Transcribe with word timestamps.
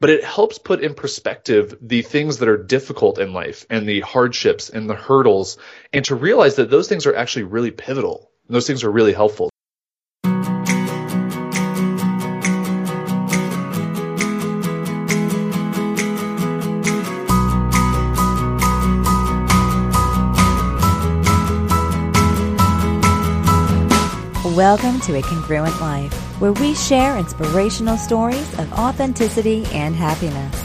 but 0.00 0.08
it 0.08 0.24
helps 0.24 0.58
put 0.58 0.82
in 0.82 0.94
perspective 0.94 1.76
the 1.82 2.00
things 2.00 2.38
that 2.38 2.48
are 2.48 2.56
difficult 2.56 3.18
in 3.18 3.34
life 3.34 3.66
and 3.68 3.86
the 3.86 4.00
hardships 4.00 4.70
and 4.70 4.88
the 4.88 4.94
hurdles 4.94 5.58
and 5.92 6.06
to 6.06 6.14
realize 6.14 6.56
that 6.56 6.70
those 6.70 6.88
things 6.88 7.06
are 7.06 7.14
actually 7.14 7.42
really 7.42 7.70
pivotal. 7.70 8.30
Those 8.48 8.66
things 8.66 8.82
are 8.82 8.90
really 8.90 9.12
helpful. 9.12 9.50
Welcome 24.56 25.00
to 25.00 25.16
A 25.16 25.22
Congruent 25.22 25.80
Life, 25.80 26.29
where 26.40 26.52
we 26.54 26.74
share 26.74 27.18
inspirational 27.18 27.98
stories 27.98 28.58
of 28.58 28.72
authenticity 28.72 29.66
and 29.66 29.94
happiness. 29.94 30.56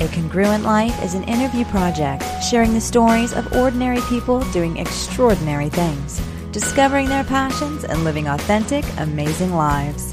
A 0.00 0.08
Congruent 0.12 0.64
Life 0.64 1.00
is 1.04 1.14
an 1.14 1.22
interview 1.24 1.64
project 1.66 2.24
sharing 2.42 2.74
the 2.74 2.80
stories 2.80 3.32
of 3.32 3.52
ordinary 3.52 4.00
people 4.08 4.40
doing 4.50 4.78
extraordinary 4.78 5.68
things, 5.68 6.20
discovering 6.50 7.08
their 7.08 7.24
passions, 7.24 7.84
and 7.84 8.02
living 8.02 8.26
authentic, 8.26 8.84
amazing 8.98 9.54
lives. 9.54 10.10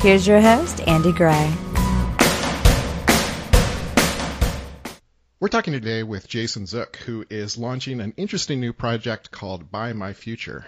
Here's 0.00 0.24
your 0.24 0.40
host, 0.40 0.80
Andy 0.86 1.12
Gray. 1.12 1.52
We're 5.40 5.46
talking 5.46 5.72
today 5.72 6.02
with 6.02 6.26
Jason 6.26 6.66
Zook, 6.66 6.96
who 6.96 7.24
is 7.30 7.56
launching 7.56 8.00
an 8.00 8.12
interesting 8.16 8.58
new 8.58 8.72
project 8.72 9.30
called 9.30 9.70
Buy 9.70 9.92
My 9.92 10.12
Future. 10.12 10.66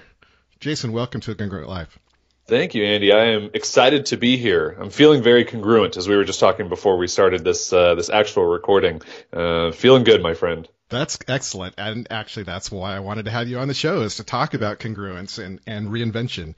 Jason, 0.61 0.93
welcome 0.93 1.21
to 1.23 1.35
Congruent 1.35 1.69
Life. 1.69 1.99
Thank 2.47 2.77
you, 2.77 2.85
Andy. 2.85 3.11
I 3.11 3.33
am 3.33 3.51
excited 3.53 4.07
to 4.07 4.17
be 4.17 4.37
here. 4.37 4.77
I'm 4.81 4.91
feeling 4.91 5.25
very 5.25 5.45
congruent, 5.45 5.97
as 5.97 6.07
we 6.09 6.15
were 6.15 6.23
just 6.23 6.39
talking 6.39 6.69
before 6.69 6.99
we 6.99 7.09
started 7.09 7.43
this 7.43 7.73
uh, 7.73 7.97
this 7.97 8.11
actual 8.11 8.45
recording. 8.45 9.03
Uh, 9.33 9.73
feeling 9.73 10.05
good, 10.05 10.23
my 10.23 10.35
friend. 10.35 10.69
That's 10.91 11.19
excellent. 11.29 11.77
And 11.79 12.09
actually, 12.11 12.43
that's 12.43 12.71
why 12.71 12.97
I 12.97 13.01
wanted 13.01 13.27
to 13.27 13.31
have 13.31 13.49
you 13.49 13.59
on 13.59 13.69
the 13.69 13.75
show 13.75 14.03
is 14.03 14.17
to 14.17 14.25
talk 14.25 14.55
about 14.55 14.81
congruence 14.81 15.43
and, 15.43 15.61
and 15.67 15.89
reinvention. 15.89 16.55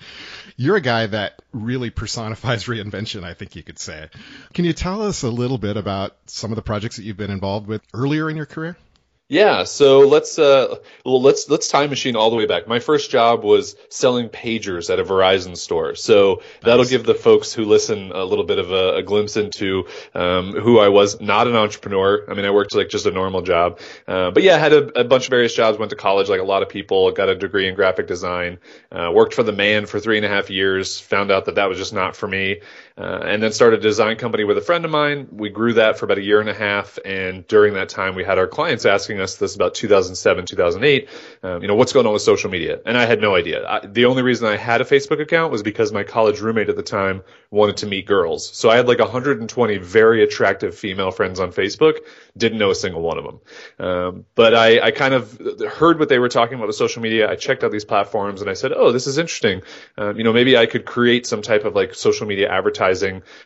You're 0.56 0.76
a 0.76 0.80
guy 0.80 1.06
that 1.06 1.40
really 1.52 1.90
personifies 1.90 2.64
reinvention, 2.66 3.24
I 3.24 3.34
think 3.34 3.54
you 3.54 3.62
could 3.62 3.78
say. 3.78 4.08
Can 4.54 4.64
you 4.64 4.72
tell 4.72 5.02
us 5.02 5.22
a 5.22 5.30
little 5.30 5.58
bit 5.58 5.76
about 5.76 6.16
some 6.26 6.50
of 6.50 6.56
the 6.56 6.62
projects 6.62 6.96
that 6.96 7.04
you've 7.04 7.18
been 7.18 7.30
involved 7.30 7.66
with 7.66 7.82
earlier 7.92 8.28
in 8.30 8.36
your 8.36 8.46
career? 8.46 8.76
Yeah, 9.32 9.64
so 9.64 10.00
let's 10.00 10.38
uh, 10.38 10.76
well 11.06 11.22
let's 11.22 11.48
let's 11.48 11.66
time 11.66 11.88
machine 11.88 12.16
all 12.16 12.28
the 12.28 12.36
way 12.36 12.44
back. 12.44 12.68
My 12.68 12.80
first 12.80 13.10
job 13.10 13.44
was 13.44 13.76
selling 13.88 14.28
pagers 14.28 14.92
at 14.92 15.00
a 15.00 15.04
Verizon 15.04 15.56
store, 15.56 15.94
so 15.94 16.34
nice. 16.34 16.44
that'll 16.60 16.84
give 16.84 17.06
the 17.06 17.14
folks 17.14 17.50
who 17.50 17.64
listen 17.64 18.12
a 18.12 18.24
little 18.24 18.44
bit 18.44 18.58
of 18.58 18.72
a, 18.72 18.96
a 18.96 19.02
glimpse 19.02 19.38
into 19.38 19.86
um, 20.14 20.52
who 20.52 20.78
I 20.78 20.88
was. 20.88 21.18
Not 21.22 21.46
an 21.46 21.56
entrepreneur. 21.56 22.26
I 22.30 22.34
mean, 22.34 22.44
I 22.44 22.50
worked 22.50 22.74
like 22.74 22.90
just 22.90 23.06
a 23.06 23.10
normal 23.10 23.40
job, 23.40 23.80
uh, 24.06 24.32
but 24.32 24.42
yeah, 24.42 24.56
I 24.56 24.58
had 24.58 24.74
a, 24.74 25.00
a, 25.00 25.04
bunch 25.04 25.24
of 25.24 25.30
various 25.30 25.54
jobs. 25.54 25.78
Went 25.78 25.88
to 25.88 25.96
college 25.96 26.28
like 26.28 26.40
a 26.40 26.44
lot 26.44 26.60
of 26.60 26.68
people. 26.68 27.10
Got 27.12 27.30
a 27.30 27.34
degree 27.34 27.66
in 27.66 27.74
graphic 27.74 28.06
design. 28.06 28.58
Uh, 28.90 29.12
worked 29.14 29.32
for 29.32 29.44
the 29.44 29.52
man 29.52 29.86
for 29.86 29.98
three 29.98 30.18
and 30.18 30.26
a 30.26 30.28
half 30.28 30.50
years. 30.50 31.00
Found 31.00 31.30
out 31.30 31.46
that 31.46 31.54
that 31.54 31.70
was 31.70 31.78
just 31.78 31.94
not 31.94 32.16
for 32.16 32.28
me. 32.28 32.60
Uh, 32.96 33.20
and 33.24 33.42
then 33.42 33.52
started 33.52 33.80
a 33.80 33.82
design 33.82 34.16
company 34.16 34.44
with 34.44 34.58
a 34.58 34.60
friend 34.60 34.84
of 34.84 34.90
mine. 34.90 35.28
We 35.32 35.48
grew 35.48 35.72
that 35.74 35.98
for 35.98 36.04
about 36.04 36.18
a 36.18 36.22
year 36.22 36.40
and 36.40 36.48
a 36.48 36.54
half, 36.54 36.98
and 37.04 37.46
during 37.46 37.74
that 37.74 37.88
time, 37.88 38.14
we 38.14 38.22
had 38.22 38.38
our 38.38 38.46
clients 38.46 38.84
asking 38.84 39.18
us 39.18 39.36
this 39.36 39.54
about 39.54 39.74
2007, 39.74 40.44
2008. 40.44 41.08
Um, 41.42 41.62
you 41.62 41.68
know, 41.68 41.74
what's 41.74 41.92
going 41.92 42.06
on 42.06 42.12
with 42.12 42.22
social 42.22 42.50
media? 42.50 42.80
And 42.84 42.98
I 42.98 43.06
had 43.06 43.20
no 43.20 43.34
idea. 43.34 43.66
I, 43.66 43.86
the 43.86 44.04
only 44.04 44.22
reason 44.22 44.46
I 44.46 44.56
had 44.56 44.82
a 44.82 44.84
Facebook 44.84 45.20
account 45.20 45.52
was 45.52 45.62
because 45.62 45.90
my 45.90 46.02
college 46.02 46.40
roommate 46.40 46.68
at 46.68 46.76
the 46.76 46.82
time 46.82 47.22
wanted 47.50 47.78
to 47.78 47.86
meet 47.86 48.06
girls. 48.06 48.50
So 48.54 48.68
I 48.68 48.76
had 48.76 48.86
like 48.88 48.98
120 48.98 49.78
very 49.78 50.22
attractive 50.22 50.76
female 50.76 51.10
friends 51.10 51.40
on 51.40 51.50
Facebook. 51.50 52.00
Didn't 52.36 52.58
know 52.58 52.70
a 52.70 52.74
single 52.74 53.00
one 53.00 53.18
of 53.18 53.24
them. 53.24 53.86
Um, 53.86 54.26
but 54.34 54.54
I, 54.54 54.80
I 54.80 54.90
kind 54.90 55.14
of 55.14 55.40
heard 55.66 55.98
what 55.98 56.10
they 56.10 56.18
were 56.18 56.28
talking 56.28 56.56
about 56.56 56.66
with 56.66 56.76
social 56.76 57.02
media. 57.02 57.30
I 57.30 57.36
checked 57.36 57.64
out 57.64 57.72
these 57.72 57.84
platforms 57.84 58.42
and 58.42 58.50
I 58.50 58.54
said, 58.54 58.72
oh, 58.72 58.92
this 58.92 59.06
is 59.06 59.16
interesting. 59.16 59.62
Um, 59.96 60.18
you 60.18 60.24
know, 60.24 60.32
maybe 60.32 60.56
I 60.58 60.66
could 60.66 60.84
create 60.84 61.26
some 61.26 61.40
type 61.40 61.64
of 61.64 61.74
like 61.74 61.94
social 61.94 62.26
media 62.26 62.50
advertising 62.50 62.81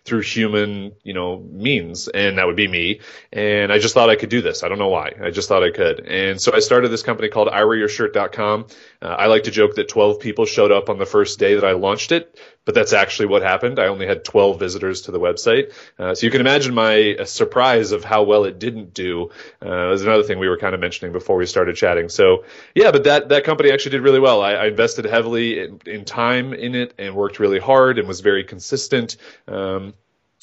through 0.04 0.20
human, 0.20 0.92
you 1.02 1.14
know, 1.14 1.38
means, 1.38 2.08
and 2.08 2.38
that 2.38 2.46
would 2.46 2.56
be 2.56 2.68
me. 2.68 3.00
And 3.32 3.72
I 3.72 3.78
just 3.78 3.94
thought 3.94 4.10
I 4.10 4.16
could 4.16 4.28
do 4.30 4.42
this. 4.42 4.62
I 4.62 4.68
don't 4.68 4.78
know 4.78 4.88
why. 4.88 5.12
I 5.22 5.30
just 5.30 5.48
thought 5.48 5.62
I 5.62 5.70
could. 5.70 6.00
And 6.00 6.40
so 6.40 6.52
I 6.54 6.60
started 6.60 6.88
this 6.88 7.02
company 7.02 7.28
called 7.28 7.48
iwearyourshirt.com. 7.48 8.66
Uh, 9.02 9.06
I 9.06 9.26
like 9.26 9.44
to 9.44 9.50
joke 9.50 9.74
that 9.76 9.88
12 9.88 10.20
people 10.20 10.46
showed 10.46 10.72
up 10.72 10.88
on 10.88 10.98
the 10.98 11.06
first 11.06 11.38
day 11.38 11.54
that 11.54 11.64
I 11.64 11.72
launched 11.72 12.12
it, 12.12 12.38
but 12.66 12.74
that's 12.74 12.92
actually 12.92 13.26
what 13.26 13.42
happened. 13.42 13.78
I 13.78 13.86
only 13.86 14.06
had 14.06 14.24
12 14.24 14.58
visitors 14.58 15.02
to 15.02 15.12
the 15.12 15.20
website. 15.20 15.72
Uh, 15.98 16.14
so 16.14 16.26
you 16.26 16.30
can 16.30 16.42
imagine 16.42 16.74
my 16.74 17.14
uh, 17.14 17.24
surprise 17.24 17.92
of 17.92 18.04
how 18.04 18.24
well 18.24 18.44
it 18.44 18.58
didn't 18.58 18.92
do. 18.92 19.30
Uh, 19.62 19.88
was 19.88 20.02
another 20.02 20.24
thing 20.24 20.38
we 20.38 20.48
were 20.48 20.58
kind 20.58 20.74
of 20.74 20.80
mentioning 20.80 21.12
before 21.12 21.36
we 21.36 21.46
started 21.46 21.76
chatting. 21.76 22.10
So 22.10 22.44
yeah, 22.74 22.90
but 22.90 23.04
that, 23.04 23.30
that 23.30 23.44
company 23.44 23.70
actually 23.70 23.92
did 23.92 24.02
really 24.02 24.20
well. 24.20 24.42
I, 24.42 24.54
I 24.54 24.66
invested 24.66 25.06
heavily 25.06 25.60
in, 25.60 25.80
in, 25.86 26.04
time 26.04 26.52
in 26.52 26.74
it 26.74 26.92
and 26.98 27.14
worked 27.14 27.38
really 27.38 27.60
hard 27.60 27.98
and 27.98 28.08
was 28.08 28.20
very 28.20 28.42
consistent. 28.42 29.16
Um, 29.46 29.94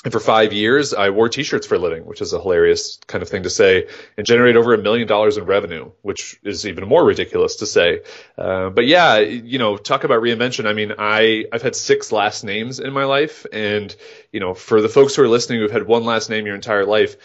and 0.04 0.12
for 0.12 0.20
five 0.20 0.52
years, 0.52 0.94
I 0.94 1.12
wore 1.12 1.30
t-shirts 1.30 1.66
for 1.66 1.76
a 1.76 1.80
living, 1.80 2.06
which 2.06 2.22
is 2.22 2.34
a 2.34 2.42
hilarious 2.42 3.00
kind 3.08 3.22
of 3.22 3.30
thing 3.30 3.44
to 3.44 3.50
say, 3.50 3.88
and 4.18 4.26
generate 4.26 4.58
over 4.58 4.74
a 4.74 4.78
million 4.78 5.08
dollars 5.08 5.38
in 5.38 5.46
revenue, 5.46 5.92
which 6.02 6.40
is 6.44 6.68
even 6.68 6.88
more 6.88 7.06
ridiculous 7.06 7.58
to 7.58 7.66
say. 7.66 8.02
Uh, 8.38 8.70
but 8.70 8.86
yeah, 8.86 9.20
you 9.20 9.60
know, 9.60 9.78
talk 9.78 10.04
about 10.04 10.22
reinvention. 10.22 10.66
I 10.66 10.74
mean, 10.74 10.94
I, 10.98 11.46
I've 11.54 11.62
had 11.62 11.76
six 11.76 12.12
last 12.12 12.44
names 12.44 12.82
in 12.82 12.92
my 12.92 13.06
life. 13.06 13.46
And, 13.54 13.96
you 14.32 14.42
know, 14.42 14.54
for 14.54 14.82
the 14.82 14.90
folks 14.90 15.16
who 15.16 15.24
are 15.24 15.30
listening 15.30 15.60
who've 15.60 15.72
had 15.72 15.88
one 15.88 16.04
last 16.04 16.30
name 16.30 16.46
your 16.46 16.56
entire 16.56 16.86
life, 16.86 17.16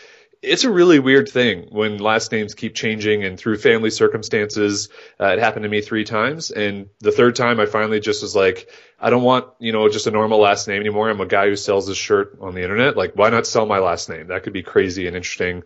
it's 0.40 0.64
a 0.64 0.70
really 0.70 0.98
weird 0.98 1.28
thing 1.28 1.66
when 1.70 1.98
last 1.98 2.30
names 2.30 2.54
keep 2.54 2.74
changing 2.74 3.24
and 3.24 3.38
through 3.38 3.58
family 3.58 3.90
circumstances. 3.90 4.88
Uh, 5.20 5.28
it 5.28 5.38
happened 5.38 5.64
to 5.64 5.68
me 5.68 5.80
three 5.80 6.04
times. 6.04 6.50
And 6.50 6.88
the 7.00 7.10
third 7.10 7.34
time 7.34 7.58
I 7.58 7.66
finally 7.66 7.98
just 7.98 8.22
was 8.22 8.36
like, 8.36 8.70
I 9.00 9.10
don't 9.10 9.24
want, 9.24 9.46
you 9.58 9.72
know, 9.72 9.88
just 9.88 10.06
a 10.06 10.12
normal 10.12 10.38
last 10.38 10.68
name 10.68 10.80
anymore. 10.80 11.10
I'm 11.10 11.20
a 11.20 11.26
guy 11.26 11.48
who 11.48 11.56
sells 11.56 11.88
his 11.88 11.96
shirt 11.96 12.38
on 12.40 12.54
the 12.54 12.62
internet. 12.62 12.96
Like, 12.96 13.14
why 13.14 13.30
not 13.30 13.46
sell 13.46 13.66
my 13.66 13.78
last 13.78 14.08
name? 14.08 14.28
That 14.28 14.44
could 14.44 14.52
be 14.52 14.62
crazy 14.62 15.06
and 15.08 15.16
interesting. 15.16 15.64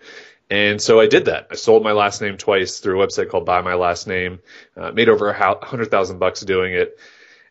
And 0.48 0.80
so 0.80 1.00
I 1.00 1.06
did 1.06 1.26
that. 1.26 1.48
I 1.50 1.54
sold 1.54 1.82
my 1.82 1.92
last 1.92 2.20
name 2.20 2.36
twice 2.36 2.78
through 2.78 3.00
a 3.00 3.06
website 3.06 3.30
called 3.30 3.46
Buy 3.46 3.62
My 3.62 3.74
Last 3.74 4.06
Name, 4.06 4.40
uh, 4.76 4.90
made 4.92 5.08
over 5.08 5.30
a 5.30 5.64
hundred 5.64 5.90
thousand 5.90 6.18
bucks 6.18 6.40
doing 6.42 6.74
it. 6.74 6.98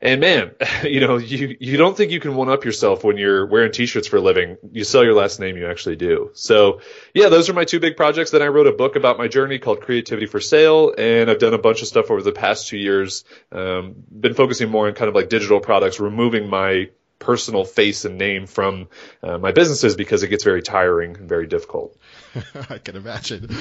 And 0.02 0.20
man, 0.20 0.52
you 0.84 1.00
know, 1.00 1.18
you, 1.18 1.56
you 1.60 1.78
don't 1.78 1.96
think 1.96 2.12
you 2.12 2.20
can 2.20 2.36
one 2.36 2.50
up 2.50 2.66
yourself 2.66 3.04
when 3.04 3.18
you're 3.18 3.46
wearing 3.46 3.72
t-shirts 3.72 4.08
for 4.08 4.18
a 4.18 4.22
living. 4.22 4.58
You 4.72 4.84
sell 4.84 5.04
your 5.04 5.14
last 5.14 5.40
name, 5.40 5.58
you 5.58 5.68
actually 5.68 5.96
do. 5.96 6.32
So 6.34 6.82
yeah, 7.14 7.30
those 7.30 7.50
are 7.50 7.54
my 7.54 7.66
two 7.66 7.80
big 7.80 7.98
projects. 7.98 8.32
Then 8.32 8.42
I 8.42 8.48
wrote 8.48 8.68
a 8.68 8.72
book 8.72 8.96
about 8.96 9.18
my 9.18 9.28
journey 9.28 9.60
called 9.60 9.82
Creativity 9.82 10.26
for 10.26 10.40
Sale. 10.40 10.94
And 10.98 11.30
I've 11.30 11.40
done 11.40 11.54
a 11.54 11.60
bunch 11.60 11.82
of 11.82 11.88
stuff 11.88 12.10
over 12.10 12.22
the 12.22 12.32
past 12.32 12.68
two 12.68 12.78
years. 12.78 13.24
Um, 13.52 13.96
been 14.12 14.34
focusing 14.34 14.70
more 14.70 14.88
on 14.88 14.94
kind 14.94 15.10
of 15.10 15.16
like 15.16 15.30
digital 15.30 15.60
products, 15.60 16.00
removing 16.00 16.50
my 16.50 16.90
personal 17.22 17.64
face 17.64 18.04
and 18.04 18.18
name 18.18 18.48
from 18.48 18.90
uh, 19.24 19.38
my 19.38 19.52
businesses 19.52 19.96
because 19.96 20.24
it 20.24 20.28
gets 20.28 20.44
very 20.44 20.62
tiring 20.62 21.16
and 21.16 21.30
very 21.30 21.48
difficult. 21.48 21.96
I 22.70 22.80
can 22.80 22.96
imagine. 22.96 23.56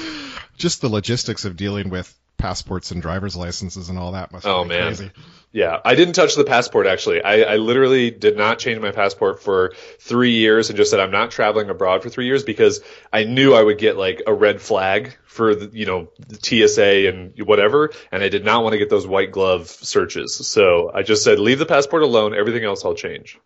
Just 0.57 0.81
the 0.81 0.89
logistics 0.89 1.45
of 1.45 1.55
dealing 1.55 1.89
with 1.89 2.13
passports 2.41 2.91
and 2.91 3.01
driver's 3.01 3.35
licenses 3.35 3.89
and 3.89 3.99
all 3.99 4.13
that 4.13 4.31
must 4.31 4.45
oh, 4.45 4.63
be 4.63 4.69
man. 4.69 4.87
crazy. 4.87 5.11
Yeah, 5.53 5.79
I 5.83 5.95
didn't 5.95 6.13
touch 6.13 6.35
the 6.35 6.43
passport 6.43 6.87
actually. 6.87 7.21
I, 7.21 7.41
I 7.41 7.55
literally 7.57 8.09
did 8.09 8.37
not 8.37 8.57
change 8.57 8.79
my 8.79 8.91
passport 8.91 9.43
for 9.43 9.73
three 9.99 10.31
years 10.31 10.69
and 10.69 10.77
just 10.77 10.89
said 10.89 10.99
I'm 10.99 11.11
not 11.11 11.31
traveling 11.31 11.69
abroad 11.69 12.03
for 12.03 12.09
three 12.09 12.25
years 12.25 12.43
because 12.43 12.81
I 13.11 13.25
knew 13.25 13.53
I 13.53 13.61
would 13.61 13.77
get 13.77 13.97
like 13.97 14.23
a 14.25 14.33
red 14.33 14.61
flag 14.61 15.17
for 15.25 15.53
the, 15.53 15.69
you 15.77 15.85
know 15.85 16.09
the 16.27 16.67
TSA 16.67 17.09
and 17.09 17.33
whatever, 17.45 17.91
and 18.11 18.23
I 18.23 18.29
did 18.29 18.43
not 18.45 18.63
want 18.63 18.73
to 18.73 18.79
get 18.79 18.89
those 18.89 19.05
white 19.05 19.31
glove 19.31 19.67
searches. 19.67 20.33
So 20.35 20.91
I 20.93 21.03
just 21.03 21.23
said 21.23 21.39
leave 21.39 21.59
the 21.59 21.65
passport 21.65 22.03
alone. 22.03 22.33
Everything 22.33 22.63
else 22.63 22.83
I'll 22.83 22.95
change. 22.95 23.37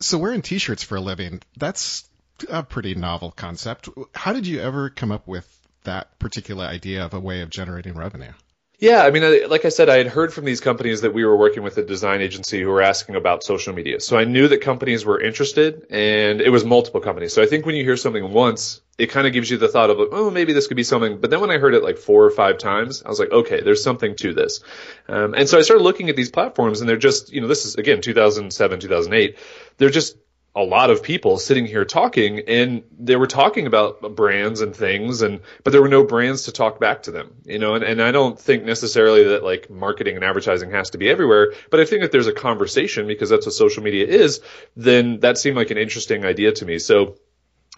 So 0.00 0.16
wearing 0.16 0.42
t-shirts 0.42 0.82
for 0.82 0.96
a 0.96 1.00
living, 1.00 1.42
that's 1.56 2.08
a 2.48 2.62
pretty 2.62 2.94
novel 2.94 3.30
concept. 3.30 3.90
How 4.14 4.32
did 4.32 4.46
you 4.46 4.60
ever 4.60 4.88
come 4.88 5.12
up 5.12 5.28
with 5.28 5.59
that 5.84 6.18
particular 6.18 6.64
idea 6.64 7.04
of 7.04 7.14
a 7.14 7.20
way 7.20 7.40
of 7.40 7.50
generating 7.50 7.94
revenue? 7.94 8.32
Yeah, 8.80 9.02
I 9.02 9.10
mean, 9.10 9.46
like 9.50 9.66
I 9.66 9.68
said, 9.68 9.90
I 9.90 9.98
had 9.98 10.06
heard 10.06 10.32
from 10.32 10.46
these 10.46 10.62
companies 10.62 11.02
that 11.02 11.12
we 11.12 11.22
were 11.22 11.36
working 11.36 11.62
with 11.62 11.76
a 11.76 11.82
design 11.82 12.22
agency 12.22 12.62
who 12.62 12.68
were 12.68 12.80
asking 12.80 13.14
about 13.14 13.44
social 13.44 13.74
media. 13.74 14.00
So 14.00 14.16
I 14.16 14.24
knew 14.24 14.48
that 14.48 14.62
companies 14.62 15.04
were 15.04 15.20
interested 15.20 15.86
and 15.90 16.40
it 16.40 16.48
was 16.48 16.64
multiple 16.64 17.02
companies. 17.02 17.34
So 17.34 17.42
I 17.42 17.46
think 17.46 17.66
when 17.66 17.74
you 17.74 17.84
hear 17.84 17.98
something 17.98 18.32
once, 18.32 18.80
it 18.96 19.08
kind 19.08 19.26
of 19.26 19.34
gives 19.34 19.50
you 19.50 19.58
the 19.58 19.68
thought 19.68 19.90
of, 19.90 19.98
oh, 20.12 20.30
maybe 20.30 20.54
this 20.54 20.66
could 20.66 20.78
be 20.78 20.82
something. 20.82 21.20
But 21.20 21.28
then 21.28 21.42
when 21.42 21.50
I 21.50 21.58
heard 21.58 21.74
it 21.74 21.82
like 21.82 21.98
four 21.98 22.24
or 22.24 22.30
five 22.30 22.56
times, 22.56 23.02
I 23.04 23.10
was 23.10 23.18
like, 23.18 23.30
okay, 23.30 23.60
there's 23.60 23.82
something 23.82 24.16
to 24.16 24.32
this. 24.32 24.60
Um, 25.08 25.34
and 25.34 25.46
so 25.46 25.58
I 25.58 25.60
started 25.60 25.82
looking 25.84 26.08
at 26.08 26.16
these 26.16 26.30
platforms 26.30 26.80
and 26.80 26.88
they're 26.88 26.96
just, 26.96 27.34
you 27.34 27.42
know, 27.42 27.48
this 27.48 27.66
is 27.66 27.74
again, 27.74 28.00
2007, 28.00 28.80
2008. 28.80 29.36
They're 29.76 29.90
just 29.90 30.16
a 30.60 30.64
lot 30.64 30.90
of 30.90 31.02
people 31.02 31.38
sitting 31.38 31.64
here 31.64 31.84
talking 31.84 32.40
and 32.40 32.82
they 32.98 33.16
were 33.16 33.26
talking 33.26 33.66
about 33.66 34.14
brands 34.14 34.60
and 34.60 34.76
things 34.76 35.22
and 35.22 35.40
but 35.64 35.70
there 35.70 35.80
were 35.80 35.88
no 35.88 36.04
brands 36.04 36.42
to 36.42 36.52
talk 36.52 36.78
back 36.78 37.04
to 37.04 37.10
them 37.10 37.32
you 37.44 37.58
know 37.58 37.74
and, 37.74 37.82
and 37.82 38.02
i 38.02 38.12
don't 38.12 38.38
think 38.38 38.64
necessarily 38.64 39.24
that 39.24 39.42
like 39.42 39.70
marketing 39.70 40.16
and 40.16 40.24
advertising 40.24 40.70
has 40.70 40.90
to 40.90 40.98
be 40.98 41.08
everywhere 41.08 41.52
but 41.70 41.80
i 41.80 41.84
think 41.84 42.02
that 42.02 42.12
there's 42.12 42.26
a 42.26 42.32
conversation 42.32 43.06
because 43.06 43.30
that's 43.30 43.46
what 43.46 43.54
social 43.54 43.82
media 43.82 44.06
is 44.06 44.40
then 44.76 45.20
that 45.20 45.38
seemed 45.38 45.56
like 45.56 45.70
an 45.70 45.78
interesting 45.78 46.24
idea 46.24 46.52
to 46.52 46.66
me 46.66 46.78
so 46.78 47.16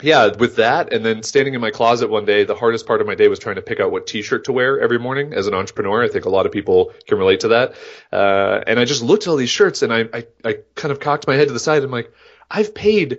yeah, 0.01 0.31
with 0.37 0.57
that, 0.57 0.93
and 0.93 1.05
then 1.05 1.23
standing 1.23 1.55
in 1.55 1.61
my 1.61 1.71
closet 1.71 2.09
one 2.09 2.25
day, 2.25 2.45
the 2.45 2.57
hardest 2.57 2.87
part 2.87 3.01
of 3.01 3.07
my 3.07 3.15
day 3.15 3.29
was 3.29 3.39
trying 3.39 3.57
to 3.57 3.63
pick 3.63 3.79
out 3.79 3.93
what 3.93 4.07
T-shirt 4.07 4.45
to 4.45 4.53
wear 4.53 4.81
every 4.81 4.99
morning 4.99 5.33
as 5.33 5.47
an 5.47 5.55
entrepreneur. 5.55 6.03
I 6.03 6.09
think 6.09 6.25
a 6.25 6.31
lot 6.31 6.47
of 6.47 6.51
people 6.51 6.93
can 7.07 7.19
relate 7.19 7.41
to 7.41 7.49
that. 7.49 7.75
Uh, 8.11 8.65
and 8.67 8.81
I 8.81 8.85
just 8.85 9.03
looked 9.03 9.25
at 9.25 9.29
all 9.29 9.37
these 9.37 9.51
shirts, 9.51 9.83
and 9.83 9.93
I, 9.93 10.09
I, 10.13 10.27
I 10.45 10.55
kind 10.75 10.91
of 10.91 10.99
cocked 10.99 11.29
my 11.29 11.37
head 11.37 11.49
to 11.49 11.53
the 11.53 11.61
side. 11.61 11.79
And 11.79 11.87
I'm 11.87 11.91
like, 11.93 12.13
I've 12.51 12.75
paid 12.75 13.19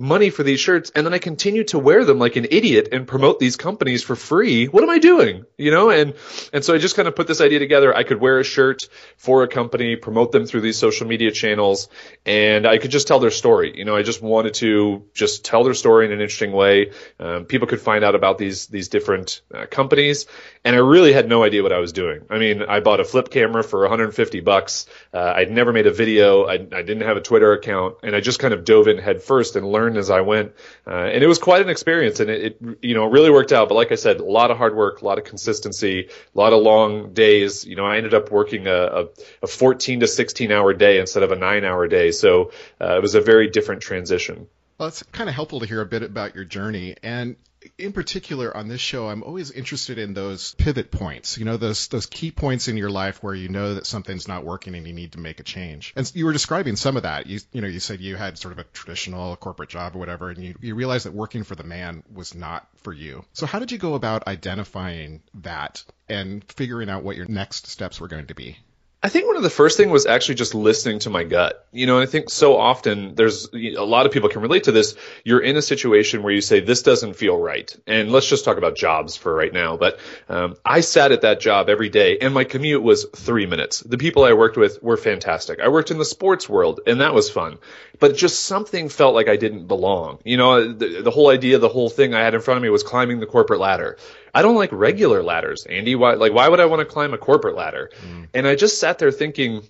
money 0.00 0.30
for 0.30 0.42
these 0.42 0.58
shirts 0.58 0.90
and 0.94 1.04
then 1.04 1.12
I 1.12 1.18
continue 1.18 1.62
to 1.64 1.78
wear 1.78 2.06
them 2.06 2.18
like 2.18 2.36
an 2.36 2.46
idiot 2.50 2.88
and 2.90 3.06
promote 3.06 3.38
these 3.38 3.56
companies 3.56 4.02
for 4.02 4.16
free. 4.16 4.64
What 4.66 4.82
am 4.82 4.88
I 4.88 4.98
doing? 4.98 5.44
You 5.58 5.70
know, 5.70 5.90
and, 5.90 6.14
and 6.54 6.64
so 6.64 6.74
I 6.74 6.78
just 6.78 6.96
kind 6.96 7.06
of 7.06 7.14
put 7.14 7.26
this 7.26 7.42
idea 7.42 7.58
together. 7.58 7.94
I 7.94 8.02
could 8.04 8.18
wear 8.18 8.38
a 8.38 8.44
shirt 8.44 8.88
for 9.18 9.42
a 9.42 9.48
company, 9.48 9.96
promote 9.96 10.32
them 10.32 10.46
through 10.46 10.62
these 10.62 10.78
social 10.78 11.06
media 11.06 11.30
channels, 11.30 11.88
and 12.24 12.66
I 12.66 12.78
could 12.78 12.90
just 12.90 13.08
tell 13.08 13.20
their 13.20 13.30
story. 13.30 13.76
You 13.76 13.84
know, 13.84 13.94
I 13.94 14.02
just 14.02 14.22
wanted 14.22 14.54
to 14.54 15.04
just 15.12 15.44
tell 15.44 15.64
their 15.64 15.74
story 15.74 16.06
in 16.06 16.12
an 16.12 16.20
interesting 16.22 16.52
way. 16.52 16.92
Um, 17.18 17.44
people 17.44 17.68
could 17.68 17.82
find 17.82 18.02
out 18.02 18.14
about 18.14 18.38
these, 18.38 18.68
these 18.68 18.88
different 18.88 19.42
uh, 19.54 19.66
companies 19.70 20.26
and 20.64 20.76
I 20.76 20.80
really 20.80 21.12
had 21.12 21.28
no 21.28 21.42
idea 21.42 21.62
what 21.62 21.72
I 21.72 21.78
was 21.78 21.92
doing. 21.92 22.26
I 22.28 22.38
mean, 22.38 22.62
I 22.62 22.80
bought 22.80 23.00
a 23.00 23.04
flip 23.04 23.30
camera 23.30 23.64
for 23.64 23.80
150 23.80 24.40
bucks. 24.40 24.86
Uh, 25.12 25.32
I'd 25.36 25.50
never 25.50 25.72
made 25.72 25.86
a 25.86 25.90
video. 25.90 26.44
I, 26.44 26.54
I, 26.54 26.82
didn't 26.82 27.02
have 27.02 27.16
a 27.16 27.22
Twitter 27.22 27.52
account, 27.52 27.96
and 28.02 28.14
I 28.14 28.20
just 28.20 28.38
kind 28.38 28.52
of 28.52 28.64
dove 28.64 28.86
in 28.86 28.98
head 28.98 29.22
first 29.22 29.56
and 29.56 29.66
learned 29.66 29.89
as 29.96 30.10
I 30.10 30.20
went. 30.20 30.52
Uh, 30.86 30.90
and 30.90 31.22
it 31.22 31.26
was 31.26 31.38
quite 31.38 31.62
an 31.62 31.68
experience, 31.68 32.20
and 32.20 32.30
it, 32.30 32.58
it, 32.60 32.78
you 32.82 32.94
know 32.94 33.06
really 33.06 33.30
worked 33.30 33.52
out. 33.52 33.68
But 33.68 33.74
like 33.74 33.92
I 33.92 33.96
said, 33.96 34.20
a 34.20 34.24
lot 34.24 34.50
of 34.50 34.56
hard 34.56 34.76
work, 34.76 35.02
a 35.02 35.04
lot 35.04 35.18
of 35.18 35.24
consistency, 35.24 36.08
a 36.08 36.38
lot 36.38 36.52
of 36.52 36.62
long 36.62 37.12
days. 37.12 37.64
You 37.64 37.76
know, 37.76 37.86
I 37.86 37.96
ended 37.96 38.14
up 38.14 38.30
working 38.30 38.66
a, 38.66 38.72
a, 38.72 39.04
a 39.42 39.46
14 39.46 40.00
to 40.00 40.06
16 40.06 40.52
hour 40.52 40.72
day 40.72 40.98
instead 40.98 41.22
of 41.22 41.32
a 41.32 41.36
nine 41.36 41.64
hour 41.64 41.88
day, 41.88 42.10
so 42.10 42.52
uh, 42.80 42.96
it 42.96 43.02
was 43.02 43.14
a 43.14 43.20
very 43.20 43.50
different 43.50 43.82
transition. 43.82 44.46
Well, 44.78 44.88
it's 44.88 45.02
kind 45.02 45.28
of 45.28 45.34
helpful 45.34 45.60
to 45.60 45.66
hear 45.66 45.82
a 45.82 45.86
bit 45.86 46.02
about 46.02 46.34
your 46.34 46.44
journey. 46.44 46.96
And 47.02 47.36
in 47.78 47.92
particular 47.92 48.56
on 48.56 48.68
this 48.68 48.80
show, 48.80 49.08
I'm 49.08 49.22
always 49.22 49.50
interested 49.50 49.98
in 49.98 50.14
those 50.14 50.54
pivot 50.54 50.90
points, 50.90 51.38
you 51.38 51.44
know, 51.44 51.56
those, 51.56 51.88
those 51.88 52.06
key 52.06 52.30
points 52.30 52.68
in 52.68 52.76
your 52.76 52.90
life 52.90 53.22
where 53.22 53.34
you 53.34 53.48
know 53.48 53.74
that 53.74 53.86
something's 53.86 54.28
not 54.28 54.44
working 54.44 54.74
and 54.74 54.86
you 54.86 54.92
need 54.92 55.12
to 55.12 55.20
make 55.20 55.40
a 55.40 55.42
change. 55.42 55.92
And 55.96 56.10
you 56.14 56.24
were 56.24 56.32
describing 56.32 56.76
some 56.76 56.96
of 56.96 57.02
that. 57.02 57.26
You, 57.26 57.40
you 57.52 57.60
know, 57.60 57.68
you 57.68 57.80
said 57.80 58.00
you 58.00 58.16
had 58.16 58.38
sort 58.38 58.52
of 58.52 58.58
a 58.58 58.64
traditional 58.64 59.36
corporate 59.36 59.68
job 59.68 59.94
or 59.94 59.98
whatever, 59.98 60.30
and 60.30 60.42
you, 60.42 60.54
you 60.60 60.74
realized 60.74 61.06
that 61.06 61.12
working 61.12 61.44
for 61.44 61.54
the 61.54 61.64
man 61.64 62.02
was 62.12 62.34
not 62.34 62.66
for 62.78 62.92
you. 62.92 63.24
So 63.32 63.46
how 63.46 63.58
did 63.58 63.72
you 63.72 63.78
go 63.78 63.94
about 63.94 64.26
identifying 64.26 65.22
that 65.42 65.84
and 66.08 66.44
figuring 66.44 66.88
out 66.88 67.02
what 67.02 67.16
your 67.16 67.26
next 67.26 67.66
steps 67.66 68.00
were 68.00 68.08
going 68.08 68.26
to 68.26 68.34
be? 68.34 68.58
I 69.02 69.08
think 69.08 69.26
one 69.26 69.36
of 69.36 69.42
the 69.42 69.48
first 69.48 69.78
thing 69.78 69.88
was 69.88 70.04
actually 70.04 70.34
just 70.34 70.54
listening 70.54 70.98
to 71.00 71.10
my 71.10 71.24
gut. 71.24 71.66
You 71.72 71.86
know, 71.86 71.98
I 71.98 72.04
think 72.04 72.28
so 72.28 72.58
often 72.58 73.14
there's 73.14 73.48
a 73.54 73.82
lot 73.82 74.04
of 74.04 74.12
people 74.12 74.28
can 74.28 74.42
relate 74.42 74.64
to 74.64 74.72
this. 74.72 74.94
You're 75.24 75.40
in 75.40 75.56
a 75.56 75.62
situation 75.62 76.22
where 76.22 76.34
you 76.34 76.42
say 76.42 76.60
this 76.60 76.82
doesn't 76.82 77.14
feel 77.14 77.38
right, 77.38 77.74
and 77.86 78.12
let's 78.12 78.28
just 78.28 78.44
talk 78.44 78.58
about 78.58 78.76
jobs 78.76 79.16
for 79.16 79.34
right 79.34 79.54
now. 79.54 79.78
But 79.78 80.00
um, 80.28 80.56
I 80.66 80.80
sat 80.80 81.12
at 81.12 81.22
that 81.22 81.40
job 81.40 81.70
every 81.70 81.88
day, 81.88 82.18
and 82.18 82.34
my 82.34 82.44
commute 82.44 82.82
was 82.82 83.06
three 83.16 83.46
minutes. 83.46 83.80
The 83.80 83.96
people 83.96 84.24
I 84.24 84.34
worked 84.34 84.58
with 84.58 84.82
were 84.82 84.98
fantastic. 84.98 85.60
I 85.60 85.68
worked 85.68 85.90
in 85.90 85.96
the 85.96 86.04
sports 86.04 86.46
world, 86.46 86.80
and 86.86 87.00
that 87.00 87.14
was 87.14 87.30
fun. 87.30 87.56
But 88.00 88.16
just 88.16 88.44
something 88.44 88.90
felt 88.90 89.14
like 89.14 89.28
I 89.28 89.36
didn't 89.36 89.66
belong. 89.66 90.18
You 90.24 90.36
know, 90.36 90.72
the, 90.72 91.00
the 91.00 91.10
whole 91.10 91.30
idea, 91.30 91.58
the 91.58 91.68
whole 91.68 91.88
thing 91.88 92.14
I 92.14 92.20
had 92.20 92.34
in 92.34 92.42
front 92.42 92.58
of 92.58 92.62
me 92.62 92.68
was 92.68 92.82
climbing 92.82 93.20
the 93.20 93.26
corporate 93.26 93.60
ladder. 93.60 93.96
I 94.34 94.42
don't 94.42 94.56
like 94.56 94.70
regular 94.72 95.22
ladders, 95.22 95.66
Andy. 95.66 95.94
Why, 95.94 96.14
like, 96.14 96.32
why 96.32 96.48
would 96.48 96.60
I 96.60 96.66
want 96.66 96.80
to 96.80 96.86
climb 96.86 97.14
a 97.14 97.18
corporate 97.18 97.56
ladder? 97.56 97.90
Mm. 98.06 98.28
And 98.34 98.46
I 98.46 98.54
just 98.54 98.78
sat 98.78 98.98
there 98.98 99.10
thinking, 99.10 99.62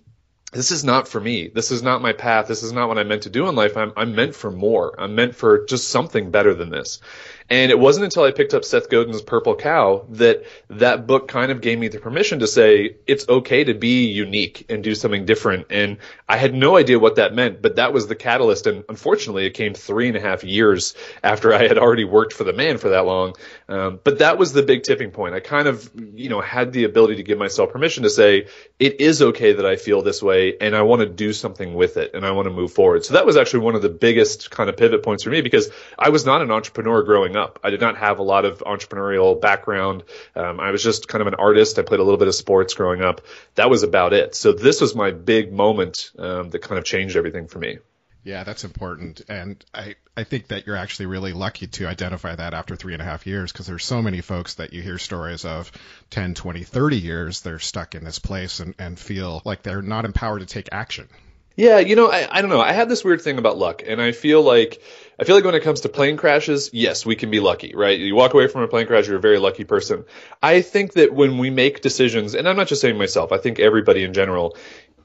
this 0.52 0.72
is 0.72 0.82
not 0.82 1.06
for 1.06 1.20
me. 1.20 1.48
This 1.48 1.70
is 1.70 1.82
not 1.82 2.02
my 2.02 2.12
path. 2.12 2.48
This 2.48 2.62
is 2.62 2.72
not 2.72 2.88
what 2.88 2.98
I'm 2.98 3.08
meant 3.08 3.22
to 3.22 3.30
do 3.30 3.48
in 3.48 3.54
life. 3.54 3.76
I'm, 3.76 3.92
I'm 3.96 4.16
meant 4.16 4.34
for 4.34 4.50
more. 4.50 4.94
I'm 4.98 5.14
meant 5.14 5.36
for 5.36 5.64
just 5.66 5.88
something 5.88 6.30
better 6.30 6.54
than 6.54 6.70
this. 6.70 7.00
And 7.50 7.72
it 7.72 7.78
wasn't 7.78 8.04
until 8.04 8.22
I 8.22 8.30
picked 8.30 8.54
up 8.54 8.64
Seth 8.64 8.88
Godin's 8.88 9.22
Purple 9.22 9.56
Cow 9.56 10.06
that 10.10 10.44
that 10.68 11.08
book 11.08 11.26
kind 11.26 11.50
of 11.50 11.60
gave 11.60 11.80
me 11.80 11.88
the 11.88 11.98
permission 11.98 12.38
to 12.38 12.46
say 12.46 12.94
it's 13.08 13.28
okay 13.28 13.64
to 13.64 13.74
be 13.74 14.06
unique 14.06 14.66
and 14.68 14.84
do 14.84 14.94
something 14.94 15.24
different. 15.24 15.66
And 15.70 15.98
I 16.28 16.36
had 16.36 16.54
no 16.54 16.76
idea 16.76 17.00
what 17.00 17.16
that 17.16 17.34
meant, 17.34 17.60
but 17.60 17.76
that 17.76 17.92
was 17.92 18.06
the 18.06 18.14
catalyst. 18.14 18.68
And 18.68 18.84
unfortunately, 18.88 19.46
it 19.46 19.54
came 19.54 19.74
three 19.74 20.06
and 20.06 20.16
a 20.16 20.20
half 20.20 20.44
years 20.44 20.94
after 21.24 21.52
I 21.52 21.66
had 21.66 21.76
already 21.76 22.04
worked 22.04 22.34
for 22.34 22.44
the 22.44 22.52
man 22.52 22.78
for 22.78 22.90
that 22.90 23.04
long. 23.04 23.34
Um, 23.68 23.98
but 24.04 24.20
that 24.20 24.38
was 24.38 24.52
the 24.52 24.62
big 24.62 24.84
tipping 24.84 25.10
point. 25.10 25.34
I 25.34 25.40
kind 25.40 25.66
of, 25.66 25.90
you 26.14 26.28
know, 26.28 26.40
had 26.40 26.72
the 26.72 26.84
ability 26.84 27.16
to 27.16 27.24
give 27.24 27.38
myself 27.38 27.72
permission 27.72 28.04
to 28.04 28.10
say 28.10 28.46
it 28.78 29.00
is 29.00 29.22
okay 29.22 29.54
that 29.54 29.66
I 29.66 29.74
feel 29.74 30.02
this 30.02 30.22
way 30.22 30.56
and 30.60 30.76
I 30.76 30.82
want 30.82 31.00
to 31.00 31.08
do 31.08 31.32
something 31.32 31.74
with 31.74 31.96
it 31.96 32.14
and 32.14 32.24
I 32.24 32.30
want 32.30 32.46
to 32.46 32.54
move 32.54 32.72
forward. 32.72 33.04
So 33.04 33.14
that 33.14 33.26
was 33.26 33.36
actually 33.36 33.60
one 33.60 33.74
of 33.74 33.82
the 33.82 33.88
biggest 33.88 34.52
kind 34.52 34.70
of 34.70 34.76
pivot 34.76 35.02
points 35.02 35.24
for 35.24 35.30
me 35.30 35.40
because 35.40 35.68
I 35.98 36.10
was 36.10 36.24
not 36.24 36.42
an 36.42 36.52
entrepreneur 36.52 37.02
growing 37.02 37.36
up 37.36 37.39
up. 37.40 37.58
I 37.64 37.70
did 37.70 37.80
not 37.80 37.96
have 37.96 38.18
a 38.18 38.22
lot 38.22 38.44
of 38.44 38.60
entrepreneurial 38.60 39.40
background. 39.40 40.04
Um, 40.36 40.60
I 40.60 40.70
was 40.70 40.82
just 40.82 41.08
kind 41.08 41.20
of 41.20 41.26
an 41.26 41.34
artist. 41.34 41.78
I 41.78 41.82
played 41.82 42.00
a 42.00 42.04
little 42.04 42.18
bit 42.18 42.28
of 42.28 42.34
sports 42.34 42.74
growing 42.74 43.02
up. 43.02 43.22
That 43.56 43.70
was 43.70 43.82
about 43.82 44.12
it. 44.12 44.34
So 44.34 44.52
this 44.52 44.80
was 44.80 44.94
my 44.94 45.10
big 45.10 45.52
moment 45.52 46.12
um, 46.18 46.50
that 46.50 46.62
kind 46.62 46.78
of 46.78 46.84
changed 46.84 47.16
everything 47.16 47.48
for 47.48 47.58
me. 47.58 47.78
Yeah, 48.22 48.44
that's 48.44 48.64
important. 48.64 49.22
And 49.28 49.64
I, 49.72 49.94
I 50.16 50.24
think 50.24 50.48
that 50.48 50.66
you're 50.66 50.76
actually 50.76 51.06
really 51.06 51.32
lucky 51.32 51.66
to 51.68 51.86
identify 51.86 52.36
that 52.36 52.52
after 52.52 52.76
three 52.76 52.92
and 52.92 53.00
a 53.00 53.04
half 53.04 53.26
years 53.26 53.50
because 53.50 53.66
there's 53.66 53.84
so 53.84 54.02
many 54.02 54.20
folks 54.20 54.54
that 54.54 54.74
you 54.74 54.82
hear 54.82 54.98
stories 54.98 55.44
of 55.46 55.72
10, 56.10 56.34
20, 56.34 56.62
30 56.64 56.98
years, 56.98 57.40
they're 57.40 57.58
stuck 57.58 57.94
in 57.94 58.04
this 58.04 58.18
place 58.18 58.60
and, 58.60 58.74
and 58.78 58.98
feel 58.98 59.40
like 59.44 59.62
they're 59.62 59.80
not 59.80 60.04
empowered 60.04 60.40
to 60.40 60.46
take 60.46 60.68
action. 60.70 61.08
Yeah, 61.56 61.78
you 61.78 61.96
know, 61.96 62.10
I, 62.10 62.26
I 62.30 62.40
don't 62.40 62.50
know. 62.50 62.60
I 62.60 62.72
have 62.72 62.88
this 62.88 63.04
weird 63.04 63.22
thing 63.22 63.38
about 63.38 63.58
luck, 63.58 63.82
and 63.86 64.00
I 64.00 64.12
feel 64.12 64.42
like 64.42 64.80
I 65.20 65.24
feel 65.24 65.34
like 65.34 65.44
when 65.44 65.54
it 65.54 65.62
comes 65.62 65.82
to 65.82 65.90
plane 65.90 66.16
crashes, 66.16 66.70
yes, 66.72 67.04
we 67.04 67.14
can 67.14 67.30
be 67.30 67.40
lucky, 67.40 67.74
right? 67.74 67.98
You 67.98 68.14
walk 68.14 68.32
away 68.32 68.46
from 68.46 68.62
a 68.62 68.68
plane 68.68 68.86
crash, 68.86 69.06
you're 69.06 69.18
a 69.18 69.20
very 69.20 69.38
lucky 69.38 69.64
person. 69.64 70.06
I 70.42 70.62
think 70.62 70.94
that 70.94 71.12
when 71.12 71.36
we 71.36 71.50
make 71.50 71.82
decisions, 71.82 72.34
and 72.34 72.48
I'm 72.48 72.56
not 72.56 72.68
just 72.68 72.80
saying 72.80 72.96
myself, 72.96 73.30
I 73.30 73.36
think 73.36 73.58
everybody 73.58 74.02
in 74.02 74.14
general, 74.14 74.56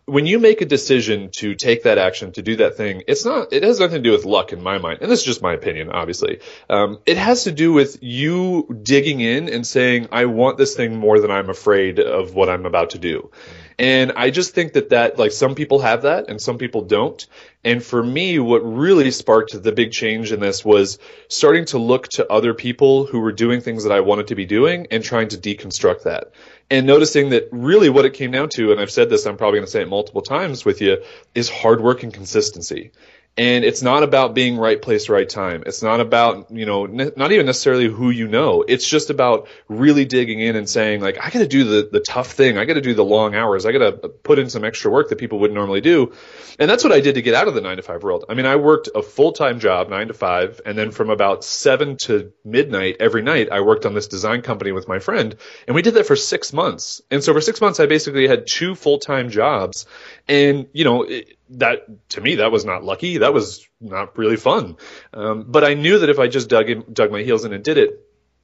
when 0.06 0.28
you 0.28 0.38
make 0.38 0.62
a 0.62 0.66
decision 0.66 1.30
to 1.32 1.56
take 1.56 1.84
that 1.84 1.98
action, 1.98 2.32
to 2.34 2.44
do 2.44 2.58
that 2.58 2.78
thing, 2.78 3.02
it's 3.08 3.26
not, 3.26 3.52
it 3.52 3.64
has 3.64 3.80
nothing 3.80 4.04
to 4.04 4.10
do 4.10 4.12
with 4.12 4.24
luck 4.24 4.54
in 4.54 4.62
my 4.62 4.78
mind. 4.78 5.00
And 5.02 5.10
this 5.10 5.20
is 5.20 5.26
just 5.26 5.42
my 5.42 5.54
opinion, 5.54 5.90
obviously. 5.90 6.42
Um, 6.70 7.00
it 7.08 7.18
has 7.18 7.46
to 7.46 7.52
do 7.52 7.74
with 7.74 8.04
you 8.04 8.80
digging 8.84 9.20
in 9.20 9.50
and 9.50 9.66
saying, 9.66 10.10
I 10.12 10.26
want 10.26 10.60
this 10.60 10.76
thing 10.76 10.96
more 10.96 11.20
than 11.20 11.32
I'm 11.32 11.50
afraid 11.50 12.00
of 12.00 12.36
what 12.36 12.50
I'm 12.50 12.68
about 12.68 12.92
to 12.92 13.00
do. 13.00 13.32
And 13.80 14.14
I 14.16 14.30
just 14.30 14.54
think 14.54 14.74
that 14.74 14.90
that, 14.90 15.18
like, 15.18 15.32
some 15.32 15.56
people 15.56 15.80
have 15.80 16.04
that 16.04 16.30
and 16.30 16.40
some 16.40 16.60
people 16.60 16.84
don't. 16.84 17.26
And 17.64 17.84
for 17.84 18.02
me, 18.02 18.38
what 18.38 18.60
really 18.60 19.10
sparked 19.10 19.62
the 19.62 19.72
big 19.72 19.92
change 19.92 20.32
in 20.32 20.40
this 20.40 20.64
was 20.64 21.00
starting 21.30 21.66
to 21.66 21.80
look 21.80 22.08
to 22.10 22.32
other 22.32 22.54
people 22.54 23.06
who 23.06 23.20
were 23.20 23.32
doing 23.32 23.60
things 23.60 23.84
that 23.84 23.92
I 23.92 24.02
wanted 24.02 24.28
to 24.28 24.36
be 24.36 24.46
doing 24.46 24.88
and 24.92 25.04
trying 25.04 25.30
to 25.30 25.38
deconstruct 25.38 26.04
that. 26.04 26.32
And 26.70 26.88
noticing 26.88 27.30
that 27.30 27.48
really 27.52 27.90
what 27.90 28.06
it 28.06 28.14
came 28.14 28.32
down 28.32 28.50
to, 28.50 28.72
and 28.72 28.82
I've 28.82 28.92
said 28.92 29.10
this, 29.10 29.26
I'm 29.26 29.38
probably 29.38 29.60
going 29.60 29.68
to 29.68 29.72
say 29.72 29.82
it 29.82 29.90
multiple 29.90 30.22
times 30.22 30.66
with 30.66 30.82
you, 30.82 30.98
is 31.36 31.50
hard 31.50 31.80
work 31.82 32.02
and 32.04 32.14
consistency. 32.14 32.92
And 33.38 33.66
it's 33.66 33.82
not 33.82 34.04
about 34.04 34.34
being 34.34 34.56
right 34.56 34.82
place, 34.82 35.10
right 35.10 35.28
time. 35.28 35.64
It's 35.66 35.84
not 35.84 36.00
about, 36.00 36.52
you 36.52 36.66
know, 36.66 36.86
ne- 36.86 37.12
not 37.18 37.34
even 37.34 37.46
necessarily 37.46 37.88
who 37.88 38.10
you 38.10 38.30
know. 38.30 38.64
It's 38.66 38.88
just 38.88 39.10
about 39.10 39.50
really 39.68 40.06
digging 40.06 40.40
in 40.40 40.56
and 40.56 40.70
saying, 40.70 41.02
like, 41.02 41.18
I 41.20 41.30
gotta 41.32 41.48
do 41.48 41.66
the, 41.66 41.90
the 41.92 42.00
tough 42.00 42.32
thing. 42.32 42.58
I 42.58 42.64
gotta 42.64 42.80
do 42.80 42.94
the 42.94 43.04
long 43.04 43.36
hours. 43.36 43.66
I 43.66 43.74
gotta 43.74 43.92
put 43.92 44.40
in 44.40 44.50
some 44.50 44.64
extra 44.64 44.90
work 44.90 45.10
that 45.10 45.18
people 45.18 45.40
wouldn't 45.40 45.56
normally 45.56 45.82
do. 45.82 46.14
And 46.60 46.70
that's 46.70 46.86
what 46.86 46.94
I 46.94 47.02
did 47.02 47.16
to 47.16 47.22
get 47.22 47.34
out 47.34 47.50
of 47.50 47.56
the 47.56 47.60
nine 47.60 47.76
to 47.76 47.84
five 47.84 48.04
world. 48.04 48.24
I 48.30 48.36
mean, 48.36 48.46
I 48.46 48.56
worked 48.56 48.88
a 48.96 49.02
full-time 49.02 49.60
job, 49.60 49.90
nine 49.90 50.08
to 50.08 50.14
five, 50.14 50.62
and 50.66 50.78
then 50.78 50.92
from 50.92 51.10
about 51.10 51.44
seven 51.44 51.98
to 51.98 52.32
midnight 52.46 52.98
every 53.02 53.22
night, 53.22 53.50
I 53.52 53.60
worked 53.60 53.86
on 53.86 53.94
this 53.94 54.08
design 54.08 54.44
company 54.44 54.72
with 54.72 54.88
my 54.88 55.00
friend. 55.00 55.36
And 55.68 55.76
we 55.76 55.82
did 55.82 55.96
that 55.96 56.08
for 56.08 56.16
six 56.16 56.54
months. 56.54 57.02
And 57.12 57.22
so 57.22 57.34
for 57.34 57.42
six 57.42 57.60
months, 57.60 57.82
I 57.82 57.86
basically 57.86 58.30
had 58.30 58.48
two 58.48 58.76
full-time 58.76 59.30
jobs. 59.30 59.88
And, 60.26 60.68
you 60.72 60.86
know, 60.86 61.04
it, 61.04 61.38
that 61.52 62.10
to 62.10 62.22
me 62.22 62.36
that 62.36 62.52
was 62.52 62.66
not 62.66 62.84
lucky. 62.84 63.20
That 63.20 63.34
was 63.34 63.68
not 63.80 64.18
really 64.18 64.38
fun. 64.38 64.78
Um, 65.14 65.46
but 65.48 65.64
I 65.64 65.74
knew 65.74 66.00
that 66.00 66.10
if 66.10 66.20
I 66.20 66.28
just 66.28 66.50
dug 66.50 66.70
in, 66.70 66.86
dug 66.92 67.12
my 67.12 67.22
heels 67.22 67.46
in 67.46 67.54
and 67.54 67.64
did 67.64 67.78
it, 67.78 68.02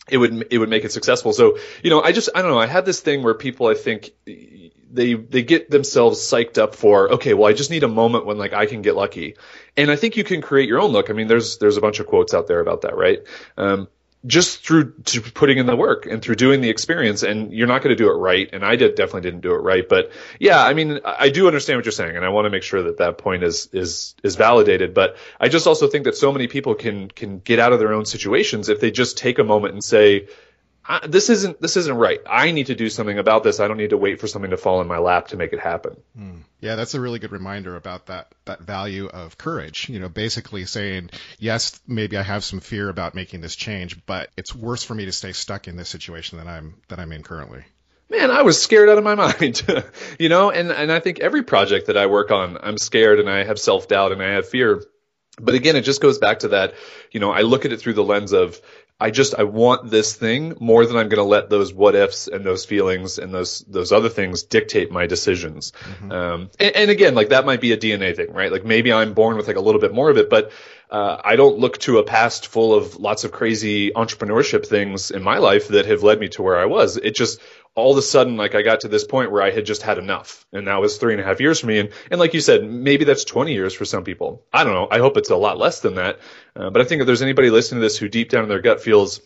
it 0.09 0.17
would 0.17 0.47
it 0.51 0.57
would 0.57 0.69
make 0.69 0.83
it 0.83 0.91
successful. 0.91 1.33
So 1.33 1.57
you 1.83 1.89
know, 1.89 2.01
I 2.01 2.11
just 2.11 2.29
I 2.35 2.41
don't 2.41 2.51
know. 2.51 2.59
I 2.59 2.67
had 2.67 2.85
this 2.85 2.99
thing 2.99 3.23
where 3.23 3.33
people 3.33 3.67
I 3.67 3.75
think 3.75 4.11
they 4.25 5.13
they 5.13 5.43
get 5.43 5.69
themselves 5.69 6.19
psyched 6.19 6.57
up 6.57 6.75
for 6.75 7.13
okay, 7.13 7.33
well 7.33 7.49
I 7.49 7.53
just 7.53 7.71
need 7.71 7.83
a 7.83 7.87
moment 7.87 8.25
when 8.25 8.37
like 8.37 8.53
I 8.53 8.65
can 8.65 8.81
get 8.81 8.95
lucky, 8.95 9.35
and 9.77 9.89
I 9.89 9.95
think 9.95 10.17
you 10.17 10.23
can 10.23 10.41
create 10.41 10.67
your 10.67 10.79
own 10.79 10.91
look. 10.91 11.09
I 11.09 11.13
mean, 11.13 11.27
there's 11.27 11.57
there's 11.57 11.77
a 11.77 11.81
bunch 11.81 11.99
of 11.99 12.07
quotes 12.07 12.33
out 12.33 12.47
there 12.47 12.59
about 12.59 12.81
that, 12.81 12.95
right? 12.95 13.19
Um, 13.57 13.87
just 14.25 14.65
through 14.65 14.91
putting 15.33 15.57
in 15.57 15.65
the 15.65 15.75
work 15.75 16.05
and 16.05 16.21
through 16.21 16.35
doing 16.35 16.61
the 16.61 16.69
experience 16.69 17.23
and 17.23 17.51
you're 17.51 17.67
not 17.67 17.81
going 17.81 17.95
to 17.95 18.01
do 18.01 18.09
it 18.09 18.13
right 18.13 18.49
and 18.53 18.63
i 18.63 18.75
did 18.75 18.93
definitely 18.95 19.21
didn't 19.21 19.41
do 19.41 19.53
it 19.53 19.57
right 19.59 19.89
but 19.89 20.11
yeah 20.39 20.63
i 20.63 20.73
mean 20.75 20.99
i 21.03 21.29
do 21.29 21.47
understand 21.47 21.77
what 21.77 21.85
you're 21.85 21.91
saying 21.91 22.15
and 22.15 22.23
i 22.23 22.29
want 22.29 22.45
to 22.45 22.51
make 22.51 22.61
sure 22.61 22.83
that 22.83 22.97
that 22.97 23.17
point 23.17 23.43
is 23.43 23.67
is 23.73 24.15
is 24.23 24.35
validated 24.35 24.93
but 24.93 25.17
i 25.39 25.47
just 25.49 25.65
also 25.65 25.87
think 25.87 26.05
that 26.05 26.15
so 26.15 26.31
many 26.31 26.47
people 26.47 26.75
can 26.75 27.09
can 27.09 27.39
get 27.39 27.57
out 27.57 27.73
of 27.73 27.79
their 27.79 27.93
own 27.93 28.05
situations 28.05 28.69
if 28.69 28.79
they 28.79 28.91
just 28.91 29.17
take 29.17 29.39
a 29.39 29.43
moment 29.43 29.73
and 29.73 29.83
say 29.83 30.27
this 31.07 31.29
isn't 31.29 31.61
this 31.61 31.77
isn't 31.77 31.95
right. 31.95 32.19
I 32.27 32.51
need 32.51 32.67
to 32.67 32.75
do 32.75 32.89
something 32.89 33.17
about 33.17 33.43
this. 33.43 33.59
I 33.59 33.67
don't 33.67 33.77
need 33.77 33.91
to 33.91 33.97
wait 33.97 34.19
for 34.19 34.27
something 34.27 34.51
to 34.51 34.57
fall 34.57 34.81
in 34.81 34.87
my 34.87 34.97
lap 34.97 35.29
to 35.29 35.37
make 35.37 35.53
it 35.53 35.59
happen. 35.59 35.97
Mm. 36.17 36.41
Yeah, 36.59 36.75
that's 36.75 36.95
a 36.95 37.01
really 37.01 37.19
good 37.19 37.31
reminder 37.31 37.75
about 37.75 38.07
that 38.07 38.33
that 38.45 38.61
value 38.61 39.07
of 39.07 39.37
courage. 39.37 39.89
You 39.89 39.99
know, 39.99 40.09
basically 40.09 40.65
saying, 40.65 41.11
yes, 41.39 41.79
maybe 41.87 42.17
I 42.17 42.23
have 42.23 42.43
some 42.43 42.59
fear 42.59 42.89
about 42.89 43.15
making 43.15 43.41
this 43.41 43.55
change, 43.55 44.05
but 44.05 44.29
it's 44.37 44.55
worse 44.55 44.83
for 44.83 44.95
me 44.95 45.05
to 45.05 45.11
stay 45.11 45.33
stuck 45.33 45.67
in 45.67 45.75
this 45.75 45.89
situation 45.89 46.39
than 46.39 46.47
I'm 46.47 46.75
that 46.87 46.99
I'm 46.99 47.11
in 47.11 47.23
currently. 47.23 47.63
Man, 48.09 48.29
I 48.29 48.41
was 48.41 48.61
scared 48.61 48.89
out 48.89 48.97
of 48.97 49.03
my 49.05 49.15
mind. 49.39 49.61
you 50.19 50.29
know, 50.29 50.51
and 50.51 50.71
and 50.71 50.91
I 50.91 50.99
think 50.99 51.19
every 51.19 51.43
project 51.43 51.87
that 51.87 51.97
I 51.97 52.07
work 52.07 52.31
on, 52.31 52.57
I'm 52.61 52.77
scared 52.77 53.19
and 53.19 53.29
I 53.29 53.43
have 53.43 53.59
self 53.59 53.87
doubt 53.87 54.11
and 54.11 54.21
I 54.21 54.31
have 54.31 54.49
fear. 54.49 54.83
But 55.43 55.55
again, 55.55 55.75
it 55.75 55.81
just 55.81 56.01
goes 56.01 56.17
back 56.17 56.39
to 56.39 56.49
that, 56.49 56.73
you 57.11 57.19
know, 57.19 57.31
I 57.31 57.41
look 57.41 57.65
at 57.65 57.71
it 57.71 57.79
through 57.79 57.93
the 57.93 58.03
lens 58.03 58.31
of 58.31 58.61
I 59.01 59.09
just 59.09 59.33
I 59.33 59.43
want 59.43 59.89
this 59.89 60.15
thing 60.15 60.55
more 60.59 60.85
than 60.85 60.95
I'm 60.95 61.09
going 61.09 61.17
to 61.17 61.23
let 61.23 61.49
those 61.49 61.73
what 61.73 61.95
ifs 61.95 62.27
and 62.27 62.45
those 62.45 62.65
feelings 62.65 63.17
and 63.17 63.33
those 63.33 63.59
those 63.67 63.91
other 63.91 64.09
things 64.09 64.43
dictate 64.43 64.91
my 64.91 65.07
decisions. 65.07 65.71
Mm-hmm. 65.71 66.11
Um, 66.11 66.49
and, 66.59 66.75
and, 66.75 66.91
again, 66.91 67.15
like 67.15 67.29
that 67.29 67.43
might 67.43 67.61
be 67.61 67.71
a 67.71 67.77
DNA 67.77 68.15
thing, 68.15 68.31
right? 68.31 68.51
Like 68.51 68.63
maybe 68.63 68.93
I'm 68.93 69.13
born 69.13 69.37
with 69.37 69.47
like 69.47 69.55
a 69.55 69.61
little 69.61 69.81
bit 69.81 69.91
more 69.91 70.11
of 70.11 70.17
it, 70.17 70.29
but 70.29 70.51
uh, 70.91 71.19
I 71.23 71.35
don't 71.35 71.57
look 71.57 71.79
to 71.79 71.97
a 71.97 72.03
past 72.03 72.47
full 72.47 72.75
of 72.75 72.97
lots 72.97 73.23
of 73.23 73.31
crazy 73.31 73.91
entrepreneurship 73.91 74.67
things 74.67 75.09
in 75.09 75.23
my 75.23 75.39
life 75.39 75.69
that 75.69 75.87
have 75.87 76.03
led 76.03 76.19
me 76.19 76.29
to 76.29 76.43
where 76.43 76.59
I 76.59 76.65
was. 76.65 76.97
It 76.97 77.15
just 77.15 77.41
all 77.75 77.91
of 77.91 77.97
a 77.97 78.01
sudden, 78.01 78.35
like 78.35 78.53
I 78.53 78.63
got 78.63 78.81
to 78.81 78.87
this 78.87 79.05
point 79.05 79.31
where 79.31 79.41
I 79.41 79.51
had 79.51 79.65
just 79.65 79.81
had 79.81 79.97
enough. 79.97 80.45
And 80.51 80.67
that 80.67 80.81
was 80.81 80.97
three 80.97 81.13
and 81.13 81.21
a 81.21 81.25
half 81.25 81.39
years 81.39 81.59
for 81.59 81.67
me. 81.67 81.79
And, 81.79 81.89
and 82.09 82.19
like 82.19 82.33
you 82.33 82.41
said, 82.41 82.63
maybe 82.63 83.05
that's 83.05 83.23
20 83.23 83.53
years 83.53 83.73
for 83.73 83.85
some 83.85 84.03
people. 84.03 84.43
I 84.51 84.63
don't 84.63 84.73
know. 84.73 84.87
I 84.91 84.99
hope 84.99 85.17
it's 85.17 85.29
a 85.29 85.37
lot 85.37 85.57
less 85.57 85.79
than 85.79 85.95
that. 85.95 86.19
Uh, 86.55 86.69
but 86.69 86.81
I 86.81 86.85
think 86.85 87.01
if 87.01 87.07
there's 87.07 87.21
anybody 87.21 87.49
listening 87.49 87.79
to 87.79 87.85
this 87.85 87.97
who 87.97 88.09
deep 88.09 88.29
down 88.29 88.43
in 88.43 88.49
their 88.49 88.61
gut 88.61 88.81
feels, 88.81 89.21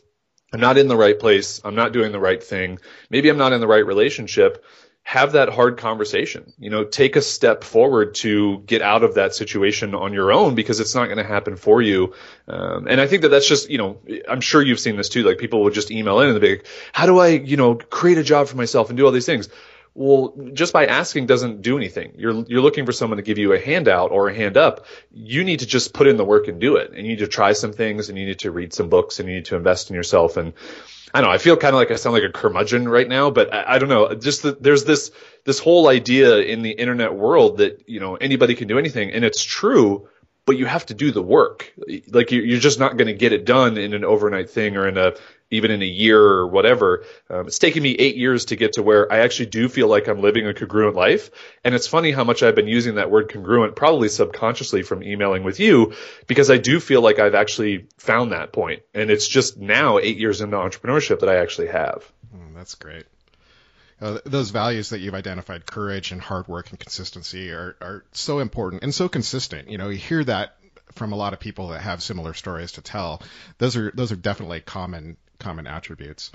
I'm 0.54 0.60
not 0.60 0.78
in 0.78 0.88
the 0.88 0.96
right 0.96 1.20
place. 1.20 1.60
I'm 1.66 1.76
not 1.76 1.92
doing 1.92 2.12
the 2.12 2.20
right 2.20 2.42
thing. 2.42 2.80
Maybe 3.10 3.30
I'm 3.30 3.38
not 3.38 3.54
in 3.54 3.62
the 3.62 3.68
right 3.68 3.86
relationship 3.86 4.64
have 5.06 5.34
that 5.34 5.50
hard 5.50 5.78
conversation. 5.78 6.52
You 6.58 6.72
know, 6.72 6.84
take 6.84 7.16
a 7.16 7.22
step 7.22 7.64
forward 7.64 8.16
to 8.16 8.58
get 8.66 8.82
out 8.82 9.04
of 9.04 9.14
that 9.14 9.36
situation 9.36 9.94
on 9.94 10.14
your 10.14 10.32
own 10.32 10.56
because 10.56 10.80
it's 10.80 10.96
not 10.96 11.06
going 11.06 11.20
to 11.20 11.24
happen 11.24 11.58
for 11.58 11.80
you. 11.80 12.16
Um, 12.48 12.88
and 12.88 13.00
I 13.00 13.06
think 13.06 13.22
that 13.22 13.30
that's 13.30 13.48
just, 13.48 13.70
you 13.70 13.78
know, 13.78 14.02
I'm 14.28 14.42
sure 14.42 14.64
you've 14.64 14.80
seen 14.80 14.98
this 14.98 15.08
too. 15.08 15.22
Like 15.22 15.38
people 15.38 15.64
will 15.64 15.70
just 15.70 15.92
email 15.92 16.22
in 16.22 16.32
and 16.32 16.42
be 16.42 16.56
like, 16.56 16.68
how 16.92 17.06
do 17.06 17.20
I, 17.20 17.28
you 17.28 17.56
know, 17.56 17.76
create 17.76 18.18
a 18.18 18.24
job 18.24 18.48
for 18.48 18.58
myself 18.58 18.90
and 18.90 18.98
do 18.98 19.06
all 19.06 19.12
these 19.12 19.28
things? 19.28 19.48
Well, 19.94 20.34
just 20.54 20.74
by 20.74 20.88
asking 20.88 21.28
doesn't 21.28 21.62
do 21.62 21.78
anything. 21.78 22.14
You're 22.18 22.44
you're 22.48 22.62
looking 22.62 22.88
for 22.88 22.92
someone 22.92 23.18
to 23.18 23.24
give 23.24 23.38
you 23.38 23.54
a 23.54 23.60
handout 23.60 24.12
or 24.12 24.28
a 24.28 24.34
hand 24.34 24.58
up. 24.58 24.88
You 25.14 25.44
need 25.44 25.60
to 25.60 25.68
just 25.68 25.94
put 25.94 26.08
in 26.08 26.18
the 26.18 26.26
work 26.26 26.48
and 26.48 26.60
do 26.60 26.78
it. 26.78 26.90
And 26.90 26.98
you 26.98 27.10
need 27.10 27.20
to 27.20 27.28
try 27.28 27.54
some 27.54 27.74
things 27.74 28.10
and 28.10 28.18
you 28.18 28.26
need 28.26 28.40
to 28.40 28.52
read 28.52 28.74
some 28.74 28.90
books 28.90 29.20
and 29.20 29.30
you 29.30 29.36
need 29.36 29.46
to 29.46 29.56
invest 29.56 29.92
in 29.92 29.96
yourself 29.96 30.36
and 30.36 30.54
I 31.14 31.22
don't 31.22 31.30
know. 31.30 31.34
I 31.34 31.38
feel 31.38 31.56
kind 31.56 31.74
of 31.74 31.80
like 31.80 31.92
I 31.92 31.96
sound 31.96 32.14
like 32.14 32.24
a 32.24 32.32
curmudgeon 32.32 32.90
right 32.90 33.08
now, 33.08 33.30
but 33.30 33.54
I, 33.54 33.76
I 33.76 33.80
don't 33.80 33.90
know. 33.90 34.14
Just 34.16 34.44
the, 34.44 34.52
there's 34.54 34.86
this 34.86 35.12
this 35.44 35.60
whole 35.60 35.88
idea 35.88 36.40
in 36.40 36.62
the 36.62 36.72
internet 36.72 37.14
world 37.14 37.58
that 37.58 37.88
you 37.88 38.00
know 38.00 38.16
anybody 38.16 38.56
can 38.56 38.68
do 38.68 38.80
anything, 38.80 39.12
and 39.12 39.24
it's 39.24 39.44
true, 39.44 40.10
but 40.46 40.58
you 40.58 40.66
have 40.66 40.86
to 40.88 40.94
do 40.94 41.12
the 41.12 41.22
work. 41.22 41.74
Like 42.10 42.32
you're 42.32 42.60
just 42.60 42.80
not 42.80 42.98
going 42.98 43.08
to 43.08 43.14
get 43.14 43.34
it 43.34 43.46
done 43.46 43.78
in 43.78 43.94
an 43.94 44.04
overnight 44.04 44.50
thing 44.50 44.78
or 44.78 44.88
in 44.88 44.98
a 44.98 45.14
even 45.52 45.72
in 45.72 45.82
a 45.82 45.86
year 45.86 46.20
or 46.20 46.48
whatever. 46.48 47.04
Um, 47.30 47.48
it's 47.48 47.60
taken 47.60 47.84
me 47.84 47.92
eight 47.92 48.16
years 48.16 48.46
to 48.46 48.56
get 48.56 48.74
to 48.74 48.84
where 48.84 49.12
I 49.12 49.20
actually 49.20 49.48
do 49.48 49.70
feel 49.70 49.88
like 49.88 50.08
I'm 50.08 50.22
living 50.22 50.48
a 50.48 50.54
congruent 50.54 50.96
life. 50.96 51.30
And 51.64 51.76
it's 51.76 51.88
funny 51.88 52.12
how 52.12 52.24
much 52.24 52.44
I've 52.44 52.56
been 52.56 52.68
using 52.68 52.96
that 52.96 53.12
word 53.12 53.32
congruent, 53.32 53.76
probably 53.76 54.10
subconsciously 54.10 54.82
from 54.82 55.04
emailing 55.04 55.44
with 55.44 55.60
you, 55.60 55.94
because 56.28 56.50
I 56.50 56.58
do 56.58 56.80
feel 56.80 57.02
like 57.02 57.20
I've 57.20 57.36
actually 57.36 57.88
found 57.98 58.32
that 58.32 58.52
point. 58.52 58.82
And 58.94 59.10
it's 59.10 59.28
just 59.28 59.58
now 59.58 60.00
eight 60.00 60.18
years 60.18 60.42
into 60.42 60.58
entrepreneurship 60.58 61.20
that 61.20 61.30
I 61.30 61.38
actually 61.38 61.68
have. 61.68 62.12
Mm, 62.36 62.56
that's 62.56 62.76
great. 62.76 63.06
Uh, 64.02 64.20
those 64.26 64.50
values 64.50 64.90
that 64.90 65.00
you've 65.00 65.14
identified, 65.14 65.66
courage 65.66 66.12
and 66.12 66.20
hard 66.20 66.48
work 66.48 66.70
and 66.70 66.80
consistency, 66.80 67.52
are, 67.52 67.78
are 67.80 68.06
so 68.12 68.40
important 68.40 68.84
and 68.84 68.94
so 68.94 69.08
consistent. 69.08 69.70
You 69.70 69.78
know, 69.78 69.90
you 69.90 69.98
hear 69.98 70.24
that 70.24 70.58
from 70.94 71.14
a 71.14 71.16
lot 71.16 71.34
of 71.34 71.40
people 71.40 71.70
that 71.70 71.82
have 71.82 72.04
similar 72.04 72.34
stories 72.34 72.74
to 72.74 72.82
tell. 72.82 73.22
Those 73.58 73.76
are 73.78 73.92
those 73.96 74.12
are 74.12 74.18
definitely 74.18 74.62
common 74.62 75.18
common 75.40 75.68
attributes 75.68 76.32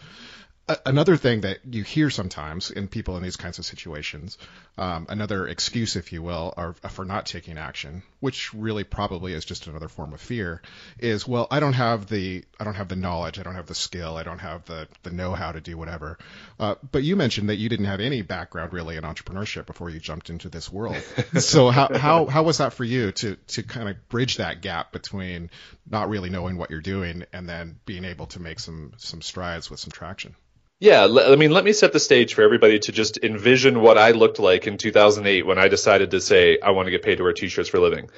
another 0.87 1.17
thing 1.17 1.43
that 1.43 1.59
you 1.71 1.83
hear 1.83 2.11
sometimes 2.11 2.71
in 2.71 2.89
people 2.89 3.17
in 3.17 3.23
these 3.23 3.37
kinds 3.37 3.59
of 3.59 3.65
situations, 3.65 4.39
um, 4.79 5.07
another 5.09 5.47
excuse, 5.47 5.97
if 5.97 6.13
you 6.13 6.23
will, 6.23 6.55
are, 6.57 6.75
for 6.91 7.05
not 7.05 7.27
taking 7.27 7.59
action, 7.59 8.03
which 8.21 8.53
really 8.55 8.85
probably 8.85 9.33
is 9.33 9.45
just 9.45 9.67
another 9.67 9.89
form 9.89 10.13
of 10.13 10.21
fear, 10.21 10.63
is 10.99 11.27
well, 11.27 11.47
I 11.51 11.61
don't 11.61 11.75
have 11.75 12.09
the 12.09 12.45
I 12.59 12.65
don't 12.65 12.75
have 12.75 12.89
the 12.89 12.97
knowledge, 12.97 13.39
I 13.39 13.43
don't 13.43 13.55
have 13.55 13.67
the 13.67 13.75
skill, 13.75 14.17
I 14.17 14.23
don't 14.23 14.39
have 14.39 14.65
the 14.65 14.89
the 15.03 15.11
know 15.11 15.35
how 15.35 15.53
to 15.53 15.61
do 15.61 15.77
whatever. 15.77 16.19
Uh, 16.59 16.75
but 16.91 17.03
you 17.03 17.17
mentioned 17.17 17.49
that 17.49 17.57
you 17.57 17.69
didn't 17.69 17.87
have 17.87 18.01
any 18.01 18.23
background 18.23 18.73
really 18.73 18.97
in 18.97 19.05
entrepreneurship 19.05 19.67
before 19.67 19.91
you 19.91 20.01
jumped 20.01 20.31
into 20.31 20.49
this 20.49 20.71
world. 20.71 20.97
so 21.39 21.71
how 21.71 21.89
how 21.95 22.27
how 22.27 22.43
was 22.43 22.59
that 22.59 22.73
for 22.73 22.85
you 22.85 23.13
to 23.13 23.37
to 23.37 23.63
kind 23.63 23.89
of 23.89 24.09
bridge 24.09 24.37
that 24.37 24.63
gap 24.63 24.93
between 24.93 25.51
not 25.89 26.09
really 26.09 26.31
knowing 26.31 26.57
what 26.57 26.71
you're 26.71 26.81
doing 26.81 27.25
and 27.33 27.49
then 27.49 27.79
being 27.85 28.05
able 28.05 28.27
to 28.27 28.41
make 28.41 28.61
some 28.61 28.93
some 28.97 29.23
strides 29.23 29.71
with 29.71 29.81
some 29.81 29.91
traction? 29.91 30.35
Yeah, 30.83 31.05
I 31.05 31.37
mean, 31.37 31.51
let 31.51 31.63
me 31.63 31.75
set 31.75 31.93
the 31.93 32.01
stage 32.01 32.33
for 32.33 32.41
everybody 32.41 32.79
to 32.79 32.93
just 32.93 33.19
envision 33.23 33.83
what 33.83 33.99
I 33.99 34.13
looked 34.13 34.39
like 34.39 34.67
in 34.67 34.79
2008 34.79 35.45
when 35.45 35.59
I 35.59 35.69
decided 35.69 36.13
to 36.13 36.23
say 36.23 36.59
I 36.59 36.71
want 36.71 36.87
to 36.87 36.91
get 36.91 37.03
paid 37.03 37.17
to 37.17 37.23
wear 37.23 37.35
t-shirts 37.35 37.69
for 37.69 37.77
a 37.77 37.81
living. 37.81 38.09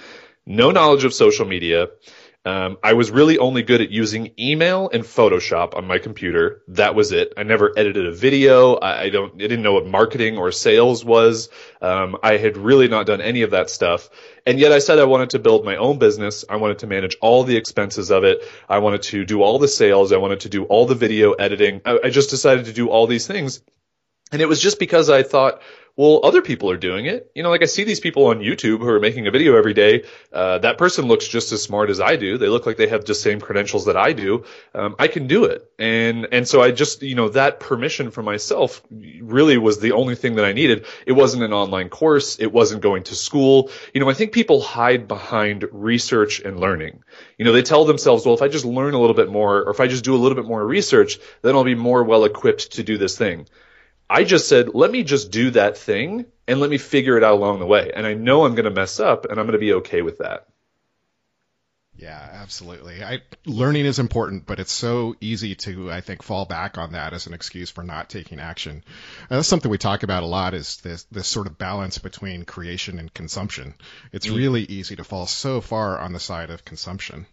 No 0.47 0.71
knowledge 0.71 1.02
of 1.02 1.12
social 1.12 1.45
media, 1.45 1.88
um, 2.45 2.79
I 2.83 2.95
was 2.95 3.13
really 3.13 3.39
only 3.39 3.63
good 3.63 3.81
at 3.81 3.91
using 3.91 4.33
email 4.37 4.91
and 4.93 5.05
Photoshop 5.05 5.77
on 5.77 5.87
my 5.87 5.99
computer. 5.99 6.63
That 6.69 6.97
was 6.97 7.13
it. 7.13 7.35
I 7.37 7.45
never 7.45 7.73
edited 7.77 8.05
a 8.05 8.13
video. 8.13 8.75
I, 8.75 9.03
I 9.03 9.09
don't. 9.11 9.35
I 9.35 9.39
didn't 9.39 9.63
know 9.63 9.75
what 9.75 9.87
marketing 9.87 10.39
or 10.39 10.51
sales 10.51 11.05
was. 11.05 11.51
Um, 11.81 12.17
I 12.21 12.39
had 12.39 12.57
really 12.57 12.89
not 12.89 13.07
done 13.07 13.21
any 13.21 13.43
of 13.43 13.53
that 13.53 13.71
stuff. 13.71 14.11
And 14.45 14.59
yet 14.59 14.73
I 14.73 14.81
said 14.81 14.99
I 14.99 15.05
wanted 15.05 15.31
to 15.31 15.39
build 15.39 15.65
my 15.65 15.77
own 15.77 15.99
business. 15.99 16.45
I 16.49 16.57
wanted 16.57 16.81
to 16.81 16.89
manage 16.89 17.17
all 17.21 17.45
the 17.45 17.57
expenses 17.57 18.11
of 18.11 18.25
it. 18.25 18.43
I 18.69 18.79
wanted 18.79 19.03
to 19.03 19.25
do 19.25 19.43
all 19.43 19.61
the 19.61 19.69
sales. 19.69 20.11
I 20.11 20.17
wanted 20.17 20.41
to 20.41 20.49
do 20.49 20.65
all 20.65 20.87
the 20.87 20.97
video 20.97 21.33
editing. 21.33 21.81
I, 21.85 22.01
I 22.05 22.11
just 22.11 22.31
decided 22.31 22.65
to 22.65 22.73
do 22.73 22.89
all 22.89 23.07
these 23.07 23.29
things. 23.29 23.63
And 24.33 24.43
it 24.43 24.49
was 24.49 24.61
just 24.61 24.81
because 24.81 25.11
I 25.11 25.23
thought, 25.23 25.63
well, 25.97 26.21
other 26.25 26.41
people 26.41 26.71
are 26.71 26.77
doing 26.79 27.05
it. 27.05 27.31
You 27.35 27.43
know, 27.43 27.51
like 27.51 27.63
I 27.63 27.67
see 27.67 27.85
these 27.85 28.01
people 28.01 28.27
on 28.27 28.39
YouTube 28.39 28.79
who 28.79 28.89
are 28.89 29.01
making 29.01 29.27
a 29.27 29.31
video 29.31 29.57
every 29.57 29.75
day. 29.75 30.05
Uh, 30.33 30.59
that 30.59 30.79
person 30.79 31.07
looks 31.07 31.29
just 31.29 31.53
as 31.53 31.63
smart 31.63 31.91
as 31.91 32.01
I 32.01 32.17
do. 32.17 32.39
They 32.39 32.49
look 32.49 32.65
like 32.65 32.79
they 32.79 32.89
have 32.89 33.05
the 33.05 33.15
same 33.15 33.41
credentials 33.41 33.85
that 33.85 33.97
I 33.97 34.15
do. 34.15 34.45
Um, 34.75 34.97
I 34.99 35.09
can 35.09 35.27
do 35.27 35.45
it. 35.45 35.71
And, 35.79 36.29
and 36.33 36.49
so 36.49 36.63
I 36.63 36.71
just, 36.71 37.03
you 37.03 37.15
know, 37.15 37.29
that 37.31 37.61
permission 37.61 38.11
for 38.11 38.23
myself 38.23 38.83
really 38.91 39.59
was 39.59 39.81
the 39.81 39.93
only 39.93 40.15
thing 40.15 40.37
that 40.37 40.47
I 40.47 40.55
needed. 40.55 40.87
It 41.07 41.13
wasn't 41.13 41.43
an 41.43 41.53
online 41.53 41.91
course. 41.91 42.39
It 42.39 42.53
wasn't 42.53 42.81
going 42.81 43.03
to 43.05 43.15
school. 43.15 43.71
You 43.93 44.01
know, 44.01 44.09
I 44.09 44.15
think 44.15 44.33
people 44.33 44.63
hide 44.63 45.07
behind 45.07 45.67
research 45.73 46.41
and 46.41 46.59
learning. 46.59 47.05
You 47.37 47.45
know, 47.45 47.53
they 47.53 47.63
tell 47.63 47.85
themselves, 47.85 48.25
well, 48.25 48.35
if 48.35 48.41
I 48.41 48.49
just 48.49 48.65
learn 48.65 48.95
a 48.95 49.01
little 49.01 49.17
bit 49.17 49.29
more 49.29 49.63
or 49.63 49.71
if 49.71 49.81
I 49.81 49.89
just 49.89 50.05
do 50.05 50.15
a 50.15 50.17
little 50.17 50.37
bit 50.37 50.47
more 50.47 50.67
research, 50.67 51.19
then 51.43 51.55
I'll 51.55 51.65
be 51.65 51.75
more 51.75 52.03
well 52.03 52.25
equipped 52.25 52.73
to 52.73 52.83
do 52.83 52.97
this 52.97 53.19
thing. 53.19 53.47
I 54.12 54.25
just 54.25 54.47
said, 54.47 54.75
let 54.75 54.90
me 54.90 55.04
just 55.04 55.31
do 55.31 55.52
that 55.52 55.78
thing 55.78 56.26
and 56.47 56.61
let 56.61 56.69
me 56.69 56.76
figure 56.76 57.16
it 57.16 57.25
out 57.25 57.33
along 57.33 57.61
the 57.61 57.66
way. 57.66 57.92
And 57.97 58.07
I 58.07 58.12
know 58.12 58.45
I'm 58.45 58.54
going 58.54 58.66
to 58.66 58.71
mess 58.71 59.00
up 59.00 59.25
and 59.25 59.40
I'm 59.40 59.47
going 59.47 59.59
to 59.59 59.59
be 59.59 59.73
okay 59.75 60.02
with 60.02 60.19
that. 60.19 60.49
Yeah, 61.95 62.28
absolutely. 62.31 63.02
I, 63.02 63.23
learning 63.47 63.87
is 63.87 63.99
important, 63.99 64.45
but 64.45 64.61
it's 64.61 64.73
so 64.73 65.14
easy 65.23 65.54
to, 65.54 65.90
I 65.90 66.02
think, 66.02 66.23
fall 66.23 66.45
back 66.45 66.76
on 66.76 66.92
that 66.92 67.14
as 67.14 67.26
an 67.26 67.33
excuse 67.33 67.71
for 67.71 67.83
not 67.83 68.11
taking 68.11 68.38
action. 68.38 68.85
And 69.31 69.38
that's 69.38 69.49
something 69.49 69.71
we 69.71 69.78
talk 69.78 70.02
about 70.02 70.25
a 70.25 70.26
lot 70.26 70.52
is 70.52 70.76
this, 70.78 71.04
this 71.04 71.26
sort 71.26 71.47
of 71.47 71.57
balance 71.57 71.97
between 71.97 72.45
creation 72.45 72.99
and 72.99 73.14
consumption. 73.14 73.73
It's 74.12 74.26
mm. 74.26 74.37
really 74.37 74.62
easy 74.64 74.97
to 74.97 75.04
fall 75.04 75.26
so 75.26 75.62
far 75.62 75.99
on 75.99 76.12
the 76.12 76.21
side 76.21 76.50
of 76.50 76.66
consumption 76.66 77.26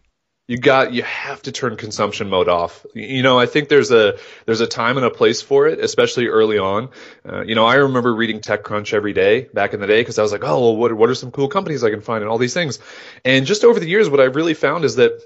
you 0.49 0.57
got 0.57 0.93
you 0.93 1.03
have 1.03 1.43
to 1.43 1.51
turn 1.51 1.77
consumption 1.77 2.27
mode 2.27 2.49
off. 2.49 2.83
You 2.95 3.21
know 3.21 3.37
i 3.37 3.45
think 3.45 3.69
there's 3.69 3.91
a 3.91 4.17
there's 4.47 4.61
a 4.61 4.67
time 4.67 4.97
and 4.97 5.05
a 5.05 5.11
place 5.11 5.43
for 5.43 5.67
it 5.67 5.79
especially 5.79 6.25
early 6.27 6.57
on. 6.57 6.89
Uh, 7.23 7.41
you 7.41 7.53
know 7.53 7.65
i 7.65 7.75
remember 7.75 8.13
reading 8.13 8.39
techcrunch 8.39 8.91
every 8.91 9.13
day 9.13 9.41
back 9.53 9.75
in 9.75 9.79
the 9.79 9.85
day 9.85 10.01
because 10.01 10.17
i 10.17 10.23
was 10.23 10.31
like 10.31 10.43
oh 10.43 10.59
well, 10.59 10.75
what, 10.75 10.91
what 10.93 11.07
are 11.07 11.15
some 11.15 11.29
cool 11.29 11.49
companies 11.49 11.83
i 11.83 11.91
can 11.91 12.01
find 12.01 12.23
and 12.23 12.31
all 12.31 12.39
these 12.39 12.55
things? 12.55 12.79
And 13.23 13.45
just 13.45 13.63
over 13.63 13.79
the 13.79 13.87
years 13.87 14.09
what 14.09 14.19
i've 14.19 14.35
really 14.35 14.55
found 14.55 14.85
is 14.85 14.95
that 14.95 15.21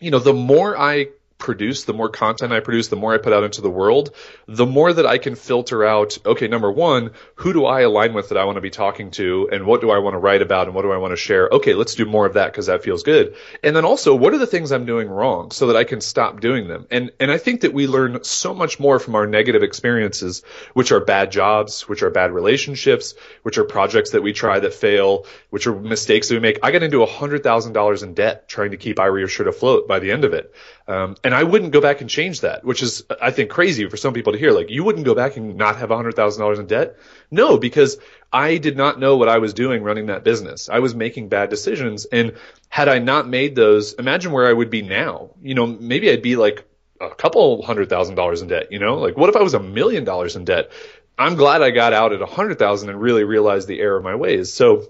you 0.00 0.10
know 0.10 0.18
the 0.18 0.34
more 0.34 0.78
i 0.78 1.08
produce, 1.38 1.84
the 1.84 1.94
more 1.94 2.08
content 2.08 2.52
I 2.52 2.60
produce, 2.60 2.88
the 2.88 2.96
more 2.96 3.14
I 3.14 3.18
put 3.18 3.32
out 3.32 3.44
into 3.44 3.60
the 3.60 3.70
world, 3.70 4.14
the 4.46 4.66
more 4.66 4.92
that 4.92 5.06
I 5.06 5.18
can 5.18 5.36
filter 5.36 5.84
out, 5.84 6.18
okay, 6.26 6.48
number 6.48 6.70
one, 6.70 7.12
who 7.36 7.52
do 7.52 7.64
I 7.64 7.82
align 7.82 8.12
with 8.12 8.28
that 8.28 8.38
I 8.38 8.44
want 8.44 8.56
to 8.56 8.60
be 8.60 8.70
talking 8.70 9.12
to 9.12 9.48
and 9.52 9.64
what 9.64 9.80
do 9.80 9.90
I 9.90 9.98
want 9.98 10.14
to 10.14 10.18
write 10.18 10.42
about 10.42 10.66
and 10.66 10.74
what 10.74 10.82
do 10.82 10.92
I 10.92 10.96
want 10.96 11.12
to 11.12 11.16
share? 11.16 11.48
Okay, 11.50 11.74
let's 11.74 11.94
do 11.94 12.04
more 12.04 12.26
of 12.26 12.34
that 12.34 12.52
because 12.52 12.66
that 12.66 12.82
feels 12.82 13.04
good. 13.04 13.36
And 13.62 13.74
then 13.74 13.84
also, 13.84 14.14
what 14.14 14.34
are 14.34 14.38
the 14.38 14.46
things 14.46 14.72
I'm 14.72 14.84
doing 14.84 15.08
wrong 15.08 15.52
so 15.52 15.68
that 15.68 15.76
I 15.76 15.84
can 15.84 16.00
stop 16.00 16.40
doing 16.40 16.66
them? 16.66 16.86
And, 16.90 17.12
and 17.20 17.30
I 17.30 17.38
think 17.38 17.60
that 17.60 17.72
we 17.72 17.86
learn 17.86 18.24
so 18.24 18.52
much 18.52 18.80
more 18.80 18.98
from 18.98 19.14
our 19.14 19.26
negative 19.26 19.62
experiences, 19.62 20.42
which 20.74 20.90
are 20.90 21.00
bad 21.00 21.30
jobs, 21.30 21.88
which 21.88 22.02
are 22.02 22.10
bad 22.10 22.32
relationships, 22.32 23.14
which 23.42 23.58
are 23.58 23.64
projects 23.64 24.10
that 24.10 24.22
we 24.22 24.32
try 24.32 24.58
that 24.58 24.74
fail, 24.74 25.24
which 25.50 25.68
are 25.68 25.74
mistakes 25.74 26.28
that 26.28 26.34
we 26.34 26.40
make. 26.40 26.58
I 26.64 26.72
got 26.72 26.82
into 26.82 26.98
$100,000 26.98 28.02
in 28.02 28.14
debt 28.14 28.48
trying 28.48 28.72
to 28.72 28.76
keep 28.76 28.96
IWearYourShirt 28.96 29.46
afloat 29.46 29.86
by 29.86 30.00
the 30.00 30.10
end 30.10 30.24
of 30.24 30.34
it. 30.34 30.52
Um, 30.88 31.16
and 31.28 31.34
I 31.34 31.42
wouldn't 31.42 31.72
go 31.72 31.82
back 31.82 32.00
and 32.00 32.08
change 32.08 32.40
that, 32.40 32.64
which 32.64 32.82
is, 32.82 33.04
I 33.20 33.32
think, 33.32 33.50
crazy 33.50 33.86
for 33.86 33.98
some 33.98 34.14
people 34.14 34.32
to 34.32 34.38
hear. 34.38 34.50
Like, 34.50 34.70
you 34.70 34.82
wouldn't 34.82 35.04
go 35.04 35.14
back 35.14 35.36
and 35.36 35.56
not 35.56 35.76
have 35.76 35.90
$100,000 35.90 36.58
in 36.58 36.66
debt? 36.66 36.96
No, 37.30 37.58
because 37.58 37.98
I 38.32 38.56
did 38.56 38.78
not 38.78 38.98
know 38.98 39.18
what 39.18 39.28
I 39.28 39.36
was 39.36 39.52
doing 39.52 39.82
running 39.82 40.06
that 40.06 40.24
business. 40.24 40.70
I 40.70 40.78
was 40.78 40.94
making 40.94 41.28
bad 41.28 41.50
decisions. 41.50 42.06
And 42.06 42.38
had 42.70 42.88
I 42.88 42.98
not 42.98 43.28
made 43.28 43.54
those, 43.54 43.92
imagine 43.92 44.32
where 44.32 44.48
I 44.48 44.54
would 44.54 44.70
be 44.70 44.80
now. 44.80 45.32
You 45.42 45.54
know, 45.54 45.66
maybe 45.66 46.10
I'd 46.10 46.22
be 46.22 46.36
like 46.36 46.64
a 46.98 47.10
couple 47.10 47.60
hundred 47.60 47.90
thousand 47.90 48.14
dollars 48.14 48.40
in 48.40 48.48
debt, 48.48 48.72
you 48.72 48.78
know? 48.78 48.94
Like, 48.94 49.18
what 49.18 49.28
if 49.28 49.36
I 49.36 49.42
was 49.42 49.52
a 49.52 49.60
million 49.60 50.04
dollars 50.04 50.34
in 50.34 50.46
debt? 50.46 50.72
I'm 51.18 51.34
glad 51.34 51.60
I 51.60 51.72
got 51.72 51.92
out 51.92 52.14
at 52.14 52.22
a 52.22 52.26
hundred 52.26 52.58
thousand 52.58 52.88
and 52.88 52.98
really 52.98 53.24
realized 53.24 53.68
the 53.68 53.80
error 53.80 53.98
of 53.98 54.02
my 54.02 54.14
ways. 54.14 54.50
So, 54.50 54.86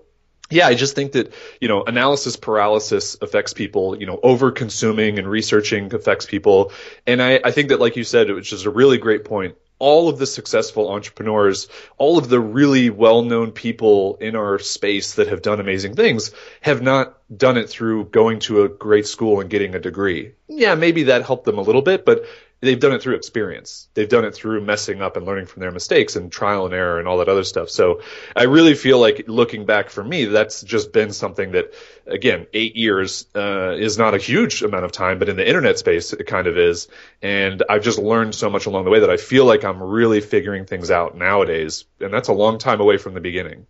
yeah, 0.50 0.66
I 0.66 0.74
just 0.74 0.94
think 0.94 1.12
that, 1.12 1.32
you 1.60 1.68
know, 1.68 1.84
analysis 1.84 2.36
paralysis 2.36 3.16
affects 3.20 3.52
people, 3.52 3.98
you 3.98 4.06
know, 4.06 4.18
over 4.22 4.50
consuming 4.50 5.18
and 5.18 5.28
researching 5.28 5.94
affects 5.94 6.26
people. 6.26 6.72
And 7.06 7.22
I, 7.22 7.40
I 7.44 7.50
think 7.50 7.68
that, 7.68 7.80
like 7.80 7.96
you 7.96 8.04
said, 8.04 8.30
which 8.30 8.52
is 8.52 8.64
a 8.64 8.70
really 8.70 8.98
great 8.98 9.24
point, 9.24 9.56
all 9.78 10.08
of 10.08 10.18
the 10.18 10.26
successful 10.26 10.90
entrepreneurs, 10.90 11.68
all 11.98 12.18
of 12.18 12.28
the 12.28 12.40
really 12.40 12.90
well 12.90 13.22
known 13.22 13.52
people 13.52 14.16
in 14.20 14.36
our 14.36 14.58
space 14.58 15.14
that 15.14 15.28
have 15.28 15.42
done 15.42 15.60
amazing 15.60 15.94
things 15.94 16.32
have 16.60 16.82
not 16.82 17.16
done 17.36 17.56
it 17.56 17.68
through 17.68 18.06
going 18.06 18.40
to 18.40 18.62
a 18.62 18.68
great 18.68 19.06
school 19.06 19.40
and 19.40 19.50
getting 19.50 19.74
a 19.74 19.78
degree. 19.78 20.32
Yeah, 20.48 20.74
maybe 20.74 21.04
that 21.04 21.26
helped 21.26 21.44
them 21.44 21.58
a 21.58 21.62
little 21.62 21.82
bit, 21.82 22.04
but 22.04 22.24
they've 22.60 22.80
done 22.80 22.92
it 22.92 23.02
through 23.02 23.14
experience. 23.14 23.88
They've 23.94 24.08
done 24.08 24.24
it 24.24 24.34
through 24.34 24.60
messing 24.62 25.00
up 25.00 25.16
and 25.16 25.24
learning 25.26 25.46
from 25.46 25.60
their 25.60 25.70
mistakes 25.70 26.16
and 26.16 26.30
trial 26.30 26.64
and 26.64 26.74
error 26.74 26.98
and 26.98 27.06
all 27.06 27.18
that 27.18 27.28
other 27.28 27.44
stuff. 27.44 27.70
So 27.70 28.02
I 28.34 28.44
really 28.44 28.74
feel 28.74 28.98
like 28.98 29.24
looking 29.28 29.64
back 29.64 29.90
for 29.90 30.02
me, 30.02 30.24
that's 30.24 30.62
just 30.62 30.92
been 30.92 31.12
something 31.12 31.52
that, 31.52 31.74
again, 32.06 32.46
eight 32.52 32.76
years 32.76 33.26
uh, 33.34 33.72
is 33.72 33.98
not 33.98 34.14
a 34.14 34.18
huge 34.18 34.62
amount 34.62 34.84
of 34.84 34.92
time, 34.92 35.18
but 35.18 35.28
in 35.28 35.36
the 35.36 35.46
internet 35.46 35.78
space, 35.78 36.12
it 36.12 36.26
kind 36.26 36.46
of 36.46 36.58
is. 36.58 36.88
And 37.22 37.62
I've 37.68 37.82
just 37.82 37.98
learned 37.98 38.34
so 38.34 38.50
much 38.50 38.66
along 38.66 38.84
the 38.84 38.90
way 38.90 39.00
that 39.00 39.10
I 39.10 39.16
feel 39.16 39.44
like 39.44 39.64
I'm 39.64 39.82
really 39.82 40.20
figuring 40.20 40.66
things 40.66 40.90
out 40.90 41.16
nowadays. 41.16 41.84
And 42.00 42.12
that's 42.12 42.28
a 42.28 42.32
long 42.32 42.58
time 42.58 42.80
away 42.80 42.96
from 42.96 43.14
the 43.14 43.20
beginning. 43.20 43.66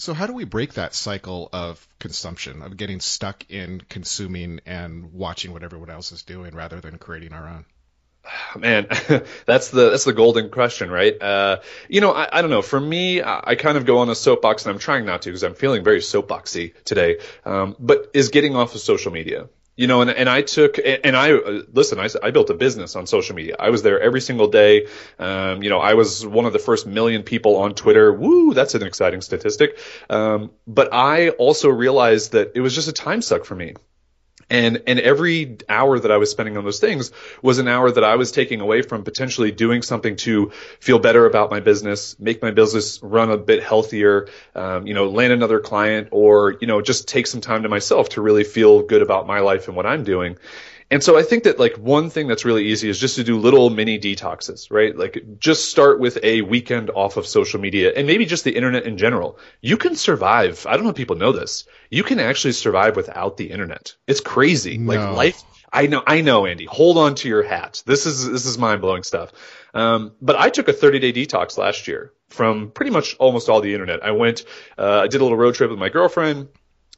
So 0.00 0.14
how 0.14 0.26
do 0.26 0.32
we 0.32 0.44
break 0.44 0.74
that 0.74 0.94
cycle 0.94 1.50
of 1.52 1.86
consumption, 1.98 2.62
of 2.62 2.78
getting 2.78 3.00
stuck 3.00 3.44
in 3.50 3.82
consuming 3.86 4.60
and 4.64 5.12
watching 5.12 5.52
what 5.52 5.62
everyone 5.62 5.90
else 5.90 6.10
is 6.10 6.22
doing 6.22 6.54
rather 6.54 6.80
than 6.80 6.96
creating 6.96 7.34
our 7.34 7.46
own? 7.46 7.66
Man, 8.58 8.86
that's 9.44 9.68
the 9.68 9.90
that's 9.90 10.04
the 10.04 10.14
golden 10.14 10.48
question, 10.48 10.90
right? 10.90 11.20
Uh, 11.20 11.60
you 11.90 12.00
know, 12.00 12.12
I, 12.12 12.30
I, 12.32 12.40
don't 12.40 12.48
know. 12.48 12.62
For 12.62 12.80
me, 12.80 13.20
I, 13.20 13.42
I, 13.48 13.54
kind 13.56 13.76
of 13.76 13.84
go 13.84 13.98
on 13.98 14.08
a 14.08 14.14
soapbox, 14.14 14.64
and 14.64 14.72
I'm 14.72 14.78
trying 14.78 15.04
not 15.04 15.20
to 15.22 15.28
because 15.28 15.42
I'm 15.42 15.54
feeling 15.54 15.84
very 15.84 16.00
soapboxy 16.00 16.72
today. 16.84 17.18
Um, 17.44 17.76
but 17.78 18.10
is 18.14 18.30
getting 18.30 18.56
off 18.56 18.74
of 18.74 18.80
social 18.80 19.12
media 19.12 19.50
you 19.76 19.86
know, 19.86 20.02
and, 20.02 20.10
and 20.10 20.28
I 20.28 20.42
took, 20.42 20.78
and 20.78 21.16
I, 21.16 21.32
listen, 21.72 21.98
I, 21.98 22.08
I 22.22 22.30
built 22.30 22.50
a 22.50 22.54
business 22.54 22.96
on 22.96 23.06
social 23.06 23.34
media. 23.34 23.56
I 23.58 23.70
was 23.70 23.82
there 23.82 24.00
every 24.00 24.20
single 24.20 24.48
day. 24.48 24.86
Um, 25.18 25.62
you 25.62 25.70
know, 25.70 25.78
I 25.78 25.94
was 25.94 26.26
one 26.26 26.44
of 26.44 26.52
the 26.52 26.58
first 26.58 26.86
million 26.86 27.22
people 27.22 27.56
on 27.56 27.74
Twitter. 27.74 28.12
Woo, 28.12 28.52
that's 28.52 28.74
an 28.74 28.82
exciting 28.82 29.22
statistic. 29.22 29.78
Um, 30.10 30.50
but 30.66 30.92
I 30.92 31.30
also 31.30 31.68
realized 31.70 32.32
that 32.32 32.52
it 32.54 32.60
was 32.60 32.74
just 32.74 32.88
a 32.88 32.92
time 32.92 33.22
suck 33.22 33.44
for 33.44 33.54
me. 33.54 33.74
And, 34.50 34.82
and 34.86 34.98
every 34.98 35.58
hour 35.68 35.98
that 35.98 36.10
I 36.10 36.16
was 36.16 36.30
spending 36.30 36.56
on 36.56 36.64
those 36.64 36.80
things 36.80 37.12
was 37.40 37.58
an 37.58 37.68
hour 37.68 37.90
that 37.90 38.04
I 38.04 38.16
was 38.16 38.32
taking 38.32 38.60
away 38.60 38.82
from 38.82 39.04
potentially 39.04 39.52
doing 39.52 39.82
something 39.82 40.16
to 40.16 40.50
feel 40.80 40.98
better 40.98 41.24
about 41.24 41.50
my 41.50 41.60
business, 41.60 42.18
make 42.18 42.42
my 42.42 42.50
business 42.50 43.00
run 43.02 43.30
a 43.30 43.36
bit 43.36 43.62
healthier, 43.62 44.28
um, 44.54 44.86
you 44.86 44.94
know, 44.94 45.08
land 45.08 45.32
another 45.32 45.60
client 45.60 46.08
or, 46.10 46.56
you 46.60 46.66
know, 46.66 46.82
just 46.82 47.08
take 47.08 47.26
some 47.26 47.40
time 47.40 47.62
to 47.62 47.68
myself 47.68 48.10
to 48.10 48.20
really 48.20 48.44
feel 48.44 48.82
good 48.82 49.02
about 49.02 49.26
my 49.26 49.40
life 49.40 49.68
and 49.68 49.76
what 49.76 49.86
I'm 49.86 50.04
doing. 50.04 50.36
And 50.90 51.04
so 51.04 51.16
I 51.16 51.22
think 51.22 51.44
that 51.44 51.58
like 51.60 51.76
one 51.76 52.10
thing 52.10 52.26
that's 52.26 52.44
really 52.44 52.66
easy 52.66 52.88
is 52.88 52.98
just 52.98 53.14
to 53.14 53.24
do 53.24 53.38
little 53.38 53.70
mini 53.70 53.98
detoxes, 53.98 54.72
right? 54.72 54.96
Like 54.96 55.22
just 55.38 55.70
start 55.70 56.00
with 56.00 56.18
a 56.24 56.42
weekend 56.42 56.90
off 56.90 57.16
of 57.16 57.26
social 57.26 57.60
media 57.60 57.92
and 57.94 58.08
maybe 58.08 58.26
just 58.26 58.42
the 58.42 58.56
internet 58.56 58.84
in 58.84 58.98
general. 58.98 59.38
You 59.60 59.76
can 59.76 59.94
survive. 59.94 60.66
I 60.68 60.74
don't 60.74 60.82
know 60.82 60.90
if 60.90 60.96
people 60.96 61.16
know 61.16 61.30
this. 61.30 61.64
You 61.90 62.02
can 62.02 62.18
actually 62.18 62.52
survive 62.52 62.96
without 62.96 63.36
the 63.36 63.50
internet. 63.50 63.94
It's 64.08 64.20
crazy. 64.20 64.78
No. 64.78 64.94
Like 64.94 65.16
life. 65.16 65.42
I 65.72 65.86
know, 65.86 66.02
I 66.04 66.20
know, 66.22 66.46
Andy. 66.46 66.64
Hold 66.64 66.98
on 66.98 67.14
to 67.16 67.28
your 67.28 67.44
hat. 67.44 67.84
This 67.86 68.04
is 68.04 68.28
this 68.28 68.44
is 68.44 68.58
mind 68.58 68.80
blowing 68.80 69.04
stuff. 69.04 69.30
Um, 69.72 70.12
but 70.20 70.34
I 70.34 70.50
took 70.50 70.66
a 70.66 70.72
30 70.72 70.98
day 70.98 71.12
detox 71.12 71.56
last 71.56 71.86
year 71.86 72.12
from 72.28 72.72
pretty 72.72 72.90
much 72.90 73.14
almost 73.20 73.48
all 73.48 73.60
the 73.60 73.72
internet. 73.72 74.04
I 74.04 74.10
went, 74.10 74.44
uh, 74.76 75.00
I 75.00 75.06
did 75.06 75.20
a 75.20 75.24
little 75.24 75.38
road 75.38 75.54
trip 75.54 75.70
with 75.70 75.78
my 75.78 75.88
girlfriend 75.88 76.48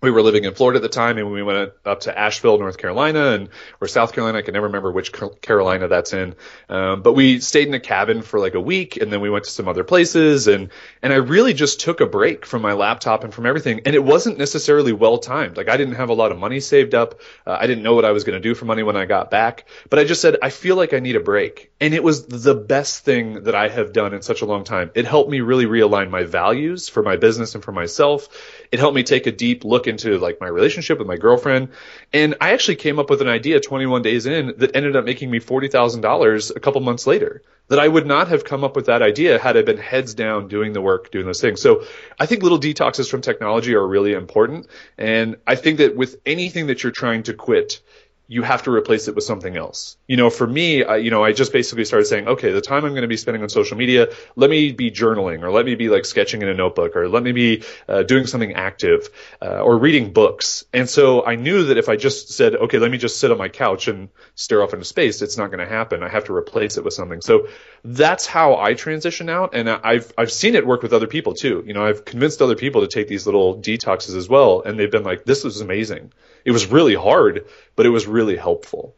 we 0.02 0.10
were 0.10 0.22
living 0.22 0.44
in 0.44 0.52
Florida 0.52 0.78
at 0.78 0.82
the 0.82 0.88
time, 0.88 1.16
and 1.16 1.30
we 1.30 1.42
went 1.44 1.72
up 1.84 2.00
to 2.00 2.18
Asheville, 2.18 2.58
North 2.58 2.76
Carolina, 2.76 3.30
and 3.30 3.48
or 3.80 3.86
South 3.86 4.12
Carolina. 4.12 4.38
I 4.38 4.42
can 4.42 4.52
never 4.52 4.66
remember 4.66 4.90
which 4.90 5.12
Carolina 5.40 5.86
that's 5.86 6.12
in. 6.12 6.34
Um, 6.68 7.02
but 7.02 7.12
we 7.12 7.38
stayed 7.38 7.68
in 7.68 7.74
a 7.74 7.80
cabin 7.80 8.22
for 8.22 8.40
like 8.40 8.54
a 8.54 8.60
week, 8.60 8.96
and 8.96 9.12
then 9.12 9.20
we 9.20 9.30
went 9.30 9.44
to 9.44 9.50
some 9.50 9.68
other 9.68 9.84
places, 9.84 10.48
and 10.48 10.70
and 11.02 11.12
I 11.12 11.16
really 11.16 11.54
just 11.54 11.80
took 11.80 12.00
a 12.00 12.06
break 12.06 12.44
from 12.44 12.62
my 12.62 12.72
laptop 12.72 13.22
and 13.22 13.32
from 13.32 13.46
everything. 13.46 13.82
And 13.86 13.94
it 13.94 14.02
wasn't 14.02 14.38
necessarily 14.38 14.92
well 14.92 15.18
timed. 15.18 15.56
Like 15.56 15.68
I 15.68 15.76
didn't 15.76 15.94
have 15.94 16.08
a 16.08 16.14
lot 16.14 16.32
of 16.32 16.38
money 16.38 16.58
saved 16.58 16.96
up. 16.96 17.20
Uh, 17.46 17.56
I 17.60 17.68
didn't 17.68 17.84
know 17.84 17.94
what 17.94 18.04
I 18.04 18.10
was 18.10 18.24
going 18.24 18.40
to 18.40 18.48
do 18.48 18.56
for 18.56 18.64
money 18.64 18.82
when 18.82 18.96
I 18.96 19.04
got 19.06 19.30
back. 19.30 19.66
But 19.88 20.00
I 20.00 20.04
just 20.04 20.20
said 20.20 20.36
I 20.42 20.50
feel 20.50 20.74
like 20.74 20.94
I 20.94 20.98
need 20.98 21.14
a 21.14 21.20
break, 21.20 21.70
and 21.80 21.94
it 21.94 22.02
was 22.02 22.26
the 22.26 22.56
best 22.56 23.04
thing 23.04 23.44
that 23.44 23.54
I 23.54 23.68
have 23.68 23.92
done 23.92 24.14
in 24.14 24.22
such 24.22 24.42
a 24.42 24.46
long 24.46 24.64
time. 24.64 24.90
It 24.96 25.04
helped 25.04 25.30
me 25.30 25.42
really 25.42 25.66
realign 25.66 26.10
my 26.10 26.24
values 26.24 26.88
for 26.88 27.04
my 27.04 27.16
business 27.16 27.54
and 27.54 27.62
for 27.62 27.70
myself. 27.70 28.28
It 28.72 28.78
helped 28.80 28.96
me 28.96 29.02
take 29.02 29.26
a 29.26 29.32
deep 29.32 29.64
look 29.64 29.87
into 29.87 30.18
like 30.18 30.40
my 30.40 30.48
relationship 30.48 30.98
with 30.98 31.06
my 31.06 31.18
girlfriend. 31.18 31.68
And 32.12 32.37
I 32.40 32.52
actually 32.54 32.76
came 32.76 32.98
up 32.98 33.11
with 33.11 33.20
an 33.20 33.28
idea 33.28 33.61
21 33.61 34.00
days 34.02 34.24
in 34.26 34.54
that 34.56 34.74
ended 34.74 34.96
up 34.96 35.04
making 35.04 35.30
me 35.30 35.40
$40,000 35.40 36.56
a 36.56 36.61
couple 36.61 36.80
months 36.80 37.06
later 37.06 37.42
that 37.68 37.78
I 37.78 37.88
would 37.88 38.06
not 38.06 38.28
have 38.28 38.44
come 38.44 38.64
up 38.64 38.76
with 38.76 38.87
that 38.87 39.02
idea 39.02 39.38
had 39.38 39.56
I 39.56 39.62
been 39.62 39.78
heads 39.78 40.14
down 40.14 40.48
doing 40.48 40.72
the 40.72 40.80
work, 40.80 41.11
doing 41.11 41.26
those 41.26 41.40
things. 41.40 41.61
So 41.61 41.85
I 42.18 42.26
think 42.26 42.42
little 42.42 42.58
detoxes 42.58 43.11
from 43.11 43.20
technology 43.20 43.74
are 43.74 43.87
really 43.87 44.12
important. 44.12 44.66
And 44.98 45.37
I 45.46 45.54
think 45.54 45.78
that 45.78 45.96
with 45.96 46.20
anything 46.26 46.66
that 46.66 46.82
you're 46.82 46.92
trying 46.92 47.22
to 47.24 47.35
quit, 47.35 47.80
you 48.28 48.42
have 48.42 48.62
to 48.62 48.70
replace 48.70 49.08
it 49.08 49.14
with 49.14 49.24
something 49.24 49.56
else. 49.56 49.96
You 50.06 50.16
know, 50.16 50.30
for 50.30 50.46
me, 50.46 50.85
I, 50.85 50.96
you 50.96 51.11
know, 51.11 51.22
I 51.22 51.32
just 51.32 51.52
basically 51.52 51.85
started 51.85 52.06
saying, 52.06 52.28
okay, 52.28 52.52
the 52.52 52.61
time 52.61 52.85
I'm 52.85 52.92
going 52.92 53.02
to 53.02 53.08
be 53.08 53.16
spending 53.16 53.42
on 53.42 53.48
social 53.48 53.76
media, 53.76 54.08
let 54.37 54.48
me 54.48 54.72
be 54.72 54.90
journaling 54.90 55.42
or 55.42 55.50
let 55.50 55.66
me 55.66 55.74
be 55.74 55.88
like 55.88 56.04
sketching 56.04 56.40
in 56.40 56.48
a 56.48 56.54
notebook 56.54 56.96
or 56.96 57.08
let 57.08 57.22
me 57.22 57.32
be 57.32 57.64
uh, 57.88 58.04
doing 58.04 58.26
something 58.26 58.54
active 58.54 59.08
uh, 59.42 59.61
or 59.61 59.76
reading 59.76 60.12
books. 60.12 60.64
And 60.72 60.88
so 60.88 61.26
I 61.26 61.35
knew 61.35 61.64
that 61.64 61.78
if 61.78 61.88
I 61.88 61.96
just 61.96 62.30
said, 62.30 62.54
okay, 62.54 62.78
let 62.78 62.90
me 62.90 62.96
just 62.96 63.20
sit 63.20 63.30
on 63.30 63.38
my 63.38 63.48
couch 63.48 63.88
and 63.88 64.08
stare 64.35 64.62
off 64.62 64.72
into 64.72 64.87
space, 64.87 65.20
it's 65.20 65.37
not 65.37 65.48
going 65.48 65.61
to 65.61 65.68
happen. 65.68 66.02
I 66.02 66.08
have 66.08 66.24
to 66.24 66.35
replace 66.35 66.78
it 66.78 66.85
with 66.85 66.94
something. 66.94 67.20
So 67.20 67.48
that's 67.85 68.26
how 68.26 68.56
I 68.56 68.74
transition 68.74 69.28
out. 69.28 69.54
And 69.54 69.68
I've, 69.68 70.12
I've 70.16 70.32
seen 70.32 70.54
it 70.54 70.66
work 70.66 70.82
with 70.82 70.92
other 70.92 71.08
people 71.08 71.35
too. 71.35 71.64
You 71.66 71.74
know, 71.74 71.85
I've 71.85 72.04
convinced 72.04 72.40
other 72.40 72.56
people 72.56 72.80
to 72.82 72.88
take 72.88 73.08
these 73.08 73.26
little 73.26 73.58
detoxes 73.58 74.16
as 74.16 74.28
well. 74.28 74.62
And 74.62 74.78
they've 74.78 74.90
been 74.90 75.04
like, 75.04 75.24
this 75.24 75.44
is 75.44 75.61
amazing. 75.61 76.12
It 76.44 76.50
was 76.50 76.66
really 76.66 76.94
hard, 76.94 77.46
but 77.76 77.87
it 77.87 77.90
was 77.90 78.07
really 78.07 78.37
helpful. 78.37 78.96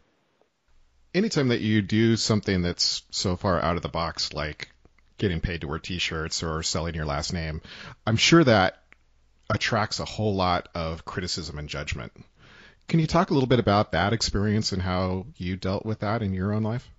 Anytime 1.14 1.48
that 1.48 1.60
you 1.60 1.82
do 1.82 2.16
something 2.16 2.62
that's 2.62 3.02
so 3.10 3.36
far 3.36 3.60
out 3.60 3.76
of 3.76 3.82
the 3.82 3.88
box, 3.88 4.32
like 4.32 4.68
getting 5.18 5.40
paid 5.40 5.60
to 5.60 5.68
wear 5.68 5.78
t-shirts 5.78 6.42
or 6.42 6.62
selling 6.62 6.94
your 6.94 7.06
last 7.06 7.32
name, 7.32 7.60
I'm 8.06 8.16
sure 8.16 8.42
that 8.42 8.82
attracts 9.50 10.00
a 10.00 10.04
whole 10.04 10.34
lot 10.34 10.68
of 10.74 11.04
criticism 11.04 11.58
and 11.58 11.68
judgment. 11.68 12.12
Can 12.88 13.00
you 13.00 13.06
talk 13.06 13.30
a 13.30 13.34
little 13.34 13.46
bit 13.46 13.60
about 13.60 13.92
that 13.92 14.12
experience 14.12 14.72
and 14.72 14.82
how 14.82 15.26
you 15.36 15.56
dealt 15.56 15.86
with 15.86 16.00
that 16.00 16.22
in 16.22 16.34
your 16.34 16.52
own 16.52 16.62
life? 16.62 16.90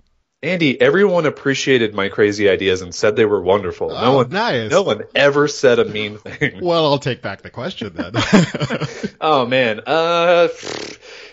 Andy, 0.43 0.79
everyone 0.79 1.25
appreciated 1.25 1.95
my 1.95 2.09
crazy 2.09 2.49
ideas 2.49 2.81
and 2.81 2.93
said 2.93 3.15
they 3.15 3.25
were 3.25 3.41
wonderful. 3.41 3.89
No 3.89 3.95
oh, 3.95 4.15
one, 4.17 4.29
nice. 4.29 4.69
no 4.69 4.83
one 4.83 5.03
ever 5.15 5.47
said 5.47 5.79
a 5.79 5.85
mean 5.85 6.17
thing. 6.17 6.59
well, 6.61 6.85
I'll 6.85 6.99
take 6.99 7.21
back 7.21 7.41
the 7.41 7.49
question 7.49 7.93
then. 7.95 8.11
oh 9.21 9.45
man, 9.47 9.81
uh, 9.87 10.49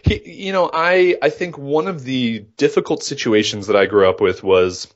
he, 0.03 0.45
you 0.47 0.53
know, 0.53 0.71
I 0.73 1.19
I 1.21 1.29
think 1.31 1.59
one 1.59 1.88
of 1.88 2.05
the 2.05 2.47
difficult 2.57 3.03
situations 3.03 3.67
that 3.67 3.77
I 3.77 3.87
grew 3.87 4.09
up 4.09 4.21
with 4.21 4.43
was 4.43 4.93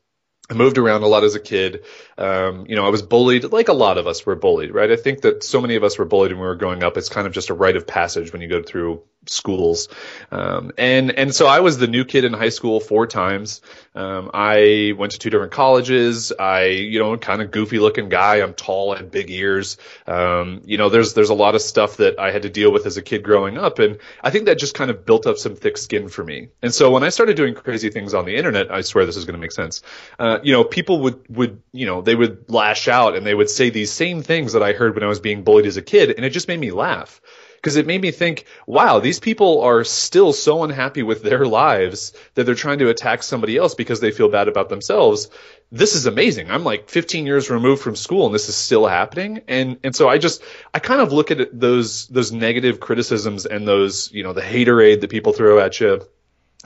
I 0.49 0.55
moved 0.55 0.79
around 0.79 1.03
a 1.03 1.09
lot 1.09 1.25
as 1.25 1.35
a 1.35 1.41
kid. 1.41 1.85
Um, 2.17 2.67
you 2.69 2.77
know, 2.77 2.87
I 2.87 2.91
was 2.91 3.03
bullied, 3.03 3.53
like 3.53 3.69
a 3.69 3.73
lot 3.73 3.99
of 3.99 4.07
us 4.07 4.25
were 4.25 4.37
bullied, 4.37 4.73
right? 4.73 4.91
I 4.91 4.97
think 4.97 5.23
that 5.23 5.43
so 5.43 5.61
many 5.61 5.75
of 5.75 5.83
us 5.83 5.99
were 5.99 6.05
bullied 6.05 6.33
when 6.33 6.41
we 6.41 6.47
were 6.47 6.55
growing 6.55 6.85
up. 6.85 6.97
It's 6.97 7.09
kind 7.09 7.27
of 7.27 7.33
just 7.33 7.51
a 7.51 7.55
rite 7.55 7.77
of 7.77 7.87
passage 7.87 8.33
when 8.33 8.43
you 8.43 8.49
go 8.49 8.63
through 8.63 9.03
schools. 9.29 9.89
Um, 10.31 10.73
and, 10.79 11.11
and 11.11 11.35
so 11.35 11.47
I 11.47 11.61
was 11.61 11.79
the 11.79 11.87
new 11.87 12.05
kid 12.05 12.25
in 12.25 12.33
high 12.33 12.51
school 12.51 12.81
four 12.81 13.07
times. 13.07 13.61
Um, 13.95 14.31
I 14.35 14.93
went 14.99 15.13
to 15.13 15.19
two 15.19 15.31
different 15.31 15.53
colleges. 15.53 16.33
I, 16.39 16.67
you 16.67 16.99
know, 16.99 17.17
kind 17.17 17.41
of 17.41 17.51
goofy 17.51 17.79
looking 17.79 18.09
guy. 18.09 18.37
I'm 18.37 18.55
tall, 18.55 18.93
and 18.93 19.11
big 19.11 19.31
ears. 19.31 19.79
Um, 20.07 20.63
you 20.65 20.77
know, 20.77 20.89
there's, 20.89 21.15
there's 21.15 21.31
a 21.31 21.35
lot 21.35 21.55
of 21.55 21.63
stuff 21.63 21.97
that 21.97 22.19
I 22.19 22.31
had 22.31 22.43
to 22.43 22.51
deal 22.51 22.71
with 22.73 22.87
as 22.87 22.97
a 22.97 23.03
kid 23.03 23.23
growing 23.23 23.57
up. 23.57 23.79
And 23.79 23.99
I 24.23 24.31
think 24.31 24.47
that 24.47 24.59
just 24.59 24.75
kind 24.75 24.91
of 24.91 25.07
built 25.07 25.27
up 25.27 25.39
some 25.39 25.57
thick 25.57 25.79
skin 25.79 26.09
for 26.09 26.23
me. 26.23 26.49
And 26.63 26.75
so 26.75 26.91
when 26.91 27.03
I 27.03 27.09
started 27.09 27.37
doing 27.37 27.55
crazy 27.55 27.91
things 27.91 28.15
on 28.15 28.27
the 28.27 28.37
internet, 28.37 28.71
I 28.71 28.83
swear 28.83 29.07
this 29.07 29.17
is 29.17 29.25
going 29.25 29.35
to 29.35 29.41
make 29.41 29.53
sense. 29.53 29.83
Uh, 30.19 30.39
you 30.43 30.53
know, 30.53 30.65
people 30.65 31.01
would, 31.03 31.25
would, 31.29 31.63
you 31.73 31.87
know, 31.87 32.03
they 32.03 32.15
would 32.15 32.51
lash 32.51 32.89
out 32.89 33.17
and 33.17 33.27
they 33.27 33.35
would 33.35 33.51
say 33.51 33.71
these 33.71 33.93
same 33.93 34.23
things 34.23 34.53
that 34.53 34.63
I 34.63 34.73
heard 34.73 34.95
when 34.95 35.05
I 35.05 35.09
was 35.09 35.21
being 35.21 35.43
bullied 35.43 35.67
as 35.67 35.77
a 35.77 35.83
kid. 35.83 36.11
And 36.11 36.25
it 36.25 36.31
just 36.31 36.49
made 36.49 36.61
me 36.61 36.71
laugh 36.71 37.21
because 37.67 37.75
it 37.75 37.85
made 37.85 38.01
me 38.01 38.13
think, 38.13 38.45
wow, 38.69 39.01
these 39.01 39.19
people 39.19 39.63
are 39.63 39.83
still 39.83 40.33
so 40.33 40.63
unhappy 40.63 41.03
with 41.03 41.25
their 41.25 41.45
lives 41.47 42.13
that 42.35 42.45
they're 42.45 42.55
trying 42.55 42.79
to 42.79 42.91
attack 42.91 43.25
somebody 43.25 43.57
else 43.57 43.75
because 43.75 43.99
they 43.99 44.13
feel 44.13 44.29
bad 44.29 44.47
about 44.47 44.69
themselves. 44.69 45.29
This 45.73 45.97
is 45.97 46.07
amazing. 46.07 46.49
I'm 46.49 46.63
like 46.63 46.89
15 46.89 47.27
years 47.27 47.51
removed 47.51 47.83
from 47.83 47.97
school 47.97 48.25
and 48.25 48.33
this 48.33 48.49
is 48.49 48.55
still 48.55 48.87
happening. 48.87 49.41
And, 49.49 49.81
and 49.83 49.97
so 49.97 50.09
I 50.09 50.19
just, 50.19 50.45
I 50.73 50.79
kind 50.79 51.01
of 51.01 51.13
look 51.13 51.33
at 51.33 51.59
those, 51.59 52.07
those 52.07 52.31
negative 52.31 52.79
criticisms 52.79 53.47
and 53.47 53.67
those, 53.67 54.13
you 54.13 54.23
know, 54.23 54.33
the 54.33 54.43
haterade 54.43 55.01
that 55.01 55.11
people 55.11 55.33
throw 55.33 55.59
at 55.59 55.81
you 55.81 56.03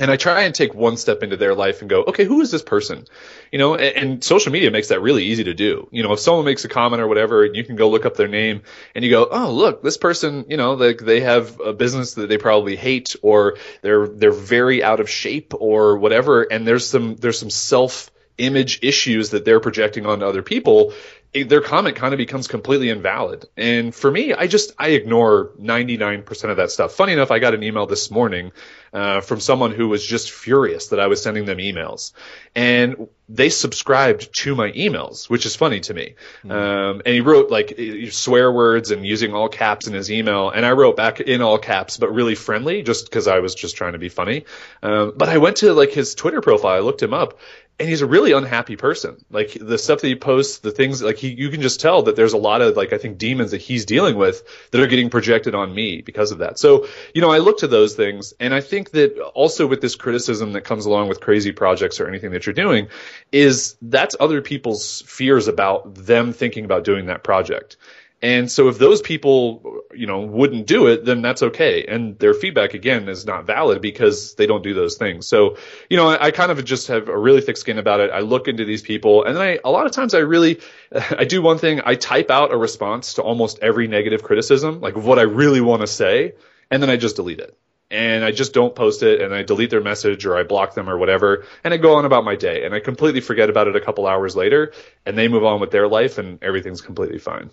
and 0.01 0.11
I 0.11 0.17
try 0.17 0.43
and 0.43 0.55
take 0.55 0.75
one 0.75 0.97
step 0.97 1.23
into 1.23 1.37
their 1.37 1.55
life 1.55 1.83
and 1.83 1.91
go, 1.91 2.03
okay, 2.05 2.25
who 2.25 2.41
is 2.41 2.51
this 2.51 2.63
person? 2.63 3.05
You 3.53 3.59
know, 3.59 3.75
and, 3.75 3.97
and, 3.97 4.25
social 4.25 4.51
media 4.51 4.71
makes 4.71 4.89
that 4.89 5.03
really 5.03 5.25
easy 5.25 5.45
to 5.45 5.55
do. 5.55 5.89
You 5.93 6.03
know, 6.03 6.15
if 6.15 6.21
someone 6.21 6.47
makes 6.47 6.65
a 6.65 6.69
comment 6.69 7.03
or 7.03 7.07
whatever, 7.07 7.45
you 7.45 7.63
can 7.65 7.77
go 7.77 7.91
look 7.91 8.07
up 8.07 8.17
their 8.17 8.29
name 8.29 8.63
and 8.95 9.05
you 9.05 9.11
go, 9.11 9.29
oh, 9.31 9.53
look, 9.53 9.83
this 9.83 9.99
person, 9.99 10.47
you 10.49 10.57
know, 10.57 10.73
like 10.73 10.99
they 10.99 11.21
have 11.21 11.61
a 11.61 11.75
business 11.75 12.15
that 12.15 12.31
they 12.31 12.39
probably 12.39 12.77
hate 12.77 13.15
or 13.21 13.59
they're, 13.83 14.09
they're 14.09 14.33
very 14.33 14.83
out 14.83 15.01
of 15.01 15.11
shape 15.11 15.53
or 15.55 15.99
whatever. 15.99 16.43
And 16.43 16.67
there's 16.67 16.87
some, 16.87 17.17
there's 17.17 17.39
some 17.39 17.51
self 17.51 18.11
image 18.41 18.81
issues 18.83 19.31
that 19.31 19.45
they're 19.45 19.61
projecting 19.61 20.07
onto 20.07 20.25
other 20.25 20.43
people 20.43 20.93
their 21.33 21.61
comment 21.61 21.95
kind 21.95 22.13
of 22.13 22.19
becomes 22.19 22.49
completely 22.49 22.91
invalid. 22.91 23.47
And 23.57 23.95
for 23.95 24.11
me, 24.11 24.35
I 24.35 24.49
just 24.49 24.73
I 24.79 24.89
ignore 24.89 25.53
99% 25.61 26.51
of 26.51 26.57
that 26.57 26.73
stuff. 26.73 26.93
Funny 26.93 27.13
enough, 27.13 27.31
I 27.31 27.39
got 27.39 27.55
an 27.55 27.63
email 27.63 27.87
this 27.87 28.11
morning 28.11 28.51
uh, 28.93 29.21
from 29.21 29.39
someone 29.39 29.71
who 29.71 29.89
was 29.89 30.05
just 30.05 30.33
furious 30.33 30.89
that 30.89 30.99
I 30.99 31.07
was 31.07 31.23
sending 31.23 31.45
them 31.45 31.59
emails, 31.59 32.13
and 32.57 33.07
they 33.29 33.49
subscribed 33.49 34.35
to 34.39 34.57
my 34.57 34.73
emails, 34.73 35.31
which 35.31 35.47
is 35.47 35.55
funny 35.55 35.79
to 35.81 35.95
me. 35.95 36.17
Mm-hmm. 36.43 36.51
Um, 36.51 37.03
and 37.07 37.15
he 37.15 37.21
wrote 37.21 37.49
like 37.49 37.79
swear 38.11 38.51
words 38.51 38.91
and 38.91 39.07
using 39.07 39.33
all 39.33 39.49
caps 39.49 39.87
in 39.87 39.95
his 39.95 40.11
email, 40.11 40.51
and 40.51 40.67
I 40.67 40.73
wrote 40.73 40.97
back 40.97 41.21
in 41.21 41.43
all 41.43 41.59
caps, 41.59 41.97
but 41.97 42.13
really 42.13 42.35
friendly, 42.35 42.83
just 42.83 43.05
because 43.05 43.29
I 43.29 43.39
was 43.39 43.55
just 43.55 43.77
trying 43.77 43.93
to 43.93 44.01
be 44.01 44.09
funny. 44.09 44.47
Um, 44.83 45.13
but 45.17 45.29
I 45.29 45.39
went 45.39 45.59
to 45.59 45.73
like 45.75 45.93
his 45.93 46.17
Twitter 46.17 46.41
profile, 46.41 46.75
I 46.75 46.81
looked 46.81 47.03
him 47.03 47.15
up, 47.15 47.39
and 47.81 47.89
he's 47.89 48.03
a 48.03 48.07
really 48.07 48.33
unhappy 48.33 48.77
person. 48.77 49.25
Like 49.31 49.57
the 49.59 49.79
stuff 49.79 50.03
that 50.03 50.07
he 50.07 50.15
posts, 50.15 50.59
the 50.59 50.71
things 50.71 51.03
like 51.03 51.17
he, 51.17 51.29
you 51.29 51.49
can 51.49 51.63
just 51.63 51.81
tell 51.81 52.03
that 52.03 52.15
there's 52.15 52.35
a 52.35 52.39
lot 52.39 52.61
of 52.61 52.77
like 52.77 52.93
I 52.93 52.99
think 52.99 53.17
demons 53.17 53.53
that 53.53 53.63
he's 53.63 53.87
dealing 53.87 54.17
with 54.17 54.43
that 54.71 54.81
are 54.83 54.87
getting 54.87 55.09
projected 55.09 55.55
on 55.55 55.75
me 55.75 56.03
because 56.03 56.31
of 56.31 56.39
that. 56.39 56.59
So 56.59 56.87
you 57.15 57.23
know 57.23 57.31
I 57.31 57.39
look 57.39 57.59
to 57.59 57.67
those 57.67 57.95
things, 57.95 58.35
and 58.39 58.55
I 58.55 58.61
think 58.61 58.91
that 58.91 59.19
also 59.35 59.67
with 59.67 59.81
this 59.81 59.97
criticism 59.97 60.53
that 60.53 60.63
comes 60.63 60.85
along 60.85 61.09
with 61.09 61.21
crazy 61.21 61.53
projects 61.53 62.01
or 62.01 62.07
anything 62.07 62.33
that 62.33 62.45
you're 62.45 62.53
doing, 62.53 62.89
is 63.33 63.77
that's 63.81 64.15
other 64.21 64.43
people's 64.43 65.01
fears 65.07 65.49
about 65.49 65.95
them 65.95 66.35
thinking 66.35 66.67
about 66.67 66.85
doing 66.85 67.07
that 67.07 67.25
project. 67.25 67.79
And 68.23 68.51
so 68.51 68.69
if 68.69 68.79
those 68.79 69.01
people, 69.01 69.83
you 69.95 70.07
know, 70.07 70.21
wouldn't 70.21 70.67
do 70.67 70.89
it, 70.89 71.07
then 71.07 71.23
that's 71.23 71.43
okay. 71.43 71.87
And 71.87 72.19
their 72.19 72.35
feedback 72.35 72.75
again 72.75 73.09
is 73.09 73.25
not 73.25 73.47
valid 73.47 73.81
because 73.81 74.35
they 74.35 74.47
don't 74.47 74.63
do 74.63 74.75
those 74.75 74.97
things. 74.97 75.27
So, 75.27 75.57
you 75.89 75.97
know, 75.97 76.09
I, 76.09 76.27
I, 76.27 76.31
kind 76.31 76.53
of 76.53 76.63
just 76.65 76.89
have 76.89 77.09
a 77.09 77.17
really 77.17 77.41
thick 77.41 77.57
skin 77.57 77.79
about 77.79 78.01
it. 78.01 78.11
I 78.11 78.21
look 78.21 78.47
into 78.47 78.67
these 78.67 78.83
people 78.83 79.25
and 79.25 79.37
then 79.37 79.43
I, 79.43 79.59
a 79.65 79.71
lot 79.71 79.87
of 79.87 79.93
times 79.93 80.13
I 80.13 80.19
really, 80.19 80.61
I 80.93 81.25
do 81.25 81.41
one 81.41 81.57
thing. 81.57 81.81
I 81.85 81.95
type 81.95 82.31
out 82.31 82.53
a 82.53 82.59
response 82.59 83.15
to 83.15 83.23
almost 83.23 83.59
every 83.61 83.89
negative 83.89 84.23
criticism, 84.23 84.83
like 84.83 84.97
what 84.97 85.19
I 85.19 85.23
really 85.23 85.63
want 85.63 85.81
to 85.81 85.87
say. 85.87 86.35
And 86.71 86.83
then 86.83 86.91
I 86.91 86.97
just 86.97 87.17
delete 87.17 87.41
it 87.41 87.57
and 87.91 88.23
I 88.23 88.31
just 88.33 88.53
don't 88.53 88.75
post 88.75 89.03
it 89.03 89.21
and 89.21 89.35
I 89.35 89.43
delete 89.43 89.71
their 89.71 89.81
message 89.81 90.25
or 90.25 90.37
I 90.37 90.45
block 90.45 90.75
them 90.75 90.89
or 90.89 90.97
whatever 90.97 91.45
and 91.65 91.75
I 91.75 91.79
go 91.79 91.97
on 91.97 92.05
about 92.05 92.25
my 92.25 92.37
day 92.37 92.65
and 92.65 92.75
I 92.75 92.81
completely 92.81 93.21
forget 93.21 93.51
about 93.51 93.67
it 93.67 93.77
a 93.77 93.81
couple 93.81 94.07
hours 94.07 94.37
later 94.37 94.73
and 95.05 95.19
they 95.19 95.27
move 95.27 95.45
on 95.45 95.59
with 95.59 95.71
their 95.71 95.89
life 95.89 96.19
and 96.19 96.41
everything's 96.43 96.81
completely 96.83 97.19
fine. 97.19 97.51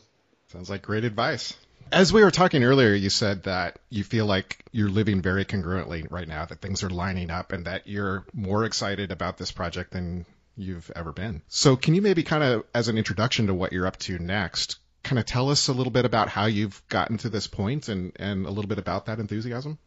Sounds 0.47 0.69
like 0.69 0.81
great 0.81 1.03
advice. 1.03 1.53
As 1.91 2.11
we 2.11 2.23
were 2.23 2.31
talking 2.31 2.63
earlier, 2.63 2.93
you 2.93 3.09
said 3.09 3.43
that 3.43 3.79
you 3.89 4.03
feel 4.03 4.25
like 4.25 4.63
you're 4.71 4.89
living 4.89 5.21
very 5.21 5.45
congruently 5.45 6.09
right 6.09 6.27
now, 6.27 6.45
that 6.45 6.61
things 6.61 6.83
are 6.83 6.89
lining 6.89 7.31
up, 7.31 7.51
and 7.51 7.65
that 7.65 7.87
you're 7.87 8.25
more 8.33 8.65
excited 8.65 9.11
about 9.11 9.37
this 9.37 9.51
project 9.51 9.91
than 9.91 10.25
you've 10.55 10.91
ever 10.95 11.11
been. 11.11 11.41
So, 11.47 11.75
can 11.75 11.95
you 11.95 12.01
maybe 12.01 12.23
kind 12.23 12.43
of, 12.43 12.65
as 12.73 12.87
an 12.87 12.97
introduction 12.97 13.47
to 13.47 13.53
what 13.53 13.71
you're 13.73 13.87
up 13.87 13.97
to 13.99 14.19
next, 14.19 14.79
kind 15.03 15.19
of 15.19 15.25
tell 15.25 15.49
us 15.49 15.67
a 15.67 15.73
little 15.73 15.91
bit 15.91 16.05
about 16.05 16.29
how 16.29 16.45
you've 16.45 16.81
gotten 16.89 17.17
to 17.19 17.29
this 17.29 17.47
point 17.47 17.87
and, 17.87 18.11
and 18.17 18.45
a 18.45 18.49
little 18.49 18.67
bit 18.67 18.79
about 18.79 19.05
that 19.05 19.19
enthusiasm? 19.19 19.77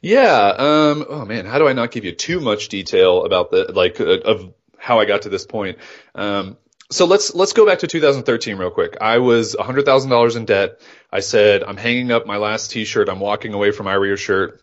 Yeah. 0.00 0.54
Um, 0.58 1.06
oh 1.08 1.24
man, 1.24 1.46
how 1.46 1.58
do 1.58 1.68
I 1.68 1.72
not 1.72 1.90
give 1.90 2.04
you 2.04 2.12
too 2.12 2.40
much 2.40 2.68
detail 2.68 3.24
about 3.24 3.50
the 3.50 3.72
like 3.72 4.00
uh, 4.00 4.18
of 4.18 4.52
how 4.76 4.98
I 4.98 5.04
got 5.04 5.22
to 5.22 5.28
this 5.28 5.46
point? 5.46 5.78
Um, 6.14 6.56
so 6.90 7.06
let's 7.06 7.34
let's 7.34 7.52
go 7.52 7.64
back 7.64 7.80
to 7.80 7.86
2013 7.86 8.56
real 8.56 8.70
quick. 8.70 8.96
I 9.00 9.18
was 9.18 9.54
$100,000 9.54 10.36
in 10.36 10.44
debt. 10.44 10.80
I 11.12 11.20
said 11.20 11.62
I'm 11.62 11.76
hanging 11.76 12.10
up 12.10 12.26
my 12.26 12.36
last 12.36 12.70
T-shirt. 12.70 13.08
I'm 13.08 13.20
walking 13.20 13.54
away 13.54 13.70
from 13.70 13.86
Your 13.86 14.16
Shirt. 14.16 14.60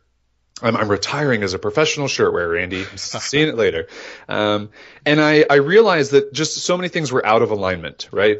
I'm, 0.61 0.75
I'm 0.75 0.89
retiring 0.89 1.43
as 1.43 1.53
a 1.53 1.59
professional 1.59 2.07
shirt 2.07 2.33
wearer, 2.33 2.57
Andy. 2.57 2.83
Seeing 2.95 3.47
it 3.47 3.55
later. 3.55 3.87
Um, 4.27 4.69
and 5.05 5.21
I, 5.21 5.45
I 5.49 5.55
realized 5.55 6.11
that 6.11 6.33
just 6.33 6.57
so 6.57 6.77
many 6.77 6.89
things 6.89 7.11
were 7.11 7.25
out 7.25 7.41
of 7.41 7.51
alignment, 7.51 8.09
right? 8.11 8.39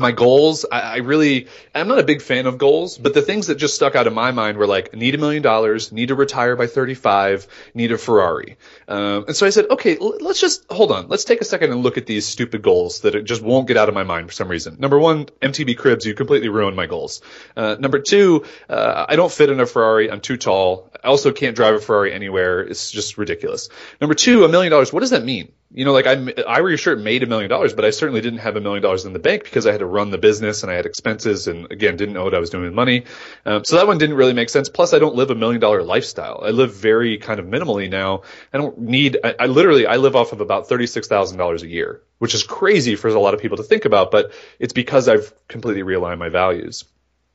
My 0.00 0.12
goals, 0.12 0.64
I, 0.70 0.80
I, 0.80 0.96
really, 0.98 1.48
I'm 1.74 1.88
not 1.88 1.98
a 1.98 2.04
big 2.04 2.22
fan 2.22 2.46
of 2.46 2.56
goals, 2.56 2.96
but 2.98 3.14
the 3.14 3.22
things 3.22 3.48
that 3.48 3.56
just 3.56 3.74
stuck 3.74 3.96
out 3.96 4.06
of 4.06 4.12
my 4.12 4.30
mind 4.30 4.56
were 4.56 4.66
like, 4.66 4.94
need 4.94 5.16
a 5.16 5.18
million 5.18 5.42
dollars, 5.42 5.90
need 5.90 6.08
to 6.08 6.14
retire 6.14 6.54
by 6.54 6.68
35, 6.68 7.48
need 7.74 7.90
a 7.90 7.98
Ferrari. 7.98 8.58
Um, 8.86 9.24
and 9.26 9.34
so 9.34 9.44
I 9.44 9.50
said, 9.50 9.66
okay, 9.70 9.98
l- 10.00 10.18
let's 10.20 10.40
just, 10.40 10.70
hold 10.70 10.92
on, 10.92 11.08
let's 11.08 11.24
take 11.24 11.40
a 11.40 11.44
second 11.44 11.72
and 11.72 11.82
look 11.82 11.98
at 11.98 12.06
these 12.06 12.26
stupid 12.26 12.62
goals 12.62 13.00
that 13.00 13.16
it 13.16 13.24
just 13.24 13.42
won't 13.42 13.66
get 13.66 13.76
out 13.76 13.88
of 13.88 13.94
my 13.96 14.04
mind 14.04 14.28
for 14.28 14.32
some 14.32 14.46
reason. 14.48 14.76
Number 14.78 15.00
one, 15.00 15.26
MTV 15.42 15.76
Cribs, 15.76 16.06
you 16.06 16.14
completely 16.14 16.48
ruined 16.48 16.76
my 16.76 16.86
goals. 16.86 17.20
Uh, 17.56 17.74
number 17.80 17.98
two, 17.98 18.44
uh, 18.68 19.04
I 19.08 19.16
don't 19.16 19.32
fit 19.32 19.50
in 19.50 19.58
a 19.58 19.66
Ferrari, 19.66 20.12
I'm 20.12 20.20
too 20.20 20.36
tall. 20.36 20.90
I 21.02 21.08
also 21.08 21.32
can't 21.32 21.56
drive 21.56 21.74
a 21.74 21.80
Ferrari 21.80 22.12
anywhere. 22.12 22.60
It's 22.60 22.92
just 22.92 23.18
ridiculous. 23.18 23.68
Number 24.00 24.14
two, 24.14 24.44
a 24.44 24.48
million 24.48 24.70
dollars, 24.70 24.92
what 24.92 25.00
does 25.00 25.10
that 25.10 25.24
mean? 25.24 25.50
You 25.70 25.84
know, 25.84 25.92
like 25.92 26.06
I, 26.06 26.58
Your 26.58 26.78
Shirt 26.78 26.98
made 26.98 27.22
a 27.22 27.26
million 27.26 27.50
dollars, 27.50 27.74
but 27.74 27.84
I 27.84 27.90
certainly 27.90 28.22
didn't 28.22 28.38
have 28.38 28.56
a 28.56 28.60
million 28.60 28.82
dollars 28.82 29.04
in 29.04 29.12
the 29.12 29.18
bank 29.18 29.44
because 29.44 29.66
I 29.66 29.72
had 29.72 29.80
to 29.80 29.86
run 29.86 30.10
the 30.10 30.16
business 30.16 30.62
and 30.62 30.72
I 30.72 30.74
had 30.74 30.86
expenses 30.86 31.46
and 31.46 31.70
again, 31.70 31.96
didn't 31.96 32.14
know 32.14 32.24
what 32.24 32.34
I 32.34 32.38
was 32.38 32.48
doing 32.48 32.64
with 32.64 32.72
money. 32.72 33.04
Um, 33.44 33.64
so 33.64 33.76
that 33.76 33.86
one 33.86 33.98
didn't 33.98 34.16
really 34.16 34.32
make 34.32 34.48
sense. 34.48 34.70
Plus 34.70 34.94
I 34.94 34.98
don't 34.98 35.14
live 35.14 35.30
a 35.30 35.34
million 35.34 35.60
dollar 35.60 35.82
lifestyle. 35.82 36.42
I 36.42 36.50
live 36.50 36.74
very 36.74 37.18
kind 37.18 37.38
of 37.38 37.44
minimally 37.44 37.90
now. 37.90 38.22
I 38.52 38.58
don't 38.58 38.78
need, 38.78 39.18
I, 39.22 39.34
I 39.40 39.46
literally, 39.46 39.86
I 39.86 39.96
live 39.96 40.16
off 40.16 40.32
of 40.32 40.40
about 40.40 40.68
$36,000 40.68 41.62
a 41.62 41.66
year, 41.66 42.00
which 42.18 42.34
is 42.34 42.44
crazy 42.44 42.96
for 42.96 43.08
a 43.08 43.20
lot 43.20 43.34
of 43.34 43.40
people 43.40 43.58
to 43.58 43.62
think 43.62 43.84
about, 43.84 44.10
but 44.10 44.32
it's 44.58 44.72
because 44.72 45.06
I've 45.06 45.34
completely 45.48 45.82
realigned 45.82 46.18
my 46.18 46.30
values. 46.30 46.84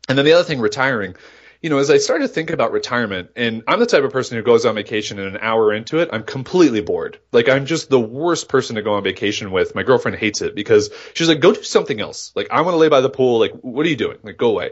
And 0.10 0.18
then 0.18 0.26
the 0.26 0.34
other 0.34 0.44
thing, 0.44 0.60
retiring, 0.60 1.16
you 1.64 1.70
know, 1.70 1.78
as 1.78 1.90
I 1.90 1.98
started 1.98 2.28
to 2.28 2.34
think 2.34 2.50
about 2.50 2.74
retirement, 2.74 3.32
and 3.38 3.64
I'm 3.70 3.80
the 3.80 3.86
type 3.86 4.04
of 4.04 4.12
person 4.12 4.36
who 4.36 4.44
goes 4.44 4.66
on 4.66 4.76
vacation 4.76 5.18
and 5.18 5.38
an 5.38 5.42
hour 5.42 5.72
into 5.74 6.00
it, 6.00 6.10
I'm 6.12 6.24
completely 6.24 6.82
bored. 6.82 7.20
Like 7.32 7.48
I'm 7.48 7.66
just 7.66 7.90
the 7.90 8.00
worst 8.00 8.50
person 8.50 8.76
to 8.76 8.82
go 8.82 8.96
on 8.96 9.04
vacation 9.04 9.50
with. 9.50 9.74
My 9.74 9.84
girlfriend 9.84 10.18
hates 10.18 10.42
it 10.42 10.56
because 10.56 10.90
she's 11.14 11.30
like, 11.30 11.40
go 11.40 11.54
do 11.54 11.64
something 11.64 12.02
else. 12.02 12.34
Like 12.36 12.50
I 12.52 12.62
want 12.62 12.74
to 12.74 12.78
lay 12.78 12.90
by 12.90 13.00
the 13.00 13.10
pool. 13.10 13.40
Like 13.40 13.54
what 13.62 13.86
are 13.86 13.90
you 13.90 13.96
doing? 13.96 14.18
Like 14.24 14.36
go 14.36 14.50
away. 14.50 14.72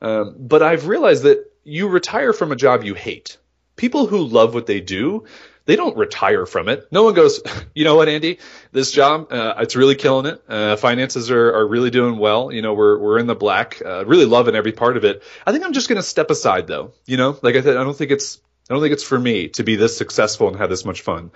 Um, 0.00 0.34
but 0.36 0.64
I've 0.64 0.88
realized 0.88 1.22
that 1.22 1.48
you 1.62 1.88
retire 1.88 2.32
from 2.32 2.50
a 2.50 2.56
job 2.56 2.82
you 2.82 2.94
hate. 2.94 3.38
People 3.76 4.06
who 4.06 4.26
love 4.26 4.52
what 4.52 4.66
they 4.66 4.80
do, 4.80 5.26
they 5.64 5.76
don't 5.76 5.96
retire 5.96 6.46
from 6.46 6.68
it. 6.68 6.88
No 6.90 7.04
one 7.04 7.14
goes, 7.14 7.40
you 7.74 7.84
know 7.84 7.96
what, 7.96 8.08
Andy, 8.08 8.38
this 8.72 8.92
job, 8.92 9.32
uh, 9.32 9.54
it's 9.58 9.76
really 9.76 9.94
killing 9.94 10.26
it. 10.26 10.42
Uh, 10.48 10.76
finances 10.76 11.30
are, 11.30 11.54
are 11.54 11.66
really 11.66 11.90
doing 11.90 12.18
well. 12.18 12.52
You 12.52 12.62
know, 12.62 12.74
we're, 12.74 12.98
we're 12.98 13.18
in 13.18 13.26
the 13.26 13.34
black, 13.34 13.80
uh, 13.84 14.04
really 14.06 14.26
loving 14.26 14.54
every 14.54 14.72
part 14.72 14.96
of 14.96 15.04
it. 15.04 15.22
I 15.46 15.52
think 15.52 15.64
I'm 15.64 15.72
just 15.72 15.88
going 15.88 15.96
to 15.96 16.02
step 16.02 16.30
aside 16.30 16.66
though. 16.66 16.92
You 17.06 17.16
know, 17.16 17.38
like 17.42 17.56
I 17.56 17.62
said, 17.62 17.76
I 17.76 17.84
don't 17.84 17.96
think 17.96 18.10
it's, 18.10 18.40
I 18.70 18.74
don't 18.74 18.82
think 18.82 18.92
it's 18.92 19.04
for 19.04 19.18
me 19.18 19.48
to 19.50 19.64
be 19.64 19.76
this 19.76 19.96
successful 19.96 20.48
and 20.48 20.56
have 20.56 20.70
this 20.70 20.84
much 20.84 21.02
fun. 21.02 21.30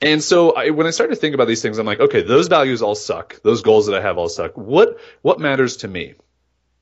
And 0.00 0.22
so 0.22 0.52
I, 0.52 0.70
when 0.70 0.86
I 0.86 0.90
started 0.90 1.14
to 1.14 1.20
think 1.20 1.34
about 1.34 1.48
these 1.48 1.62
things, 1.62 1.78
I'm 1.78 1.86
like, 1.86 2.00
okay, 2.00 2.22
those 2.22 2.48
values 2.48 2.82
all 2.82 2.94
suck. 2.94 3.40
Those 3.42 3.62
goals 3.62 3.86
that 3.86 3.94
I 3.94 4.02
have 4.02 4.18
all 4.18 4.28
suck. 4.28 4.56
What, 4.56 4.98
what 5.22 5.40
matters 5.40 5.78
to 5.78 5.88
me? 5.88 6.14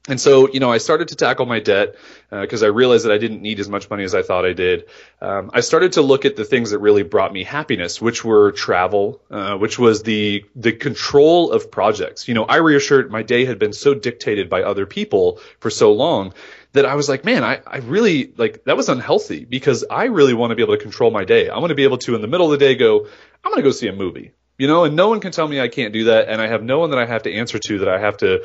And 0.06 0.20
so, 0.20 0.50
you 0.52 0.60
know, 0.60 0.70
I 0.70 0.76
started 0.76 1.08
to 1.08 1.16
tackle 1.16 1.46
my 1.46 1.60
debt 1.60 1.94
because 2.30 2.62
uh, 2.62 2.66
I 2.66 2.68
realized 2.68 3.06
that 3.06 3.12
I 3.12 3.16
didn't 3.16 3.40
need 3.40 3.58
as 3.58 3.70
much 3.70 3.88
money 3.88 4.04
as 4.04 4.14
I 4.14 4.20
thought 4.20 4.44
I 4.44 4.52
did. 4.52 4.84
Um, 5.22 5.50
I 5.54 5.60
started 5.60 5.92
to 5.92 6.02
look 6.02 6.26
at 6.26 6.36
the 6.36 6.44
things 6.44 6.72
that 6.72 6.78
really 6.80 7.02
brought 7.02 7.32
me 7.32 7.42
happiness, 7.42 8.02
which 8.02 8.22
were 8.22 8.52
travel, 8.52 9.22
uh, 9.30 9.56
which 9.56 9.78
was 9.78 10.02
the 10.02 10.44
the 10.54 10.72
control 10.72 11.52
of 11.52 11.70
projects. 11.70 12.28
You 12.28 12.34
know, 12.34 12.44
I 12.44 12.56
reassured 12.56 13.10
my 13.10 13.22
day 13.22 13.46
had 13.46 13.58
been 13.58 13.72
so 13.72 13.94
dictated 13.94 14.50
by 14.50 14.62
other 14.62 14.84
people 14.84 15.40
for 15.58 15.70
so 15.70 15.94
long 15.94 16.34
that 16.72 16.84
I 16.84 16.96
was 16.96 17.08
like, 17.08 17.24
man, 17.24 17.42
I, 17.42 17.62
I 17.66 17.78
really 17.78 18.30
like 18.36 18.64
that 18.64 18.76
was 18.76 18.90
unhealthy 18.90 19.46
because 19.46 19.86
I 19.88 20.04
really 20.04 20.34
want 20.34 20.50
to 20.50 20.54
be 20.54 20.62
able 20.62 20.76
to 20.76 20.82
control 20.82 21.12
my 21.12 21.24
day. 21.24 21.48
I 21.48 21.58
want 21.60 21.70
to 21.70 21.76
be 21.76 21.84
able 21.84 21.98
to 21.98 22.14
in 22.14 22.20
the 22.20 22.28
middle 22.28 22.52
of 22.52 22.58
the 22.58 22.62
day 22.62 22.74
go, 22.74 23.06
I'm 23.42 23.52
going 23.52 23.62
to 23.62 23.66
go 23.66 23.70
see 23.70 23.88
a 23.88 23.94
movie 23.94 24.32
you 24.56 24.68
know, 24.68 24.84
and 24.84 24.94
no 24.94 25.08
one 25.08 25.20
can 25.20 25.32
tell 25.32 25.48
me 25.48 25.60
I 25.60 25.68
can't 25.68 25.92
do 25.92 26.04
that. 26.04 26.28
And 26.28 26.40
I 26.40 26.46
have 26.46 26.62
no 26.62 26.78
one 26.78 26.90
that 26.90 26.98
I 26.98 27.06
have 27.06 27.24
to 27.24 27.32
answer 27.32 27.58
to 27.58 27.78
that 27.80 27.88
I 27.88 27.98
have 27.98 28.16
to 28.18 28.44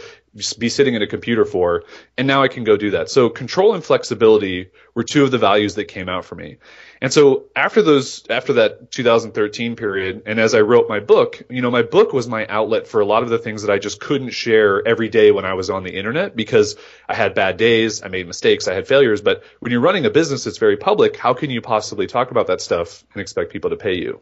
be 0.57 0.69
sitting 0.69 0.95
at 0.95 1.01
a 1.01 1.07
computer 1.07 1.45
for. 1.45 1.83
And 2.17 2.27
now 2.27 2.41
I 2.41 2.47
can 2.47 2.63
go 2.63 2.77
do 2.77 2.91
that. 2.91 3.09
So 3.09 3.29
control 3.29 3.75
and 3.75 3.83
flexibility 3.83 4.71
were 4.95 5.03
two 5.03 5.23
of 5.23 5.31
the 5.31 5.37
values 5.37 5.75
that 5.75 5.85
came 5.85 6.09
out 6.09 6.25
for 6.25 6.35
me. 6.35 6.57
And 7.01 7.13
so 7.13 7.45
after 7.55 7.81
those, 7.81 8.25
after 8.29 8.53
that 8.53 8.91
2013 8.91 9.75
period, 9.75 10.23
and 10.25 10.39
as 10.39 10.55
I 10.55 10.61
wrote 10.61 10.89
my 10.89 10.99
book, 10.99 11.43
you 11.49 11.61
know, 11.61 11.71
my 11.71 11.83
book 11.83 12.11
was 12.11 12.27
my 12.27 12.45
outlet 12.47 12.87
for 12.87 13.01
a 13.01 13.05
lot 13.05 13.23
of 13.23 13.29
the 13.29 13.39
things 13.39 13.61
that 13.61 13.71
I 13.71 13.77
just 13.77 13.99
couldn't 13.99 14.31
share 14.31 14.85
every 14.87 15.09
day 15.09 15.31
when 15.31 15.45
I 15.45 15.53
was 15.53 15.69
on 15.69 15.83
the 15.83 15.95
internet 15.95 16.35
because 16.35 16.75
I 17.07 17.13
had 17.13 17.35
bad 17.35 17.57
days, 17.57 18.03
I 18.03 18.07
made 18.07 18.25
mistakes, 18.25 18.67
I 18.67 18.73
had 18.73 18.87
failures. 18.87 19.21
But 19.21 19.43
when 19.59 19.71
you're 19.71 19.81
running 19.81 20.05
a 20.05 20.09
business 20.09 20.43
that's 20.43 20.57
very 20.57 20.77
public, 20.77 21.17
how 21.17 21.33
can 21.35 21.51
you 21.51 21.61
possibly 21.61 22.07
talk 22.07 22.31
about 22.31 22.47
that 22.47 22.61
stuff 22.61 23.03
and 23.13 23.21
expect 23.21 23.51
people 23.51 23.69
to 23.69 23.77
pay 23.77 23.95
you? 23.95 24.21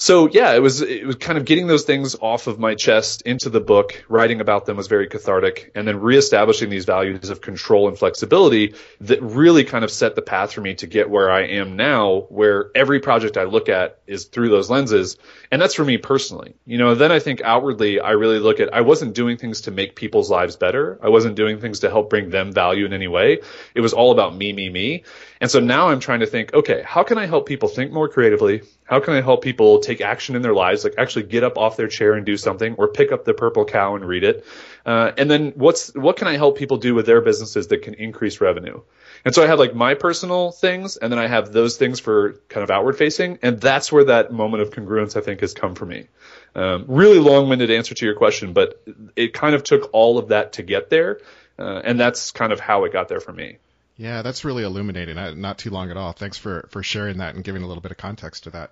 So 0.00 0.28
yeah, 0.28 0.54
it 0.54 0.60
was 0.60 0.80
it 0.80 1.04
was 1.04 1.16
kind 1.16 1.36
of 1.36 1.44
getting 1.44 1.66
those 1.66 1.82
things 1.82 2.14
off 2.20 2.46
of 2.46 2.60
my 2.60 2.76
chest 2.76 3.22
into 3.22 3.50
the 3.50 3.60
book. 3.60 4.04
Writing 4.08 4.40
about 4.40 4.64
them 4.64 4.76
was 4.76 4.86
very 4.86 5.08
cathartic, 5.08 5.72
and 5.74 5.88
then 5.88 6.00
reestablishing 6.00 6.70
these 6.70 6.84
values 6.84 7.30
of 7.30 7.40
control 7.40 7.88
and 7.88 7.98
flexibility 7.98 8.74
that 9.00 9.20
really 9.20 9.64
kind 9.64 9.84
of 9.84 9.90
set 9.90 10.14
the 10.14 10.22
path 10.22 10.52
for 10.52 10.60
me 10.60 10.74
to 10.76 10.86
get 10.86 11.10
where 11.10 11.28
I 11.30 11.46
am 11.46 11.74
now, 11.76 12.26
where 12.28 12.70
every 12.76 13.00
project 13.00 13.36
I 13.36 13.44
look 13.44 13.68
at 13.68 13.98
is 14.06 14.26
through 14.26 14.50
those 14.50 14.70
lenses, 14.70 15.16
and 15.50 15.60
that's 15.60 15.74
for 15.74 15.84
me 15.84 15.98
personally. 15.98 16.54
You 16.64 16.78
know, 16.78 16.94
then 16.94 17.10
I 17.10 17.18
think 17.18 17.40
outwardly, 17.42 17.98
I 17.98 18.12
really 18.12 18.38
look 18.38 18.60
at 18.60 18.72
I 18.72 18.82
wasn't 18.82 19.16
doing 19.16 19.36
things 19.36 19.62
to 19.62 19.72
make 19.72 19.96
people's 19.96 20.30
lives 20.30 20.54
better. 20.54 21.00
I 21.02 21.08
wasn't 21.08 21.34
doing 21.34 21.58
things 21.58 21.80
to 21.80 21.90
help 21.90 22.08
bring 22.08 22.30
them 22.30 22.52
value 22.52 22.86
in 22.86 22.92
any 22.92 23.08
way. 23.08 23.40
It 23.74 23.80
was 23.80 23.94
all 23.94 24.12
about 24.12 24.36
me, 24.36 24.52
me, 24.52 24.68
me. 24.68 25.02
And 25.40 25.50
so 25.50 25.60
now 25.60 25.88
I'm 25.88 26.00
trying 26.00 26.20
to 26.20 26.26
think, 26.26 26.54
okay, 26.54 26.82
how 26.84 27.02
can 27.02 27.18
I 27.18 27.26
help 27.26 27.46
people 27.46 27.68
think 27.68 27.92
more 27.92 28.08
creatively? 28.08 28.62
How 28.84 29.00
can 29.00 29.14
I 29.14 29.20
help 29.20 29.42
people 29.42 29.80
take 29.88 30.00
action 30.00 30.36
in 30.36 30.42
their 30.42 30.54
lives, 30.54 30.84
like 30.84 30.94
actually 30.98 31.24
get 31.24 31.42
up 31.42 31.58
off 31.58 31.76
their 31.76 31.88
chair 31.88 32.14
and 32.14 32.24
do 32.24 32.36
something, 32.36 32.74
or 32.76 32.88
pick 32.88 33.12
up 33.12 33.24
the 33.24 33.34
Purple 33.34 33.64
Cow 33.64 33.96
and 33.96 34.04
read 34.04 34.24
it? 34.24 34.44
Uh, 34.86 35.12
and 35.18 35.30
then 35.30 35.52
what's 35.56 35.94
what 35.94 36.16
can 36.16 36.28
I 36.28 36.36
help 36.36 36.56
people 36.58 36.76
do 36.76 36.94
with 36.94 37.06
their 37.06 37.20
businesses 37.20 37.68
that 37.68 37.82
can 37.82 37.94
increase 37.94 38.40
revenue? 38.40 38.80
And 39.24 39.34
so 39.34 39.42
I 39.42 39.46
have 39.46 39.58
like 39.58 39.74
my 39.74 39.94
personal 39.94 40.52
things, 40.52 40.96
and 40.96 41.10
then 41.10 41.18
I 41.18 41.26
have 41.26 41.52
those 41.52 41.76
things 41.76 42.00
for 42.00 42.34
kind 42.48 42.62
of 42.62 42.70
outward 42.70 42.96
facing, 42.96 43.38
and 43.42 43.60
that's 43.60 43.90
where 43.90 44.04
that 44.04 44.32
moment 44.32 44.62
of 44.62 44.70
congruence 44.70 45.16
I 45.16 45.20
think 45.20 45.40
has 45.40 45.54
come 45.54 45.74
for 45.74 45.86
me. 45.86 46.06
Um, 46.54 46.84
really 46.88 47.18
long-winded 47.18 47.70
answer 47.70 47.94
to 47.94 48.06
your 48.06 48.14
question, 48.14 48.52
but 48.52 48.82
it 49.16 49.32
kind 49.32 49.54
of 49.54 49.62
took 49.64 49.90
all 49.92 50.18
of 50.18 50.28
that 50.28 50.54
to 50.54 50.62
get 50.62 50.88
there, 50.88 51.20
uh, 51.58 51.80
and 51.84 51.98
that's 51.98 52.30
kind 52.30 52.52
of 52.52 52.60
how 52.60 52.84
it 52.84 52.92
got 52.92 53.08
there 53.08 53.20
for 53.20 53.32
me. 53.32 53.58
Yeah, 53.96 54.22
that's 54.22 54.44
really 54.44 54.62
illuminating. 54.62 55.16
Not 55.40 55.58
too 55.58 55.70
long 55.70 55.90
at 55.90 55.96
all. 55.96 56.12
Thanks 56.12 56.38
for, 56.38 56.68
for 56.70 56.84
sharing 56.84 57.18
that 57.18 57.34
and 57.34 57.42
giving 57.42 57.62
a 57.64 57.66
little 57.66 57.82
bit 57.82 57.90
of 57.90 57.98
context 57.98 58.44
to 58.44 58.50
that. 58.50 58.70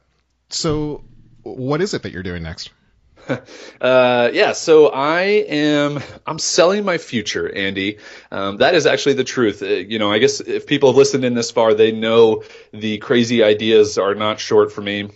So, 0.49 1.05
what 1.43 1.81
is 1.81 1.95
it 1.95 2.03
that 2.03 2.13
you're 2.13 2.23
doing 2.23 2.43
next? 2.43 2.71
Uh, 3.81 4.31
yeah, 4.33 4.53
so 4.53 4.89
I 4.89 5.21
am 5.21 6.01
I'm 6.27 6.39
selling 6.39 6.85
my 6.85 6.97
future, 6.97 7.53
Andy. 7.53 7.99
Um, 8.31 8.59
that 8.59 8.75
is 8.75 8.87
actually 8.87 9.15
the 9.15 9.25
truth. 9.25 9.63
Uh, 9.63 9.67
you 9.67 9.99
know, 9.99 10.11
I 10.11 10.19
guess 10.19 10.41
if 10.41 10.67
people 10.67 10.91
have 10.91 10.97
listened 10.97 11.25
in 11.25 11.35
this 11.35 11.51
far, 11.51 11.75
they 11.75 11.93
know 11.93 12.43
the 12.73 12.99
crazy 12.99 13.43
ideas 13.43 13.99
are 13.99 14.15
not 14.15 14.41
short 14.41 14.73
for 14.73 14.81
me. 14.81 15.11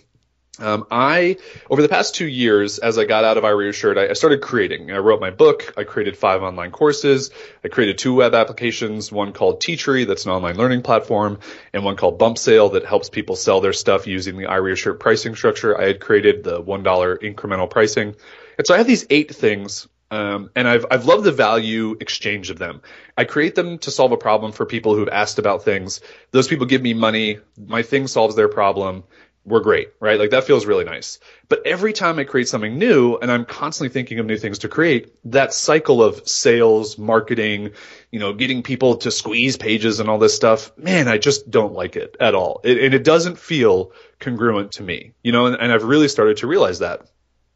Um, 0.61 0.85
I, 0.91 1.37
over 1.69 1.81
the 1.81 1.89
past 1.89 2.15
two 2.15 2.27
years, 2.27 2.77
as 2.77 2.97
I 2.97 3.05
got 3.05 3.23
out 3.23 3.37
of 3.37 3.43
IWearYourShirt, 3.43 3.97
I, 3.97 4.09
I 4.11 4.13
started 4.13 4.41
creating. 4.41 4.91
I 4.91 4.97
wrote 4.97 5.19
my 5.19 5.31
book. 5.31 5.73
I 5.75 5.83
created 5.83 6.15
five 6.17 6.43
online 6.43 6.71
courses. 6.71 7.31
I 7.63 7.67
created 7.67 7.97
two 7.97 8.13
web 8.13 8.35
applications, 8.35 9.11
one 9.11 9.33
called 9.33 9.61
Teachery, 9.61 10.05
that's 10.05 10.25
an 10.25 10.31
online 10.31 10.57
learning 10.57 10.83
platform, 10.83 11.39
and 11.73 11.83
one 11.83 11.95
called 11.95 12.19
Bump 12.19 12.37
Sale 12.37 12.69
that 12.69 12.85
helps 12.85 13.09
people 13.09 13.35
sell 13.35 13.59
their 13.59 13.73
stuff 13.73 14.05
using 14.05 14.37
the 14.37 14.45
IWearYourShirt 14.45 14.99
pricing 14.99 15.35
structure. 15.35 15.79
I 15.79 15.87
had 15.87 15.99
created 15.99 16.43
the 16.43 16.61
$1 16.61 16.83
incremental 17.21 17.69
pricing. 17.69 18.15
And 18.57 18.67
so 18.67 18.75
I 18.75 18.77
have 18.77 18.87
these 18.87 19.07
eight 19.09 19.33
things 19.33 19.87
um, 20.11 20.49
and 20.57 20.67
I've 20.67 20.85
I've 20.91 21.05
loved 21.05 21.23
the 21.23 21.31
value 21.31 21.95
exchange 22.01 22.49
of 22.49 22.59
them. 22.59 22.81
I 23.17 23.23
create 23.23 23.55
them 23.55 23.77
to 23.79 23.91
solve 23.91 24.11
a 24.11 24.17
problem 24.17 24.51
for 24.51 24.65
people 24.65 24.93
who've 24.93 25.07
asked 25.07 25.39
about 25.39 25.63
things. 25.63 26.01
Those 26.31 26.49
people 26.49 26.65
give 26.65 26.81
me 26.81 26.93
money. 26.93 27.39
My 27.57 27.81
thing 27.81 28.07
solves 28.07 28.35
their 28.35 28.49
problem 28.49 29.05
we're 29.43 29.59
great, 29.61 29.89
right? 29.99 30.19
Like 30.19 30.29
that 30.31 30.43
feels 30.43 30.65
really 30.65 30.83
nice. 30.83 31.19
But 31.49 31.65
every 31.65 31.93
time 31.93 32.19
I 32.19 32.25
create 32.25 32.47
something 32.47 32.77
new 32.77 33.17
and 33.17 33.31
I'm 33.31 33.45
constantly 33.45 33.91
thinking 33.91 34.19
of 34.19 34.25
new 34.27 34.37
things 34.37 34.59
to 34.59 34.69
create, 34.69 35.15
that 35.31 35.53
cycle 35.53 36.03
of 36.03 36.27
sales, 36.27 36.97
marketing, 36.97 37.71
you 38.11 38.19
know, 38.19 38.33
getting 38.33 38.61
people 38.61 38.97
to 38.97 39.09
squeeze 39.09 39.57
pages 39.57 39.99
and 39.99 40.09
all 40.09 40.19
this 40.19 40.35
stuff, 40.35 40.71
man, 40.77 41.07
I 41.07 41.17
just 41.17 41.49
don't 41.49 41.73
like 41.73 41.95
it 41.95 42.17
at 42.19 42.35
all. 42.35 42.61
It, 42.63 42.77
and 42.83 42.93
it 42.93 43.03
doesn't 43.03 43.39
feel 43.39 43.93
congruent 44.19 44.73
to 44.73 44.83
me, 44.83 45.13
you 45.23 45.31
know, 45.31 45.47
and, 45.47 45.55
and 45.55 45.71
I've 45.71 45.83
really 45.83 46.07
started 46.07 46.37
to 46.37 46.47
realize 46.47 46.79
that. 46.79 47.01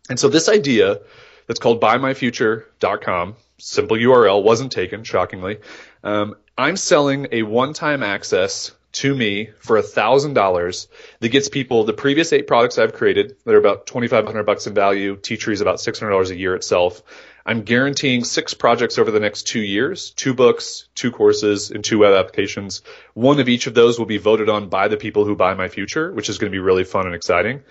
And 0.10 0.20
so 0.20 0.28
this 0.28 0.50
idea 0.50 1.02
that's 1.46 1.60
called 1.60 1.82
buymyfuture.com, 1.82 3.36
simple 3.60 3.98
URL, 3.98 4.44
wasn't 4.44 4.72
taken, 4.72 5.04
shockingly. 5.04 5.60
Um, 6.04 6.36
I'm 6.58 6.78
selling 6.78 7.28
a 7.32 7.44
one-time 7.44 8.02
access 8.02 8.72
to 8.96 9.14
me 9.14 9.50
for 9.60 9.78
a 9.78 9.82
thousand 9.82 10.34
dollars 10.34 10.88
that 11.20 11.30
gets 11.30 11.50
people 11.50 11.84
the 11.84 11.94
previous 11.94 12.32
eight 12.34 12.48
products 12.48 12.78
I've 12.78 12.94
created 12.94 13.36
that 13.44 13.54
are 13.54 13.60
about 13.60 13.86
twenty 13.86 14.08
five 14.08 14.26
hundred 14.26 14.46
bucks 14.46 14.68
in 14.68 14.74
value. 14.74 15.18
Teachery 15.18 15.54
is 15.54 15.62
about 15.62 15.80
six 15.80 16.00
hundred 16.00 16.12
dollars 16.12 16.32
a 16.32 16.38
year 16.38 16.56
itself. 16.56 17.04
I'm 17.48 17.62
guaranteeing 17.62 18.24
six 18.24 18.56
projects 18.56 18.98
over 18.98 19.12
the 19.12 19.20
next 19.20 19.44
two 19.44 19.60
years, 19.60 20.10
two 20.10 20.34
books, 20.34 20.88
two 20.96 21.12
courses, 21.12 21.70
and 21.70 21.84
two 21.84 22.00
web 22.00 22.14
applications. 22.14 22.82
One 23.14 23.40
of 23.40 23.48
each 23.48 23.68
of 23.68 23.76
those 23.76 24.00
will 24.00 24.08
be 24.08 24.18
voted 24.18 24.50
on 24.50 24.70
by 24.70 24.88
the 24.88 24.98
people 24.98 25.26
who 25.26 25.36
buy 25.36 25.54
my 25.54 25.68
future, 25.68 26.12
which 26.12 26.28
is 26.28 26.40
going 26.40 26.52
to 26.52 26.56
be 26.56 26.60
really 26.60 26.86
fun 26.86 27.06
and 27.06 27.14
exciting. 27.14 27.62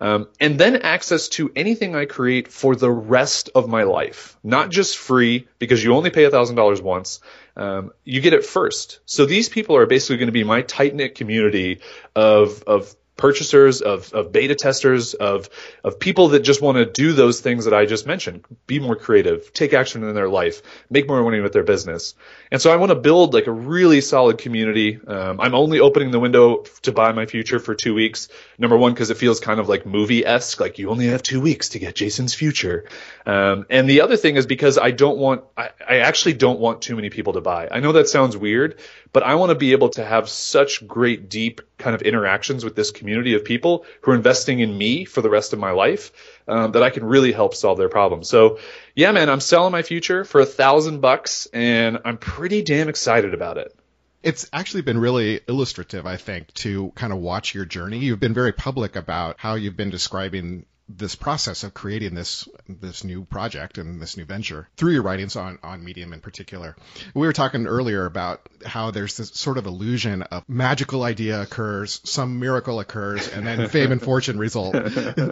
Um, 0.00 0.28
and 0.40 0.58
then 0.58 0.76
access 0.76 1.28
to 1.30 1.52
anything 1.54 1.94
I 1.94 2.06
create 2.06 2.48
for 2.48 2.74
the 2.74 2.90
rest 2.90 3.50
of 3.54 3.68
my 3.68 3.82
life, 3.82 4.38
not 4.42 4.70
just 4.70 4.96
free 4.96 5.46
because 5.58 5.84
you 5.84 5.94
only 5.94 6.10
pay 6.10 6.24
$1,000 6.24 6.82
once. 6.82 7.20
Um, 7.54 7.92
you 8.04 8.22
get 8.22 8.32
it 8.32 8.44
first. 8.44 9.00
So 9.04 9.26
these 9.26 9.50
people 9.50 9.76
are 9.76 9.86
basically 9.86 10.16
going 10.16 10.28
to 10.28 10.32
be 10.32 10.44
my 10.44 10.62
tight 10.62 10.94
knit 10.94 11.14
community 11.14 11.80
of, 12.16 12.62
of 12.62 12.94
purchasers, 13.20 13.82
of, 13.82 14.12
of 14.12 14.32
beta 14.32 14.54
testers, 14.54 15.14
of, 15.14 15.48
of 15.84 16.00
people 16.00 16.28
that 16.28 16.40
just 16.40 16.60
want 16.60 16.78
to 16.78 16.86
do 16.86 17.12
those 17.12 17.40
things 17.40 17.66
that 17.66 17.74
I 17.74 17.86
just 17.86 18.06
mentioned. 18.06 18.44
Be 18.66 18.80
more 18.80 18.96
creative, 18.96 19.52
take 19.52 19.72
action 19.74 20.02
in 20.02 20.14
their 20.14 20.28
life, 20.28 20.62
make 20.88 21.06
more 21.06 21.22
money 21.22 21.40
with 21.40 21.52
their 21.52 21.62
business. 21.62 22.14
And 22.50 22.60
so 22.60 22.72
I 22.72 22.76
want 22.76 22.90
to 22.90 22.96
build 22.96 23.34
like 23.34 23.46
a 23.46 23.52
really 23.52 24.00
solid 24.00 24.38
community. 24.38 24.98
Um, 25.06 25.40
I'm 25.40 25.54
only 25.54 25.78
opening 25.80 26.10
the 26.10 26.18
window 26.18 26.64
to 26.82 26.92
buy 26.92 27.12
my 27.12 27.26
future 27.26 27.58
for 27.58 27.74
two 27.74 27.94
weeks. 27.94 28.28
Number 28.58 28.76
one, 28.76 28.92
because 28.92 29.10
it 29.10 29.18
feels 29.18 29.38
kind 29.38 29.60
of 29.60 29.68
like 29.68 29.86
movie 29.86 30.24
esque, 30.26 30.58
like 30.58 30.78
you 30.78 30.90
only 30.90 31.06
have 31.08 31.22
two 31.22 31.40
weeks 31.40 31.70
to 31.70 31.78
get 31.78 31.94
Jason's 31.94 32.34
future. 32.34 32.88
Um, 33.26 33.66
and 33.70 33.88
the 33.88 34.00
other 34.00 34.16
thing 34.16 34.36
is 34.36 34.46
because 34.46 34.78
I 34.78 34.90
don't 34.90 35.18
want, 35.18 35.44
I, 35.56 35.70
I 35.86 35.98
actually 35.98 36.34
don't 36.34 36.58
want 36.58 36.82
too 36.82 36.96
many 36.96 37.10
people 37.10 37.34
to 37.34 37.40
buy. 37.40 37.68
I 37.70 37.80
know 37.80 37.92
that 37.92 38.08
sounds 38.08 38.36
weird, 38.36 38.80
but 39.12 39.22
I 39.22 39.34
want 39.34 39.50
to 39.50 39.54
be 39.54 39.72
able 39.72 39.88
to 39.90 40.04
have 40.04 40.28
such 40.28 40.86
great, 40.86 41.28
deep 41.28 41.60
kind 41.78 41.94
of 41.94 42.02
interactions 42.02 42.64
with 42.64 42.76
this 42.76 42.90
community 42.90 43.34
of 43.34 43.44
people 43.44 43.84
who 44.02 44.12
are 44.12 44.14
investing 44.14 44.60
in 44.60 44.76
me 44.76 45.04
for 45.04 45.20
the 45.22 45.30
rest 45.30 45.52
of 45.52 45.58
my 45.58 45.72
life 45.72 46.12
um, 46.46 46.72
that 46.72 46.82
I 46.82 46.90
can 46.90 47.04
really 47.04 47.32
help 47.32 47.54
solve 47.54 47.78
their 47.78 47.88
problems. 47.88 48.28
So, 48.28 48.58
yeah, 48.94 49.12
man, 49.12 49.28
I'm 49.28 49.40
selling 49.40 49.72
my 49.72 49.82
future 49.82 50.24
for 50.24 50.40
a 50.40 50.46
thousand 50.46 51.00
bucks, 51.00 51.46
and 51.52 51.98
I'm 52.04 52.18
pretty 52.18 52.62
damn 52.62 52.88
excited 52.88 53.34
about 53.34 53.58
it. 53.58 53.74
It's 54.22 54.48
actually 54.52 54.82
been 54.82 54.98
really 54.98 55.40
illustrative, 55.48 56.06
I 56.06 56.16
think, 56.18 56.52
to 56.54 56.92
kind 56.94 57.12
of 57.12 57.20
watch 57.20 57.54
your 57.54 57.64
journey. 57.64 57.98
You've 57.98 58.20
been 58.20 58.34
very 58.34 58.52
public 58.52 58.94
about 58.94 59.36
how 59.38 59.54
you've 59.54 59.78
been 59.78 59.90
describing 59.90 60.66
this 60.96 61.14
process 61.14 61.62
of 61.64 61.74
creating 61.74 62.14
this 62.14 62.48
this 62.68 63.04
new 63.04 63.24
project 63.24 63.78
and 63.78 64.00
this 64.00 64.16
new 64.16 64.24
venture 64.24 64.68
through 64.76 64.92
your 64.92 65.02
writings 65.02 65.36
on 65.36 65.58
on 65.62 65.84
Medium 65.84 66.12
in 66.12 66.20
particular. 66.20 66.76
We 67.14 67.26
were 67.26 67.32
talking 67.32 67.66
earlier 67.66 68.06
about 68.06 68.48
how 68.64 68.90
there's 68.90 69.16
this 69.16 69.30
sort 69.30 69.58
of 69.58 69.66
illusion 69.66 70.22
of 70.22 70.48
magical 70.48 71.02
idea 71.02 71.42
occurs, 71.42 72.00
some 72.04 72.38
miracle 72.38 72.80
occurs, 72.80 73.28
and 73.28 73.46
then 73.46 73.68
fame 73.70 73.92
and 73.92 74.02
fortune 74.02 74.38
result. 74.38 74.74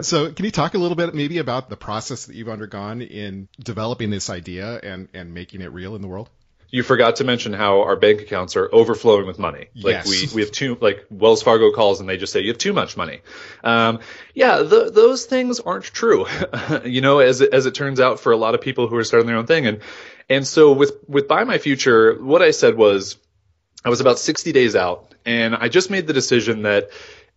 so, 0.01 0.31
can 0.31 0.45
you 0.45 0.51
talk 0.51 0.73
a 0.73 0.77
little 0.77 0.95
bit 0.95 1.13
maybe 1.13 1.37
about 1.37 1.69
the 1.69 1.77
process 1.77 2.25
that 2.25 2.35
you've 2.35 2.49
undergone 2.49 3.01
in 3.01 3.47
developing 3.59 4.09
this 4.09 4.29
idea 4.29 4.79
and 4.81 5.09
and 5.13 5.33
making 5.33 5.61
it 5.61 5.71
real 5.71 5.95
in 5.95 6.01
the 6.01 6.07
world? 6.07 6.29
You 6.71 6.83
forgot 6.83 7.17
to 7.17 7.23
mention 7.23 7.53
how 7.53 7.81
our 7.81 7.95
bank 7.95 8.21
accounts 8.21 8.55
are 8.55 8.69
overflowing 8.71 9.25
with 9.25 9.39
money. 9.39 9.69
Like 9.75 10.05
yes. 10.05 10.07
we, 10.07 10.35
we 10.35 10.41
have 10.41 10.51
too, 10.51 10.77
like 10.79 11.05
Wells 11.09 11.41
Fargo 11.41 11.71
calls 11.71 11.99
and 11.99 12.07
they 12.07 12.17
just 12.17 12.31
say 12.31 12.41
you 12.41 12.49
have 12.49 12.59
too 12.59 12.73
much 12.73 12.95
money. 12.95 13.21
Um, 13.63 13.99
yeah, 14.35 14.61
those 14.61 15.25
things 15.25 15.59
aren't 15.59 15.85
true. 15.85 16.27
you 16.85 17.01
know, 17.01 17.19
as 17.19 17.41
it, 17.41 17.53
as 17.53 17.65
it 17.65 17.73
turns 17.73 17.99
out 17.99 18.19
for 18.19 18.31
a 18.31 18.37
lot 18.37 18.53
of 18.53 18.61
people 18.61 18.87
who 18.87 18.95
are 18.97 19.03
starting 19.03 19.27
their 19.27 19.37
own 19.37 19.47
thing. 19.47 19.65
And, 19.65 19.79
and 20.29 20.45
so 20.45 20.73
with, 20.73 20.93
with 21.07 21.27
Buy 21.27 21.43
My 21.43 21.57
Future, 21.57 22.21
what 22.21 22.43
I 22.43 22.51
said 22.51 22.77
was 22.77 23.17
I 23.83 23.89
was 23.89 23.99
about 23.99 24.19
60 24.19 24.51
days 24.51 24.75
out 24.75 25.15
and 25.25 25.55
I 25.55 25.69
just 25.69 25.89
made 25.89 26.05
the 26.05 26.13
decision 26.13 26.63
that 26.63 26.89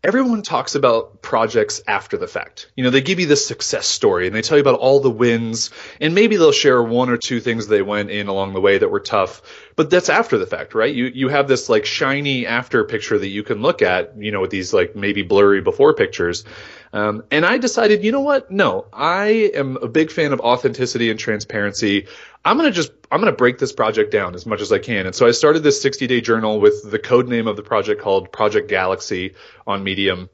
everyone 0.05 0.43
talks 0.43 0.75
about 0.75 1.23
projects 1.23 1.81
after 1.87 2.17
the 2.17 2.27
fact. 2.27 2.71
You 2.75 2.83
know, 2.83 2.91
they 2.91 3.01
give 3.01 3.21
you 3.21 3.27
this 3.27 3.47
success 3.47 3.87
story 3.87 4.27
and 4.27 4.35
they 4.35 4.43
tell 4.43 4.59
you 4.59 4.63
about 4.63 4.81
all 4.81 5.01
the 5.01 5.11
wins 5.11 5.71
and 6.01 6.15
maybe 6.15 6.37
they'll 6.37 6.51
share 6.51 6.83
one 6.83 7.09
or 7.09 7.17
two 7.17 7.41
things 7.41 7.69
they 7.69 7.83
went 7.83 8.11
in 8.11 8.27
along 8.27 8.53
the 8.53 8.61
way 8.61 8.79
that 8.79 8.89
were 8.89 9.01
tough, 9.01 9.43
but 9.77 9.91
that's 9.91 10.09
after 10.09 10.39
the 10.39 10.47
fact, 10.47 10.75
right? 10.75 10.93
You, 10.93 11.07
you 11.07 11.29
have 11.29 11.47
this 11.47 11.69
like 11.69 11.85
shiny 11.85 12.47
after 12.47 12.83
picture 12.85 13.19
that 13.19 13.29
you 13.29 13.45
can 13.45 13.63
look 13.63 13.81
at, 13.81 14.17
you 14.19 14.33
know, 14.33 14.41
with 14.41 14.51
these 14.51 14.73
like 14.73 14.97
maybe 14.97 15.23
blurry 15.23 15.61
before 15.61 15.95
pictures. 15.95 16.45
Um, 16.93 17.25
and 17.31 17.47
I 17.47 17.59
decided, 17.59 18.05
you 18.05 18.13
know 18.13 18.21
what? 18.21 18.51
No, 18.51 18.87
I 18.93 19.51
am 19.55 19.79
a 19.79 19.89
big 19.89 20.11
fan 20.11 20.33
of 20.33 20.41
authenticity 20.41 21.11
and 21.11 21.19
transparency. 21.19 22.07
I'm 22.45 22.59
going 22.59 22.69
to 22.69 22.75
just, 22.75 22.93
I'm 23.11 23.21
going 23.21 23.33
to 23.33 23.37
break 23.37 23.59
this 23.59 23.73
project 23.73 24.11
down 24.11 24.35
as 24.35 24.45
much 24.45 24.61
as 24.61 24.73
I 24.73 24.79
can. 24.79 25.07
And 25.07 25.15
so 25.15 25.27
I 25.27 25.31
started 25.31 25.61
this 25.61 25.81
60 25.81 26.07
day 26.07 26.21
journal 26.21 26.61
with 26.61 26.91
the 26.91 26.99
code 26.99 27.29
name 27.29 27.47
of 27.47 27.57
the 27.57 27.63
project 27.63 28.03
called 28.03 28.31
Project 28.31 28.69
Galaxy 28.69 29.35
on 29.67 29.83
Medium. 29.83 30.29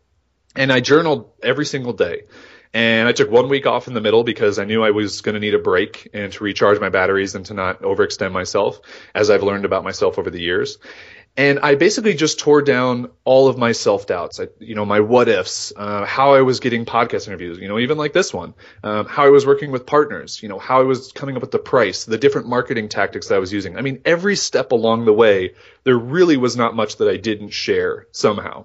And 0.57 0.73
I 0.73 0.81
journaled 0.81 1.31
every 1.43 1.67
single 1.67 1.93
day. 1.93 2.23
And 2.75 3.09
I 3.09 3.13
took 3.13 3.31
one 3.31 3.49
week 3.49 3.67
off 3.67 3.89
in 3.89 3.95
the 3.95 4.01
middle 4.01 4.25
because 4.25 4.59
I 4.59 4.65
knew 4.65 4.85
I 4.85 4.91
was 4.91 5.23
going 5.23 5.35
to 5.35 5.41
need 5.41 5.55
a 5.55 5.59
break 5.59 6.09
and 6.13 6.33
to 6.33 6.45
recharge 6.45 6.79
my 6.81 6.91
batteries 6.91 7.35
and 7.35 7.47
to 7.47 7.55
not 7.55 7.81
overextend 7.83 8.33
myself 8.33 8.81
as 9.15 9.31
I've 9.31 9.43
learned 9.43 9.65
about 9.65 9.85
myself 9.85 10.19
over 10.19 10.29
the 10.29 10.41
years. 10.41 10.79
And 11.39 11.61
I 11.61 11.77
basically 11.77 12.15
just 12.15 12.41
tore 12.41 12.63
down 12.63 13.11
all 13.23 13.47
of 13.47 13.57
my 13.57 13.71
self 13.71 14.09
doubts, 14.09 14.41
you 14.59 14.75
know, 14.75 14.85
my 14.85 14.99
what 14.99 15.29
ifs, 15.29 15.73
uh, 15.77 16.05
how 16.05 16.35
I 16.35 16.43
was 16.43 16.59
getting 16.59 16.85
podcast 16.85 17.29
interviews, 17.29 17.59
you 17.59 17.69
know, 17.69 17.79
even 17.79 17.97
like 17.97 18.13
this 18.13 18.35
one, 18.35 18.55
um, 18.83 19.07
how 19.07 19.25
I 19.25 19.29
was 19.29 19.47
working 19.47 19.71
with 19.71 19.87
partners, 19.87 20.43
you 20.43 20.49
know, 20.49 20.59
how 20.59 20.81
I 20.81 20.83
was 20.83 21.13
coming 21.13 21.37
up 21.37 21.43
with 21.43 21.53
the 21.53 21.61
price, 21.61 22.07
the 22.07 22.19
different 22.19 22.49
marketing 22.49 22.89
tactics 22.89 23.29
that 23.29 23.37
I 23.37 23.39
was 23.39 23.53
using. 23.53 23.79
I 23.79 23.83
mean, 23.83 24.03
every 24.05 24.35
step 24.35 24.73
along 24.73 25.05
the 25.05 25.13
way, 25.13 25.55
there 25.85 25.97
really 25.97 26.37
was 26.37 26.57
not 26.57 26.75
much 26.75 26.97
that 26.97 27.09
I 27.09 27.19
didn't 27.19 27.51
share 27.51 28.09
somehow. 28.11 28.65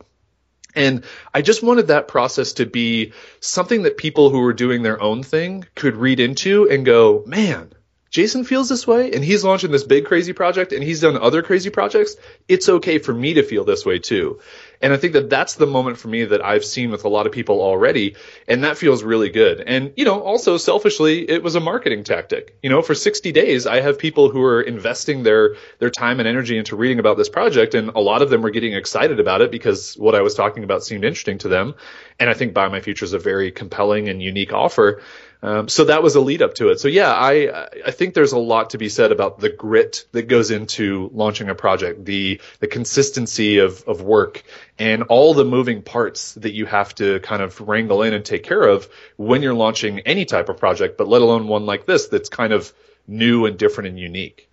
And 0.74 1.04
I 1.32 1.44
just 1.44 1.62
wanted 1.62 1.90
that 1.90 2.08
process 2.08 2.54
to 2.54 2.66
be 2.66 3.14
something 3.40 3.84
that 3.84 3.98
people 3.98 4.32
who 4.32 4.40
were 4.40 4.52
doing 4.52 4.82
their 4.82 5.00
own 5.00 5.22
thing 5.22 5.68
could 5.76 5.96
read 5.96 6.20
into 6.20 6.68
and 6.68 6.84
go, 6.84 7.24
man, 7.28 7.72
Jason 8.14 8.44
feels 8.44 8.70
this 8.70 8.86
way 8.86 9.12
and 9.12 9.26
he's 9.26 9.44
launching 9.44 9.72
this 9.72 9.84
big 9.84 10.06
crazy 10.06 10.34
project 10.34 10.72
and 10.72 10.84
he's 10.84 11.02
done 11.02 11.18
other 11.18 11.42
crazy 11.42 11.72
projects, 11.72 12.16
it's 12.48 12.70
okay 12.70 13.00
for 13.00 13.12
me 13.12 13.34
to 13.34 13.42
feel 13.42 13.64
this 13.64 13.88
way 13.88 13.98
too. 13.98 14.40
And 14.84 14.94
I 14.94 14.98
think 14.98 15.14
that 15.14 15.32
that's 15.32 15.56
the 15.56 15.66
moment 15.66 15.98
for 15.98 16.10
me 16.10 16.26
that 16.26 16.46
I've 16.46 16.64
seen 16.64 16.92
with 16.92 17.06
a 17.06 17.10
lot 17.10 17.26
of 17.26 17.32
people 17.32 17.60
already. 17.62 18.16
And 18.48 18.66
that 18.66 18.78
feels 18.78 19.02
really 19.02 19.30
good. 19.30 19.62
And, 19.62 19.94
you 19.96 20.06
know, 20.06 20.22
also 20.22 20.58
selfishly, 20.58 21.28
it 21.28 21.42
was 21.42 21.56
a 21.56 21.60
marketing 21.60 22.04
tactic. 22.04 22.56
You 22.62 22.70
know, 22.70 22.84
for 22.84 22.94
60 22.94 23.32
days, 23.32 23.66
I 23.66 23.80
have 23.80 23.98
people 23.98 24.30
who 24.30 24.44
are 24.44 24.62
investing 24.62 25.24
their, 25.24 25.56
their 25.80 25.90
time 25.90 26.20
and 26.20 26.28
energy 26.28 26.58
into 26.58 26.76
reading 26.76 27.00
about 27.00 27.18
this 27.18 27.30
project. 27.30 27.74
And 27.74 27.90
a 27.96 28.00
lot 28.00 28.22
of 28.22 28.30
them 28.30 28.44
were 28.44 28.52
getting 28.52 28.74
excited 28.74 29.20
about 29.20 29.42
it 29.42 29.50
because 29.52 29.96
what 29.96 30.14
I 30.14 30.22
was 30.22 30.36
talking 30.36 30.64
about 30.64 30.84
seemed 30.84 31.04
interesting 31.04 31.40
to 31.40 31.48
them. 31.48 31.74
And 32.20 32.30
I 32.30 32.36
think 32.36 32.54
Buy 32.54 32.68
My 32.68 32.82
Future 32.82 33.06
is 33.06 33.14
a 33.14 33.20
very 33.20 33.52
compelling 33.52 34.10
and 34.10 34.22
unique 34.22 34.54
offer. 34.54 35.02
Um, 35.44 35.68
so 35.68 35.84
that 35.84 36.02
was 36.02 36.16
a 36.16 36.22
lead 36.22 36.42
up 36.42 36.54
to 36.56 36.70
it. 36.70 36.80
So 36.80 36.88
yeah, 36.88 37.12
I 37.12 37.68
I 37.86 37.92
think 37.92 38.14
there's 38.14 38.32
a 38.32 38.40
lot 38.40 38.70
to 38.70 38.78
be 38.78 38.88
said 38.88 39.12
about 39.12 39.40
the 39.40 39.50
grit 39.50 40.06
that 40.14 40.30
goes 40.30 40.52
into 40.52 41.10
launching 41.14 41.50
a 41.50 41.56
project, 41.56 42.06
the 42.06 42.40
the 42.62 42.68
consistency 42.68 43.58
of 43.58 43.84
of 43.86 44.02
work, 44.02 44.42
and 44.80 45.04
all 45.04 45.34
the 45.34 45.44
moving 45.44 45.82
parts 45.82 46.34
that 46.36 46.54
you 46.54 46.66
have 46.66 46.96
to 46.96 47.20
kind 47.20 47.42
of 47.44 47.60
wrangle 47.60 48.04
in 48.04 48.14
and 48.14 48.24
take 48.24 48.44
care 48.44 48.64
of 48.64 48.88
when 49.18 49.44
you're 49.44 49.54
launching 49.54 50.00
any 50.00 50.24
type 50.24 50.48
of 50.48 50.56
project, 50.56 50.98
but 50.98 51.10
let 51.10 51.22
alone 51.22 51.50
one 51.50 51.66
like 51.66 51.86
this 51.86 52.08
that's 52.08 52.30
kind 52.30 52.54
of 52.54 52.72
new 53.06 53.46
and 53.46 53.60
different 53.60 53.90
and 53.90 54.00
unique. 54.00 54.50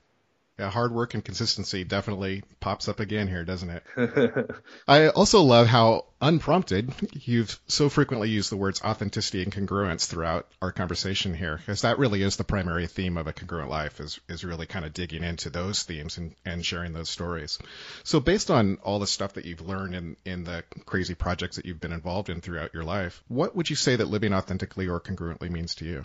Yeah, 0.60 0.68
hard 0.68 0.92
work 0.92 1.14
and 1.14 1.24
consistency 1.24 1.84
definitely 1.84 2.42
pops 2.60 2.86
up 2.86 3.00
again 3.00 3.28
here, 3.28 3.46
doesn't 3.46 3.70
it? 3.70 4.50
I 4.86 5.08
also 5.08 5.40
love 5.40 5.66
how 5.66 6.04
unprompted 6.20 6.92
you've 7.14 7.58
so 7.66 7.88
frequently 7.88 8.28
used 8.28 8.52
the 8.52 8.58
words 8.58 8.82
authenticity 8.82 9.42
and 9.42 9.50
congruence 9.50 10.06
throughout 10.06 10.48
our 10.60 10.70
conversation 10.70 11.32
here, 11.32 11.56
because 11.56 11.80
that 11.80 11.98
really 11.98 12.22
is 12.22 12.36
the 12.36 12.44
primary 12.44 12.86
theme 12.86 13.16
of 13.16 13.26
a 13.26 13.32
congruent 13.32 13.70
life 13.70 14.00
is, 14.00 14.20
is 14.28 14.44
really 14.44 14.66
kind 14.66 14.84
of 14.84 14.92
digging 14.92 15.24
into 15.24 15.48
those 15.48 15.82
themes 15.84 16.18
and, 16.18 16.34
and 16.44 16.66
sharing 16.66 16.92
those 16.92 17.08
stories. 17.08 17.58
So 18.04 18.20
based 18.20 18.50
on 18.50 18.76
all 18.82 18.98
the 18.98 19.06
stuff 19.06 19.32
that 19.32 19.46
you've 19.46 19.66
learned 19.66 19.94
in, 19.94 20.16
in 20.26 20.44
the 20.44 20.62
crazy 20.84 21.14
projects 21.14 21.56
that 21.56 21.64
you've 21.64 21.80
been 21.80 21.92
involved 21.92 22.28
in 22.28 22.42
throughout 22.42 22.74
your 22.74 22.84
life, 22.84 23.24
what 23.28 23.56
would 23.56 23.70
you 23.70 23.76
say 23.76 23.96
that 23.96 24.08
living 24.08 24.34
authentically 24.34 24.88
or 24.88 25.00
congruently 25.00 25.48
means 25.48 25.76
to 25.76 25.86
you? 25.86 26.04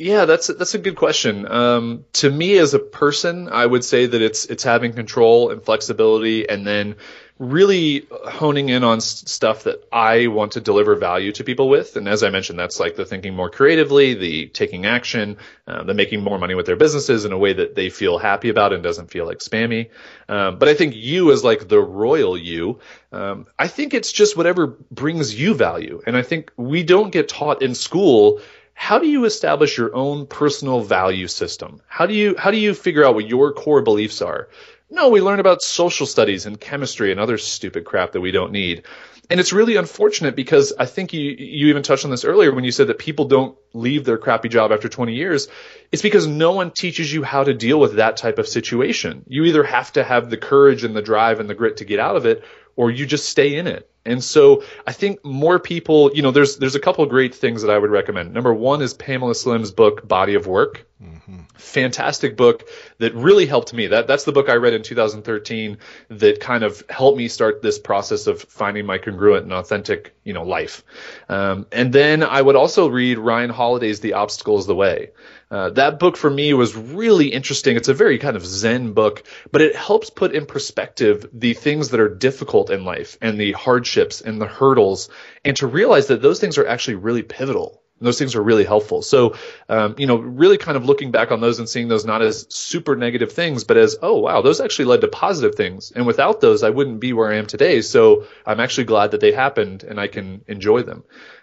Yeah, 0.00 0.26
that's 0.26 0.48
a, 0.48 0.52
that's 0.54 0.74
a 0.74 0.78
good 0.78 0.94
question. 0.94 1.44
Um, 1.50 2.04
to 2.14 2.30
me, 2.30 2.56
as 2.58 2.72
a 2.72 2.78
person, 2.78 3.48
I 3.48 3.66
would 3.66 3.84
say 3.84 4.06
that 4.06 4.22
it's 4.22 4.44
it's 4.44 4.62
having 4.62 4.92
control 4.92 5.50
and 5.50 5.60
flexibility, 5.60 6.48
and 6.48 6.64
then 6.64 6.94
really 7.40 8.06
honing 8.10 8.68
in 8.68 8.84
on 8.84 9.00
stuff 9.00 9.64
that 9.64 9.82
I 9.92 10.28
want 10.28 10.52
to 10.52 10.60
deliver 10.60 10.94
value 10.96 11.32
to 11.32 11.44
people 11.44 11.68
with. 11.68 11.96
And 11.96 12.08
as 12.08 12.22
I 12.22 12.30
mentioned, 12.30 12.58
that's 12.58 12.80
like 12.80 12.96
the 12.96 13.04
thinking 13.04 13.34
more 13.34 13.50
creatively, 13.50 14.14
the 14.14 14.46
taking 14.48 14.86
action, 14.86 15.36
uh, 15.66 15.84
the 15.84 15.94
making 15.94 16.22
more 16.22 16.38
money 16.38 16.54
with 16.54 16.66
their 16.66 16.76
businesses 16.76 17.24
in 17.24 17.32
a 17.32 17.38
way 17.38 17.52
that 17.52 17.74
they 17.76 17.90
feel 17.90 18.18
happy 18.18 18.48
about 18.48 18.72
and 18.72 18.82
doesn't 18.82 19.10
feel 19.10 19.24
like 19.24 19.38
spammy. 19.38 19.90
Um, 20.28 20.58
but 20.58 20.68
I 20.68 20.74
think 20.74 20.94
you 20.96 21.32
as 21.32 21.44
like 21.44 21.68
the 21.68 21.80
royal 21.80 22.36
you, 22.36 22.80
um, 23.12 23.46
I 23.58 23.68
think 23.68 23.94
it's 23.94 24.10
just 24.12 24.36
whatever 24.36 24.66
brings 24.90 25.38
you 25.38 25.54
value. 25.54 26.02
And 26.06 26.16
I 26.16 26.22
think 26.22 26.52
we 26.56 26.82
don't 26.82 27.10
get 27.10 27.28
taught 27.28 27.62
in 27.62 27.74
school 27.74 28.40
how 28.80 29.00
do 29.00 29.08
you 29.08 29.24
establish 29.24 29.76
your 29.76 29.92
own 29.92 30.28
personal 30.28 30.80
value 30.80 31.26
system? 31.26 31.82
How 31.88 32.06
do 32.06 32.14
you 32.14 32.36
how 32.38 32.52
do 32.52 32.56
you 32.56 32.74
figure 32.74 33.04
out 33.04 33.16
what 33.16 33.28
your 33.28 33.52
core 33.52 33.82
beliefs 33.82 34.22
are? 34.22 34.48
No, 34.88 35.08
we 35.08 35.20
learn 35.20 35.40
about 35.40 35.62
social 35.62 36.06
studies 36.06 36.46
and 36.46 36.60
chemistry 36.60 37.10
and 37.10 37.18
other 37.18 37.38
stupid 37.38 37.84
crap 37.84 38.12
that 38.12 38.20
we 38.20 38.30
don't 38.30 38.52
need. 38.52 38.84
And 39.28 39.40
it's 39.40 39.52
really 39.52 39.74
unfortunate 39.74 40.36
because 40.36 40.72
I 40.78 40.86
think 40.86 41.12
you 41.12 41.20
you 41.20 41.68
even 41.68 41.82
touched 41.82 42.04
on 42.04 42.12
this 42.12 42.24
earlier 42.24 42.54
when 42.54 42.62
you 42.62 42.70
said 42.70 42.86
that 42.86 43.00
people 43.00 43.24
don't 43.24 43.58
leave 43.74 44.04
their 44.04 44.16
crappy 44.16 44.48
job 44.48 44.70
after 44.70 44.88
20 44.88 45.12
years. 45.12 45.48
It's 45.90 46.00
because 46.00 46.28
no 46.28 46.52
one 46.52 46.70
teaches 46.70 47.12
you 47.12 47.24
how 47.24 47.42
to 47.42 47.54
deal 47.54 47.80
with 47.80 47.96
that 47.96 48.16
type 48.16 48.38
of 48.38 48.46
situation. 48.46 49.24
You 49.26 49.42
either 49.44 49.64
have 49.64 49.92
to 49.94 50.04
have 50.04 50.30
the 50.30 50.36
courage 50.36 50.84
and 50.84 50.94
the 50.94 51.02
drive 51.02 51.40
and 51.40 51.50
the 51.50 51.54
grit 51.56 51.78
to 51.78 51.84
get 51.84 51.98
out 51.98 52.14
of 52.14 52.26
it 52.26 52.44
or 52.78 52.92
you 52.92 53.04
just 53.04 53.28
stay 53.28 53.56
in 53.56 53.66
it. 53.66 53.90
And 54.06 54.22
so 54.22 54.62
I 54.86 54.92
think 54.92 55.22
more 55.24 55.58
people, 55.58 56.12
you 56.14 56.22
know, 56.22 56.30
there's 56.30 56.56
there's 56.56 56.76
a 56.76 56.80
couple 56.80 57.04
of 57.04 57.10
great 57.10 57.34
things 57.34 57.60
that 57.62 57.70
I 57.70 57.76
would 57.76 57.90
recommend. 57.90 58.32
Number 58.32 58.54
one 58.54 58.80
is 58.80 58.94
Pamela 58.94 59.34
Slim's 59.34 59.72
book 59.72 60.06
Body 60.06 60.34
of 60.34 60.46
Work. 60.46 60.86
Mm-hmm. 61.02 61.40
Fantastic 61.56 62.36
book 62.36 62.68
that 62.98 63.14
really 63.14 63.46
helped 63.46 63.74
me. 63.74 63.88
That 63.88 64.06
that's 64.06 64.24
the 64.24 64.32
book 64.32 64.48
I 64.48 64.54
read 64.54 64.74
in 64.74 64.82
2013 64.82 65.78
that 66.08 66.40
kind 66.40 66.62
of 66.62 66.82
helped 66.88 67.18
me 67.18 67.26
start 67.28 67.60
this 67.60 67.78
process 67.80 68.28
of 68.28 68.42
finding 68.42 68.86
my 68.86 68.96
congruent 68.96 69.42
and 69.42 69.52
authentic, 69.52 70.14
you 70.22 70.32
know, 70.32 70.44
life. 70.44 70.84
Um, 71.28 71.66
and 71.72 71.92
then 71.92 72.22
I 72.22 72.40
would 72.40 72.56
also 72.56 72.88
read 72.88 73.18
Ryan 73.18 73.50
Holiday's 73.50 74.00
The 74.00 74.14
Obstacle 74.14 74.58
is 74.58 74.66
the 74.66 74.76
Way. 74.76 75.10
Uh, 75.50 75.70
that 75.70 75.98
book 75.98 76.16
for 76.16 76.28
me 76.28 76.52
was 76.52 76.76
really 76.76 77.28
interesting. 77.28 77.76
It's 77.76 77.88
a 77.88 77.94
very 77.94 78.18
kind 78.18 78.36
of 78.36 78.44
Zen 78.44 78.92
book, 78.92 79.22
but 79.50 79.62
it 79.62 79.74
helps 79.74 80.10
put 80.10 80.34
in 80.34 80.44
perspective 80.44 81.26
the 81.32 81.54
things 81.54 81.88
that 81.88 82.00
are 82.00 82.14
difficult 82.14 82.70
in 82.70 82.84
life 82.84 83.16
and 83.22 83.40
the 83.40 83.52
hardships 83.52 84.20
and 84.20 84.40
the 84.40 84.46
hurdles, 84.46 85.08
and 85.44 85.56
to 85.56 85.66
realize 85.66 86.08
that 86.08 86.20
those 86.20 86.38
things 86.38 86.58
are 86.58 86.66
actually 86.66 86.96
really 86.96 87.22
pivotal. 87.22 87.82
Those 88.00 88.18
things 88.18 88.36
are 88.36 88.42
really 88.42 88.64
helpful. 88.64 89.02
So, 89.02 89.34
um, 89.68 89.96
you 89.98 90.06
know, 90.06 90.16
really 90.16 90.56
kind 90.56 90.76
of 90.76 90.84
looking 90.84 91.10
back 91.10 91.32
on 91.32 91.40
those 91.40 91.58
and 91.58 91.68
seeing 91.68 91.88
those 91.88 92.04
not 92.04 92.22
as 92.22 92.46
super 92.48 92.94
negative 92.94 93.32
things, 93.32 93.64
but 93.64 93.76
as, 93.76 93.96
oh, 94.00 94.18
wow, 94.20 94.40
those 94.40 94.60
actually 94.60 94.84
led 94.84 95.00
to 95.00 95.08
positive 95.08 95.56
things. 95.56 95.90
And 95.90 96.06
without 96.06 96.40
those, 96.40 96.62
I 96.62 96.70
wouldn't 96.70 97.00
be 97.00 97.12
where 97.12 97.32
I 97.32 97.38
am 97.38 97.46
today. 97.46 97.80
So 97.80 98.26
I'm 98.46 98.60
actually 98.60 98.84
glad 98.84 99.10
that 99.10 99.20
they 99.20 99.32
happened 99.32 99.82
and 99.82 99.98
I 99.98 100.06
can 100.06 100.44
enjoy 100.46 100.82
them. 100.82 101.02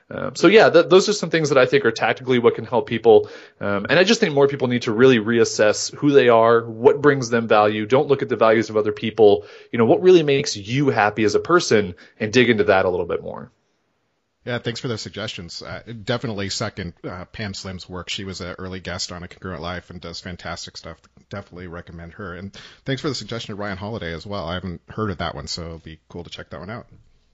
Um, 0.09 0.35
so 0.35 0.47
yeah, 0.47 0.69
th- 0.69 0.87
those 0.89 1.09
are 1.09 1.13
some 1.13 1.31
things 1.31 1.49
that 1.49 1.57
I 1.57 1.65
think 1.65 1.83
are 1.83 1.91
tactically 1.91 2.37
what 2.37 2.55
can 2.55 2.65
help 2.65 2.87
people. 2.87 3.29
Um, 3.59 3.87
and 3.89 3.97
I 3.97 4.03
just 4.03 4.19
think 4.19 4.35
more 4.35 4.47
people 4.47 4.67
need 4.67 4.83
to 4.83 4.91
really 4.91 5.17
reassess 5.17 5.93
who 5.95 6.11
they 6.11 6.29
are, 6.29 6.63
what 6.63 7.01
brings 7.01 7.29
them 7.29 7.47
value. 7.47 7.85
Don't 7.85 8.07
look 8.07 8.21
at 8.21 8.29
the 8.29 8.35
values 8.35 8.69
of 8.69 8.77
other 8.77 8.91
people. 8.91 9.45
You 9.71 9.79
know, 9.79 9.85
what 9.85 10.01
really 10.01 10.23
makes 10.23 10.55
you 10.55 10.89
happy 10.89 11.23
as 11.23 11.33
a 11.33 11.39
person 11.39 11.95
and 12.19 12.31
dig 12.31 12.49
into 12.49 12.65
that 12.65 12.85
a 12.85 12.89
little 12.89 13.07
bit 13.07 13.23
more. 13.23 13.51
Yeah, 14.45 14.59
thanks 14.59 14.79
for 14.79 14.87
those 14.87 15.01
suggestions. 15.01 15.63
Uh, 15.63 15.81
definitely 16.03 16.49
second 16.49 16.93
uh, 17.03 17.25
Pam 17.25 17.55
Slim's 17.55 17.89
work. 17.89 18.09
She 18.09 18.25
was 18.25 18.41
an 18.41 18.55
early 18.59 18.79
guest 18.79 19.11
on 19.11 19.23
A 19.23 19.27
Congruent 19.27 19.59
Life 19.59 19.89
and 19.89 19.99
does 19.99 20.19
fantastic 20.19 20.77
stuff. 20.77 21.01
Definitely 21.31 21.65
recommend 21.65 22.13
her. 22.13 22.35
And 22.35 22.55
thanks 22.85 23.01
for 23.01 23.09
the 23.09 23.15
suggestion 23.15 23.53
of 23.53 23.59
Ryan 23.59 23.77
Holiday 23.77 24.13
as 24.13 24.27
well. 24.27 24.45
I 24.45 24.53
haven't 24.53 24.81
heard 24.87 25.09
of 25.09 25.17
that 25.17 25.33
one, 25.33 25.47
so 25.47 25.63
it'll 25.63 25.79
be 25.79 25.99
cool 26.09 26.23
to 26.23 26.29
check 26.29 26.51
that 26.51 26.59
one 26.59 26.69
out. 26.69 26.85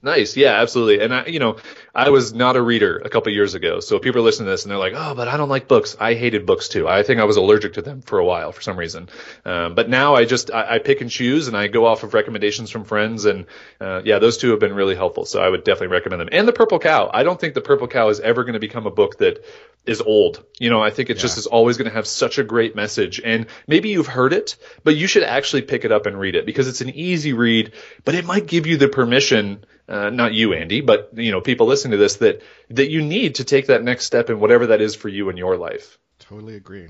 Nice. 0.04 0.36
Yeah, 0.36 0.60
absolutely. 0.60 1.04
And 1.04 1.14
I, 1.14 1.26
you 1.26 1.38
know, 1.38 1.58
I 1.94 2.10
was 2.10 2.34
not 2.34 2.56
a 2.56 2.62
reader 2.62 2.98
a 2.98 3.08
couple 3.08 3.30
years 3.32 3.54
ago. 3.54 3.78
So 3.78 4.00
people 4.00 4.20
are 4.20 4.24
listening 4.24 4.46
to 4.46 4.50
this 4.50 4.64
and 4.64 4.70
they're 4.72 4.78
like, 4.78 4.94
oh, 4.96 5.14
but 5.14 5.28
I 5.28 5.36
don't 5.36 5.48
like 5.48 5.68
books. 5.68 5.96
I 6.00 6.14
hated 6.14 6.44
books 6.44 6.68
too. 6.68 6.88
I 6.88 7.04
think 7.04 7.20
I 7.20 7.24
was 7.24 7.36
allergic 7.36 7.74
to 7.74 7.82
them 7.82 8.02
for 8.02 8.18
a 8.18 8.24
while 8.24 8.50
for 8.50 8.60
some 8.62 8.76
reason. 8.76 9.08
Um, 9.44 9.76
but 9.76 9.88
now 9.88 10.16
I 10.16 10.24
just, 10.24 10.50
I, 10.50 10.74
I, 10.74 10.78
pick 10.80 11.02
and 11.02 11.10
choose 11.10 11.46
and 11.46 11.56
I 11.56 11.68
go 11.68 11.86
off 11.86 12.02
of 12.02 12.14
recommendations 12.14 12.68
from 12.70 12.84
friends. 12.84 13.26
And, 13.26 13.46
uh, 13.80 14.02
yeah, 14.04 14.18
those 14.18 14.38
two 14.38 14.50
have 14.50 14.58
been 14.58 14.74
really 14.74 14.96
helpful. 14.96 15.24
So 15.24 15.40
I 15.40 15.48
would 15.48 15.62
definitely 15.62 15.94
recommend 15.94 16.20
them. 16.20 16.28
And 16.32 16.48
The 16.48 16.52
Purple 16.52 16.80
Cow. 16.80 17.08
I 17.12 17.22
don't 17.22 17.40
think 17.40 17.54
The 17.54 17.60
Purple 17.60 17.86
Cow 17.86 18.08
is 18.08 18.18
ever 18.18 18.42
going 18.42 18.54
to 18.54 18.60
become 18.60 18.88
a 18.88 18.90
book 18.90 19.18
that 19.18 19.44
is 19.84 20.00
old. 20.00 20.44
You 20.58 20.70
know, 20.70 20.80
I 20.80 20.90
think 20.90 21.10
it 21.10 21.16
yeah. 21.16 21.22
just 21.22 21.38
is 21.38 21.46
always 21.46 21.76
going 21.76 21.88
to 21.88 21.94
have 21.94 22.06
such 22.06 22.38
a 22.38 22.44
great 22.44 22.76
message. 22.76 23.20
And 23.22 23.46
maybe 23.66 23.88
you've 23.90 24.06
heard 24.06 24.32
it, 24.32 24.56
but 24.84 24.96
you 24.96 25.06
should 25.06 25.24
actually 25.24 25.62
pick 25.62 25.84
it 25.84 25.92
up 25.92 26.06
and 26.06 26.18
read 26.18 26.36
it 26.36 26.46
because 26.46 26.68
it's 26.68 26.80
an 26.80 26.90
easy 26.90 27.32
read, 27.32 27.72
but 28.04 28.14
it 28.14 28.24
might 28.24 28.46
give 28.46 28.66
you 28.66 28.76
the 28.76 28.88
permission 28.88 29.64
uh, 29.88 30.10
not 30.10 30.32
you, 30.32 30.54
Andy, 30.54 30.80
but 30.80 31.10
you 31.14 31.32
know, 31.32 31.40
people 31.40 31.66
listening 31.66 31.92
to 31.92 31.96
this 31.96 32.16
that 32.16 32.42
that 32.70 32.90
you 32.90 33.02
need 33.02 33.36
to 33.36 33.44
take 33.44 33.66
that 33.66 33.82
next 33.82 34.06
step 34.06 34.30
in 34.30 34.40
whatever 34.40 34.68
that 34.68 34.80
is 34.80 34.94
for 34.94 35.08
you 35.08 35.28
in 35.28 35.36
your 35.36 35.56
life. 35.56 35.98
Totally 36.18 36.54
agree. 36.54 36.88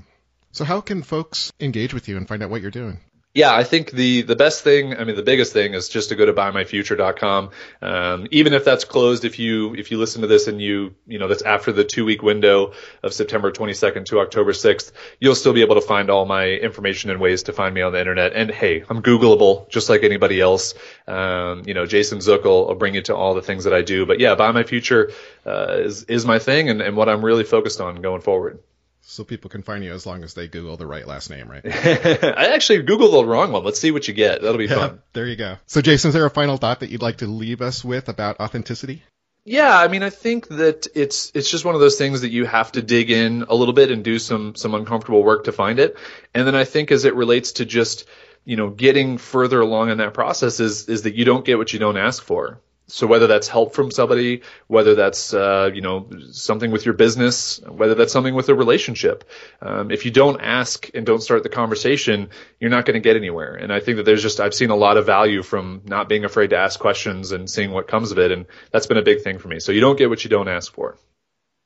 So 0.51 0.63
how 0.63 0.81
can 0.81 1.01
folks 1.01 1.51
engage 1.59 1.93
with 1.93 2.07
you 2.07 2.15
and 2.15 2.27
find 2.27 2.43
out 2.43 2.49
what 2.49 2.61
you're 2.61 2.71
doing? 2.71 2.99
Yeah, 3.35 3.51
I 3.51 3.63
think 3.63 3.89
the 3.89 4.21
the 4.21 4.35
best 4.35 4.63
thing, 4.63 4.95
I 4.95 5.05
mean, 5.05 5.15
the 5.15 5.23
biggest 5.23 5.53
thing 5.53 5.73
is 5.73 5.89
just 5.89 6.09
to 6.09 6.15
go 6.15 6.23
to 6.23 6.33
buymyfuture.com. 6.33 7.49
Um, 7.81 8.27
even 8.29 8.53
if 8.53 8.63
that's 8.63 8.85
closed, 8.85 9.25
if 9.25 9.39
you 9.39 9.73
if 9.73 9.89
you 9.89 9.97
listen 9.97 10.21
to 10.21 10.27
this 10.27 10.47
and 10.47 10.61
you 10.61 10.93
you 11.07 11.17
know 11.17 11.27
that's 11.27 11.41
after 11.41 11.71
the 11.71 11.83
two 11.83 12.05
week 12.05 12.21
window 12.21 12.73
of 13.01 13.11
September 13.11 13.51
22nd 13.51 14.05
to 14.05 14.19
October 14.19 14.51
6th, 14.51 14.91
you'll 15.19 15.33
still 15.33 15.53
be 15.53 15.61
able 15.61 15.73
to 15.73 15.81
find 15.81 16.11
all 16.11 16.25
my 16.27 16.45
information 16.45 17.09
and 17.09 17.19
ways 17.19 17.41
to 17.43 17.53
find 17.53 17.73
me 17.73 17.81
on 17.81 17.91
the 17.91 17.99
internet. 17.99 18.33
And 18.33 18.51
hey, 18.51 18.83
I'm 18.87 19.01
Googleable 19.01 19.67
just 19.67 19.89
like 19.89 20.03
anybody 20.03 20.39
else. 20.39 20.75
Um, 21.07 21.63
you 21.65 21.73
know, 21.73 21.87
Jason 21.87 22.21
Zook 22.21 22.43
will, 22.43 22.67
will, 22.67 22.75
bring 22.75 22.93
you 22.93 23.01
to 23.03 23.15
all 23.15 23.33
the 23.33 23.41
things 23.41 23.63
that 23.63 23.73
I 23.73 23.81
do. 23.81 24.05
But 24.05 24.19
yeah, 24.19 24.35
Buy 24.35 24.51
My 24.51 24.61
Future 24.63 25.11
uh, 25.43 25.77
is 25.79 26.03
is 26.03 26.23
my 26.23 26.37
thing 26.37 26.69
and, 26.69 26.83
and 26.83 26.95
what 26.95 27.09
I'm 27.09 27.25
really 27.25 27.45
focused 27.45 27.81
on 27.81 27.95
going 27.95 28.21
forward. 28.21 28.59
So 29.05 29.25
people 29.25 29.49
can 29.49 29.63
find 29.63 29.83
you 29.83 29.91
as 29.91 30.05
long 30.05 30.23
as 30.23 30.33
they 30.33 30.47
Google 30.47 30.77
the 30.77 30.87
right 30.87 31.05
last 31.05 31.29
name, 31.29 31.49
right? 31.49 31.61
I 31.65 32.53
actually 32.53 32.83
Googled 32.83 33.11
the 33.11 33.25
wrong 33.25 33.51
one. 33.51 33.63
Let's 33.63 33.79
see 33.79 33.91
what 33.91 34.07
you 34.07 34.13
get. 34.13 34.41
That'll 34.41 34.57
be 34.57 34.65
yeah, 34.65 34.75
fun. 34.75 35.01
There 35.11 35.27
you 35.27 35.35
go. 35.35 35.57
So 35.65 35.81
Jason, 35.81 36.09
is 36.09 36.13
there 36.13 36.25
a 36.25 36.29
final 36.29 36.55
thought 36.57 36.79
that 36.79 36.89
you'd 36.89 37.01
like 37.01 37.17
to 37.17 37.27
leave 37.27 37.61
us 37.61 37.83
with 37.83 38.07
about 38.07 38.39
authenticity? 38.39 39.03
Yeah, 39.45 39.77
I 39.77 39.89
mean, 39.89 40.03
I 40.03 40.09
think 40.09 40.47
that 40.47 40.87
it's 40.95 41.31
it's 41.35 41.51
just 41.51 41.65
one 41.65 41.75
of 41.75 41.81
those 41.81 41.97
things 41.97 42.21
that 42.21 42.31
you 42.31 42.45
have 42.45 42.71
to 42.73 42.81
dig 42.81 43.11
in 43.11 43.43
a 43.49 43.53
little 43.53 43.73
bit 43.73 43.91
and 43.91 44.03
do 44.03 44.17
some 44.19 44.55
some 44.55 44.73
uncomfortable 44.73 45.21
work 45.21 45.45
to 45.45 45.51
find 45.51 45.79
it. 45.79 45.97
And 46.33 46.47
then 46.47 46.55
I 46.55 46.63
think 46.63 46.91
as 46.91 47.03
it 47.03 47.13
relates 47.13 47.53
to 47.53 47.65
just 47.65 48.07
you 48.45 48.55
know 48.55 48.69
getting 48.69 49.17
further 49.17 49.59
along 49.59 49.89
in 49.89 49.97
that 49.97 50.13
process 50.13 50.61
is 50.61 50.87
is 50.87 51.01
that 51.01 51.15
you 51.15 51.25
don't 51.25 51.43
get 51.43 51.57
what 51.57 51.73
you 51.73 51.79
don't 51.79 51.97
ask 51.97 52.23
for 52.23 52.61
so 52.87 53.07
whether 53.07 53.27
that's 53.27 53.47
help 53.47 53.73
from 53.73 53.91
somebody, 53.91 54.41
whether 54.67 54.95
that's 54.95 55.33
uh, 55.33 55.71
you 55.73 55.81
know 55.81 56.09
something 56.31 56.71
with 56.71 56.85
your 56.85 56.93
business, 56.93 57.59
whether 57.61 57.95
that's 57.95 58.11
something 58.11 58.35
with 58.35 58.49
a 58.49 58.55
relationship, 58.55 59.29
um, 59.61 59.91
if 59.91 60.05
you 60.05 60.11
don't 60.11 60.41
ask 60.41 60.89
and 60.93 61.05
don't 61.05 61.21
start 61.21 61.43
the 61.43 61.49
conversation, 61.49 62.29
you're 62.59 62.69
not 62.69 62.85
going 62.85 62.95
to 62.95 62.99
get 62.99 63.15
anywhere. 63.15 63.55
And 63.55 63.71
I 63.71 63.79
think 63.79 63.97
that 63.97 64.03
there's 64.03 64.21
just 64.21 64.39
I've 64.39 64.53
seen 64.53 64.69
a 64.69 64.75
lot 64.75 64.97
of 64.97 65.05
value 65.05 65.43
from 65.43 65.81
not 65.85 66.09
being 66.09 66.25
afraid 66.25 66.49
to 66.49 66.57
ask 66.57 66.79
questions 66.79 67.31
and 67.31 67.49
seeing 67.49 67.71
what 67.71 67.87
comes 67.87 68.11
of 68.11 68.19
it, 68.19 68.31
and 68.31 68.45
that's 68.71 68.87
been 68.87 68.97
a 68.97 69.03
big 69.03 69.21
thing 69.21 69.39
for 69.39 69.47
me. 69.47 69.59
So 69.59 69.71
you 69.71 69.81
don't 69.81 69.97
get 69.97 70.09
what 70.09 70.23
you 70.23 70.29
don't 70.29 70.49
ask 70.49 70.73
for. 70.73 70.97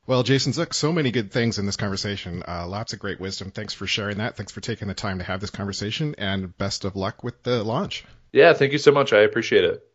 Well, 0.05 0.23
Jason 0.23 0.53
Zook, 0.53 0.73
so 0.73 0.93
many 0.93 1.11
good 1.11 1.33
things 1.33 1.59
in 1.59 1.65
this 1.65 1.75
conversation. 1.75 2.41
Uh, 2.47 2.65
lots 2.65 2.93
of 2.93 2.99
great 2.99 3.19
wisdom. 3.19 3.51
Thanks 3.51 3.73
for 3.73 3.85
sharing 3.87 4.19
that. 4.19 4.37
Thanks 4.37 4.53
for 4.53 4.61
taking 4.61 4.87
the 4.87 4.93
time 4.93 5.17
to 5.17 5.25
have 5.25 5.41
this 5.41 5.49
conversation, 5.49 6.15
and 6.17 6.57
best 6.57 6.85
of 6.85 6.95
luck 6.95 7.23
with 7.23 7.43
the 7.43 7.63
launch. 7.63 8.05
Yeah, 8.31 8.53
thank 8.53 8.71
you 8.71 8.77
so 8.77 8.91
much. 8.91 9.11
I 9.13 9.21
appreciate 9.21 9.65
it. 9.65 9.86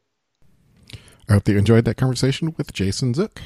I 1.29 1.35
hope 1.35 1.45
that 1.45 1.53
you 1.53 1.59
enjoyed 1.59 1.85
that 1.85 1.97
conversation 1.97 2.55
with 2.57 2.73
Jason 2.73 3.15
Zook. 3.15 3.41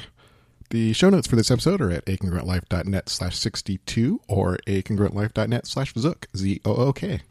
The 0.69 0.91
show 0.93 1.09
notes 1.09 1.27
for 1.27 1.37
this 1.37 1.49
episode 1.49 1.79
are 1.79 1.91
at 1.91 2.05
acongruentlife.net 2.05 3.07
slash 3.07 3.37
62 3.37 4.19
or 4.27 4.57
acongruentlife.net 4.67 5.65
slash 5.65 5.93
Zook, 5.93 6.27
Z-O-O-K. 6.35 7.21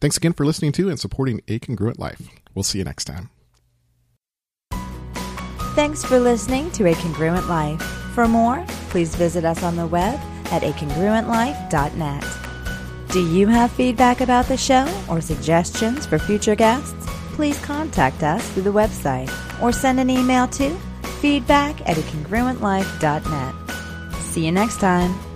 Thanks 0.00 0.16
again 0.16 0.32
for 0.32 0.46
listening 0.46 0.72
to 0.72 0.88
and 0.88 0.98
supporting 0.98 1.42
A 1.48 1.58
Congruent 1.58 1.98
Life. 1.98 2.28
We'll 2.54 2.62
see 2.62 2.78
you 2.78 2.84
next 2.84 3.04
time. 3.04 3.30
Thanks 5.74 6.04
for 6.04 6.18
listening 6.18 6.70
to 6.72 6.86
A 6.86 6.94
Congruent 6.94 7.48
Life. 7.48 7.82
For 8.14 8.26
more, 8.26 8.64
please 8.90 9.14
visit 9.14 9.44
us 9.44 9.62
on 9.62 9.76
the 9.76 9.86
web 9.86 10.18
at 10.46 10.62
acongruentlife.net. 10.62 12.24
Do 13.12 13.26
you 13.26 13.46
have 13.48 13.70
feedback 13.72 14.20
about 14.20 14.46
the 14.46 14.56
show 14.56 14.86
or 15.08 15.20
suggestions 15.20 16.06
for 16.06 16.18
future 16.18 16.54
guests? 16.54 17.06
Please 17.38 17.60
contact 17.60 18.24
us 18.24 18.50
through 18.50 18.64
the 18.64 18.72
website 18.72 19.30
or 19.62 19.70
send 19.70 20.00
an 20.00 20.10
email 20.10 20.48
to 20.48 20.76
feedback 21.20 21.80
at 21.88 21.96
acongruentlife.net. 21.96 23.54
See 24.24 24.44
you 24.44 24.50
next 24.50 24.80
time. 24.80 25.27